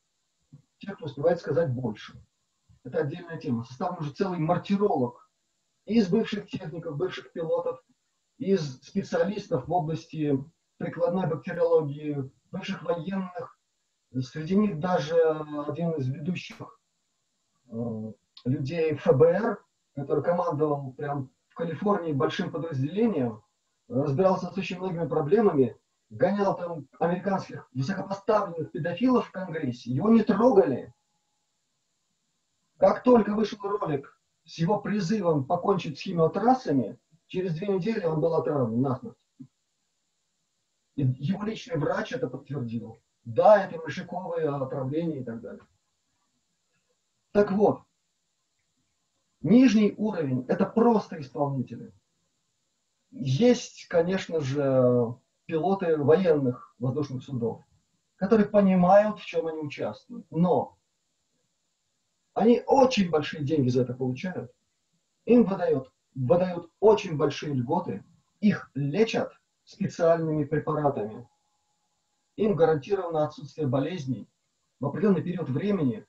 Тех, 0.78 0.96
кто 0.96 1.06
успевает 1.06 1.40
сказать 1.40 1.72
больше. 1.72 2.22
Это 2.84 2.98
отдельная 2.98 3.38
тема. 3.38 3.64
Составлен 3.64 4.00
уже 4.00 4.12
целый 4.12 4.38
мартиролог 4.38 5.30
из 5.86 6.08
бывших 6.08 6.48
техников, 6.48 6.96
бывших 6.96 7.32
пилотов, 7.32 7.82
из 8.36 8.80
специалистов 8.82 9.68
в 9.68 9.72
области 9.72 10.38
прикладной 10.76 11.28
бактериологии, 11.28 12.30
бывших 12.50 12.82
военных. 12.82 13.58
Среди 14.20 14.56
них 14.56 14.80
даже 14.80 15.16
один 15.66 15.92
из 15.92 16.08
ведущих 16.08 16.78
э, 17.68 18.12
людей 18.44 18.96
ФБР, 18.96 19.62
который 19.94 20.22
командовал 20.22 20.92
прям 20.92 21.30
в 21.48 21.54
Калифорнии 21.54 22.12
большим 22.12 22.50
подразделением, 22.50 23.42
разбирался 23.88 24.50
с 24.50 24.56
очень 24.56 24.78
многими 24.78 25.06
проблемами, 25.06 25.76
гонял 26.10 26.56
там 26.56 26.88
американских 26.98 27.68
высокопоставленных 27.72 28.72
педофилов 28.72 29.28
в 29.28 29.32
Конгрессе, 29.32 29.90
его 29.90 30.10
не 30.10 30.22
трогали. 30.22 30.92
Как 32.78 33.02
только 33.02 33.34
вышел 33.34 33.58
ролик 33.62 34.18
с 34.44 34.58
его 34.58 34.80
призывом 34.80 35.44
покончить 35.44 35.98
с 35.98 36.02
химиотрассами, 36.02 36.98
через 37.26 37.54
две 37.54 37.68
недели 37.68 38.04
он 38.04 38.20
был 38.20 38.34
отравлен 38.34 38.80
насмерть. 38.80 39.26
И 40.96 41.02
его 41.02 41.44
личный 41.44 41.76
врач 41.76 42.12
это 42.12 42.28
подтвердил. 42.28 43.00
Да, 43.24 43.64
это 43.64 43.78
мышиковые 43.78 44.48
отравления 44.48 45.20
и 45.20 45.24
так 45.24 45.40
далее. 45.40 45.62
Так 47.32 47.52
вот, 47.52 47.82
нижний 49.42 49.94
уровень– 49.96 50.44
это 50.48 50.66
просто 50.66 51.20
исполнители. 51.20 51.92
Есть, 53.10 53.86
конечно 53.88 54.40
же, 54.40 55.14
пилоты 55.46 55.96
военных 55.96 56.74
воздушных 56.78 57.24
судов, 57.24 57.62
которые 58.16 58.48
понимают, 58.48 59.18
в 59.18 59.26
чем 59.26 59.46
они 59.48 59.58
участвуют. 59.58 60.26
Но 60.30 60.78
они 62.34 62.62
очень 62.66 63.10
большие 63.10 63.44
деньги 63.44 63.68
за 63.68 63.82
это 63.82 63.94
получают. 63.94 64.52
Им 65.24 65.44
выдают, 65.44 65.92
выдают 66.14 66.70
очень 66.80 67.16
большие 67.16 67.54
льготы. 67.54 68.04
Их 68.40 68.70
лечат 68.74 69.32
специальными 69.64 70.44
препаратами. 70.44 71.28
Им 72.36 72.54
гарантировано 72.54 73.24
отсутствие 73.24 73.66
болезней 73.66 74.28
в 74.78 74.86
определенный 74.86 75.22
период 75.22 75.48
времени. 75.48 76.06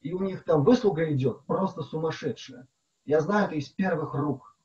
И 0.00 0.12
у 0.12 0.22
них 0.22 0.44
там 0.44 0.64
выслуга 0.64 1.12
идет 1.12 1.44
просто 1.46 1.82
сумасшедшая. 1.82 2.66
Я 3.04 3.20
знаю 3.20 3.46
это 3.46 3.56
из 3.56 3.68
первых 3.68 4.14
рук. 4.14 4.56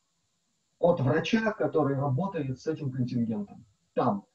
От 0.79 0.99
врача, 1.01 1.51
который 1.53 1.95
работает 1.95 2.59
с 2.59 2.67
этим 2.67 2.91
контингентом. 2.91 3.65
Там. 3.93 4.25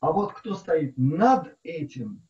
А 0.00 0.12
вот 0.12 0.32
кто 0.32 0.54
стоит 0.54 0.96
над 0.96 1.56
этим, 1.62 2.22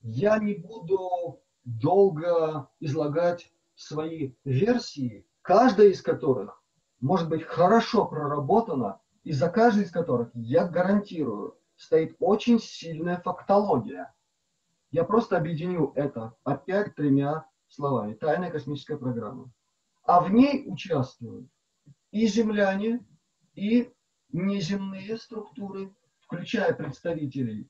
я 0.00 0.38
не 0.38 0.54
буду 0.54 1.42
долго 1.64 2.70
излагать 2.80 3.52
свои 3.74 4.32
версии, 4.44 5.26
каждая 5.42 5.88
из 5.88 6.02
которых 6.02 6.62
может 7.00 7.28
быть 7.28 7.42
хорошо 7.42 8.06
проработана, 8.06 9.00
и 9.24 9.32
за 9.32 9.50
каждой 9.50 9.84
из 9.84 9.90
которых, 9.90 10.30
я 10.34 10.66
гарантирую, 10.66 11.58
стоит 11.76 12.16
очень 12.18 12.58
сильная 12.58 13.20
фактология. 13.20 14.14
Я 14.90 15.04
просто 15.04 15.36
объединю 15.36 15.92
это 15.94 16.34
опять 16.44 16.94
тремя 16.94 17.46
словами. 17.68 18.14
Тайная 18.14 18.50
космическая 18.50 18.96
программа. 18.96 19.52
А 20.04 20.20
в 20.20 20.30
ней 20.30 20.64
участвуют 20.66 21.50
и 22.10 22.26
земляне, 22.26 23.06
и 23.54 23.92
неземные 24.30 25.18
структуры, 25.18 25.94
включая 26.20 26.72
представителей 26.72 27.68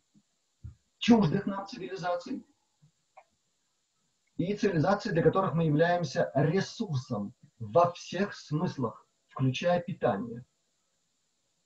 чуждых 0.98 1.46
нам 1.46 1.66
цивилизаций, 1.66 2.44
и 4.36 4.54
цивилизации, 4.54 5.10
для 5.10 5.22
которых 5.22 5.54
мы 5.54 5.64
являемся 5.64 6.30
ресурсом 6.34 7.34
во 7.58 7.90
всех 7.92 8.34
смыслах, 8.34 9.04
включая 9.26 9.80
питание. 9.80 10.44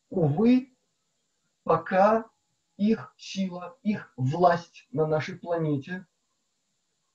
Увы, 0.08 0.74
пока 1.64 2.30
их 2.76 3.14
сила, 3.16 3.76
их 3.82 4.12
власть 4.16 4.86
на 4.90 5.06
нашей 5.06 5.36
планете 5.36 6.06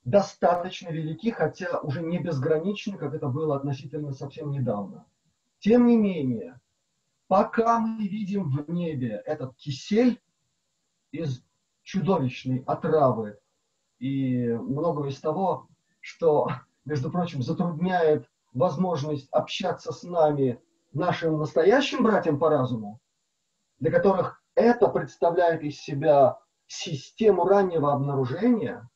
достаточно 0.03 0.89
велики, 0.89 1.31
хотя 1.31 1.79
уже 1.79 2.01
не 2.01 2.19
безграничны, 2.19 2.97
как 2.97 3.13
это 3.13 3.27
было 3.27 3.57
относительно 3.57 4.13
совсем 4.13 4.51
недавно. 4.51 5.05
Тем 5.59 5.85
не 5.85 5.97
менее, 5.97 6.59
пока 7.27 7.79
мы 7.79 8.07
видим 8.07 8.49
в 8.49 8.69
небе 8.69 9.21
этот 9.25 9.55
кисель 9.55 10.21
из 11.11 11.43
чудовищной 11.83 12.63
отравы 12.65 13.39
и 13.99 14.47
многого 14.53 15.09
из 15.09 15.19
того, 15.19 15.67
что, 15.99 16.47
между 16.85 17.11
прочим, 17.11 17.41
затрудняет 17.41 18.29
возможность 18.53 19.27
общаться 19.31 19.91
с 19.91 20.03
нами, 20.03 20.61
нашим 20.93 21.37
настоящим 21.37 22.03
братьям 22.03 22.39
по 22.39 22.49
разуму, 22.49 22.99
для 23.79 23.91
которых 23.91 24.41
это 24.57 24.87
представляет 24.87 25.61
из 25.61 25.79
себя 25.79 26.39
систему 26.65 27.45
раннего 27.45 27.93
обнаружения, 27.93 28.89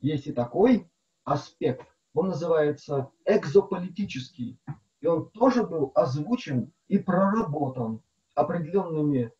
есть 0.00 0.26
и 0.26 0.32
такой 0.32 0.90
аспект, 1.22 1.86
он 2.12 2.28
называется 2.28 3.10
экзополитический, 3.24 4.60
и 5.00 5.06
он 5.06 5.30
тоже 5.30 5.64
был 5.64 5.92
озвучен 5.94 6.72
и 6.88 6.98
проработан 6.98 8.02
определенными 8.34 9.32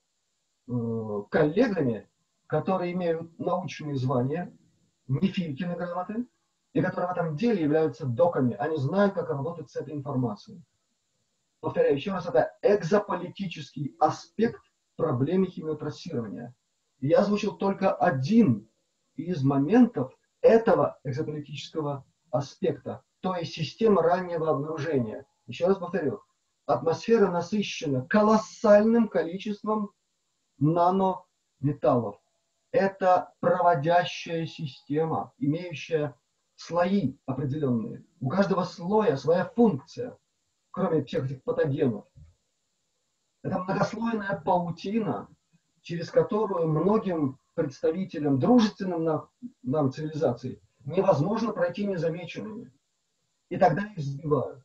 э, 0.69 1.23
коллегами, 1.31 2.09
которые 2.47 2.93
имеют 2.93 3.37
научные 3.41 3.97
звания, 3.97 4.57
не 5.09 5.27
Филькины 5.27 5.75
грамоты, 5.75 6.29
и 6.75 6.81
которые 6.81 7.09
в 7.09 7.17
этом 7.17 7.37
деле 7.37 7.61
являются 7.63 8.07
доками. 8.07 8.55
Они 8.55 8.77
знают, 8.77 9.15
как 9.15 9.31
работать 9.31 9.69
с 9.69 9.75
этой 9.75 9.95
информацией. 9.95 10.63
Повторяю 11.59 11.97
еще 11.97 12.13
раз, 12.13 12.27
это 12.27 12.57
экзополитический 12.63 13.97
аспект 13.99 14.63
проблемы 15.03 15.49
химиотрассирования. 15.49 16.55
Я 17.01 17.23
озвучил 17.23 17.57
только 17.57 17.93
один 17.93 18.71
из 19.17 19.43
моментов 19.43 20.17
этого 20.43 21.01
экзополитического 21.03 22.07
аспекта, 22.31 23.03
то 23.21 23.35
есть 23.35 23.53
система 23.53 24.01
раннего 24.01 24.49
обнаружения. 24.49 25.27
Еще 25.49 25.67
раз 25.67 25.79
повторю, 25.79 26.23
атмосфера 26.67 27.33
насыщена 27.33 28.07
колоссальным 28.07 29.09
количеством 29.09 29.91
нанометаллов. 30.59 32.21
Это 32.71 33.35
проводящая 33.41 34.47
система, 34.47 35.33
имеющая 35.39 36.15
слои 36.55 37.17
определенные. 37.27 38.05
У 38.21 38.29
каждого 38.29 38.63
слоя 38.63 39.17
своя 39.17 39.47
функция, 39.47 40.17
кроме 40.71 41.03
всех 41.03 41.25
этих 41.25 41.43
патогенов. 41.43 42.05
Это 43.43 43.59
многослойная 43.59 44.41
паутина, 44.41 45.29
через 45.83 46.11
которую 46.11 46.69
многим 46.69 47.39
представителям 47.55 48.39
дружественным 48.39 49.05
нам, 49.05 49.29
нам 49.63 49.93
цивилизаций 49.93 50.61
невозможно 50.85 51.53
пройти 51.53 51.87
незамеченными. 51.87 52.73
И 53.49 53.57
тогда 53.57 53.87
их 53.87 53.99
сбивают. 53.99 54.65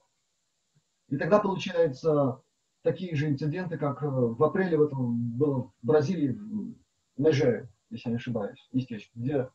И 1.10 1.18
тогда 1.18 1.40
получаются 1.40 2.42
такие 2.82 3.16
же 3.16 3.30
инциденты, 3.30 3.78
как 3.78 4.04
э, 4.04 4.08
в 4.08 4.42
апреле 4.44 4.78
в 4.78 4.84
этом 4.84 5.38
было 5.38 5.64
в 5.64 5.74
Бразилии, 5.82 6.32
в 6.32 6.76
Межере, 7.18 7.70
если 7.90 8.10
я 8.10 8.12
не 8.12 8.18
ошибаюсь, 8.18 8.70
местечко, 8.72 9.12
где 9.16 9.50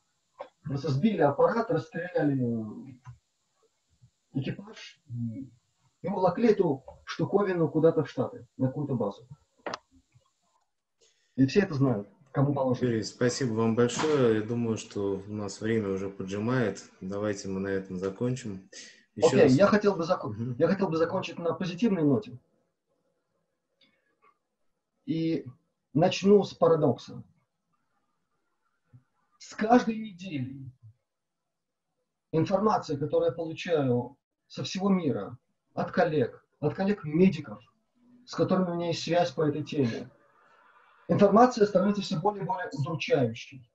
просто 0.64 0.90
сбили 0.90 1.20
аппарат, 1.20 1.70
расстреляли 1.70 3.00
экипаж 4.34 5.00
и 6.02 6.08
уволокли 6.08 6.50
эту 6.50 6.84
штуковину 7.04 7.68
куда-то 7.68 8.04
в 8.04 8.10
Штаты, 8.10 8.46
на 8.56 8.68
какую-то 8.68 8.94
базу. 8.94 9.26
И 11.36 11.46
все 11.46 11.60
это 11.60 11.74
знают, 11.74 12.08
кому 12.32 12.52
положено. 12.52 12.86
Юрий, 12.86 13.02
спасибо 13.02 13.54
вам 13.54 13.74
большое. 13.74 14.36
Я 14.36 14.42
думаю, 14.42 14.76
что 14.76 15.22
у 15.26 15.32
нас 15.32 15.60
время 15.60 15.88
уже 15.88 16.10
поджимает. 16.10 16.90
Давайте 17.00 17.48
мы 17.48 17.60
на 17.60 17.68
этом 17.68 17.98
закончим. 17.98 18.68
Еще 19.14 19.28
Окей, 19.28 19.42
раз... 19.42 19.52
я, 19.52 19.66
хотел 19.66 19.94
бы 19.94 20.04
зак... 20.04 20.24
угу. 20.24 20.54
я 20.58 20.68
хотел 20.68 20.88
бы 20.88 20.96
закончить 20.96 21.38
на 21.38 21.54
позитивной 21.54 22.02
ноте. 22.02 22.38
И 25.06 25.46
начну 25.94 26.42
с 26.44 26.54
парадокса. 26.54 27.22
С 29.38 29.54
каждой 29.54 29.98
недели 29.98 30.70
информация, 32.32 32.96
которую 32.96 33.30
я 33.30 33.34
получаю 33.34 34.16
со 34.46 34.64
всего 34.64 34.88
мира, 34.88 35.38
от 35.74 35.90
коллег, 35.90 36.44
от 36.60 36.74
коллег-медиков, 36.74 37.62
с 38.26 38.34
которыми 38.34 38.70
у 38.70 38.74
меня 38.74 38.88
есть 38.88 39.02
связь 39.02 39.30
по 39.30 39.42
этой 39.42 39.64
теме, 39.64 40.10
информация 41.08 41.66
становится 41.66 42.02
все 42.02 42.18
более 42.18 42.44
и 42.44 42.46
более 42.46 42.68
удручающей. 42.72 43.68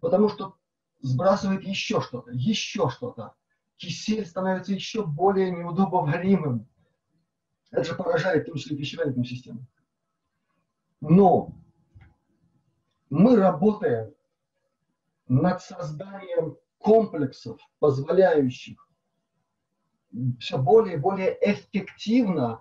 Потому 0.00 0.28
что 0.28 0.56
сбрасывает 1.00 1.62
еще 1.62 2.00
что-то, 2.00 2.30
еще 2.32 2.88
что-то. 2.90 3.34
Кисель 3.76 4.26
становится 4.26 4.72
еще 4.72 5.04
более 5.04 5.50
неудобоваримым. 5.50 6.68
Это 7.70 7.84
же 7.84 7.94
поражает, 7.94 8.44
в 8.44 8.46
том 8.46 8.56
числе, 8.56 8.76
пищеварительную 8.76 9.26
систему. 9.26 9.66
Но 11.00 11.52
мы 13.10 13.36
работаем 13.36 14.14
над 15.26 15.60
созданием 15.62 16.56
комплексов, 16.78 17.60
позволяющих 17.78 18.88
все 20.38 20.58
более 20.58 20.96
и 20.96 21.00
более 21.00 21.36
эффективно 21.40 22.60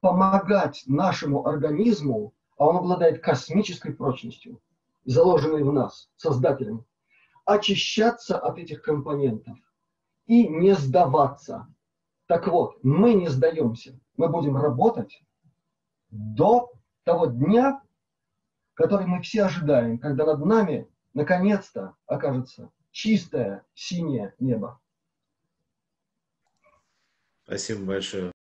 помогать 0.00 0.82
нашему 0.86 1.46
организму, 1.46 2.34
а 2.58 2.66
он 2.66 2.76
обладает 2.76 3.22
космической 3.22 3.92
прочностью, 3.92 4.60
заложенной 5.04 5.62
в 5.62 5.72
нас, 5.72 6.10
создателем, 6.16 6.84
очищаться 7.44 8.38
от 8.38 8.58
этих 8.58 8.82
компонентов 8.82 9.58
и 10.26 10.46
не 10.46 10.74
сдаваться. 10.74 11.66
Так 12.26 12.46
вот, 12.46 12.82
мы 12.82 13.14
не 13.14 13.28
сдаемся. 13.28 13.98
Мы 14.16 14.28
будем 14.28 14.56
работать 14.56 15.22
до 16.10 16.72
того 17.04 17.26
дня, 17.26 17.82
который 18.74 19.06
мы 19.06 19.22
все 19.22 19.44
ожидаем, 19.44 19.98
когда 19.98 20.26
над 20.26 20.44
нами 20.44 20.88
наконец-то 21.14 21.94
окажется 22.06 22.70
чистое 22.90 23.64
синее 23.74 24.34
небо. 24.38 24.80
Спасибо 27.44 27.84
большое. 27.84 28.31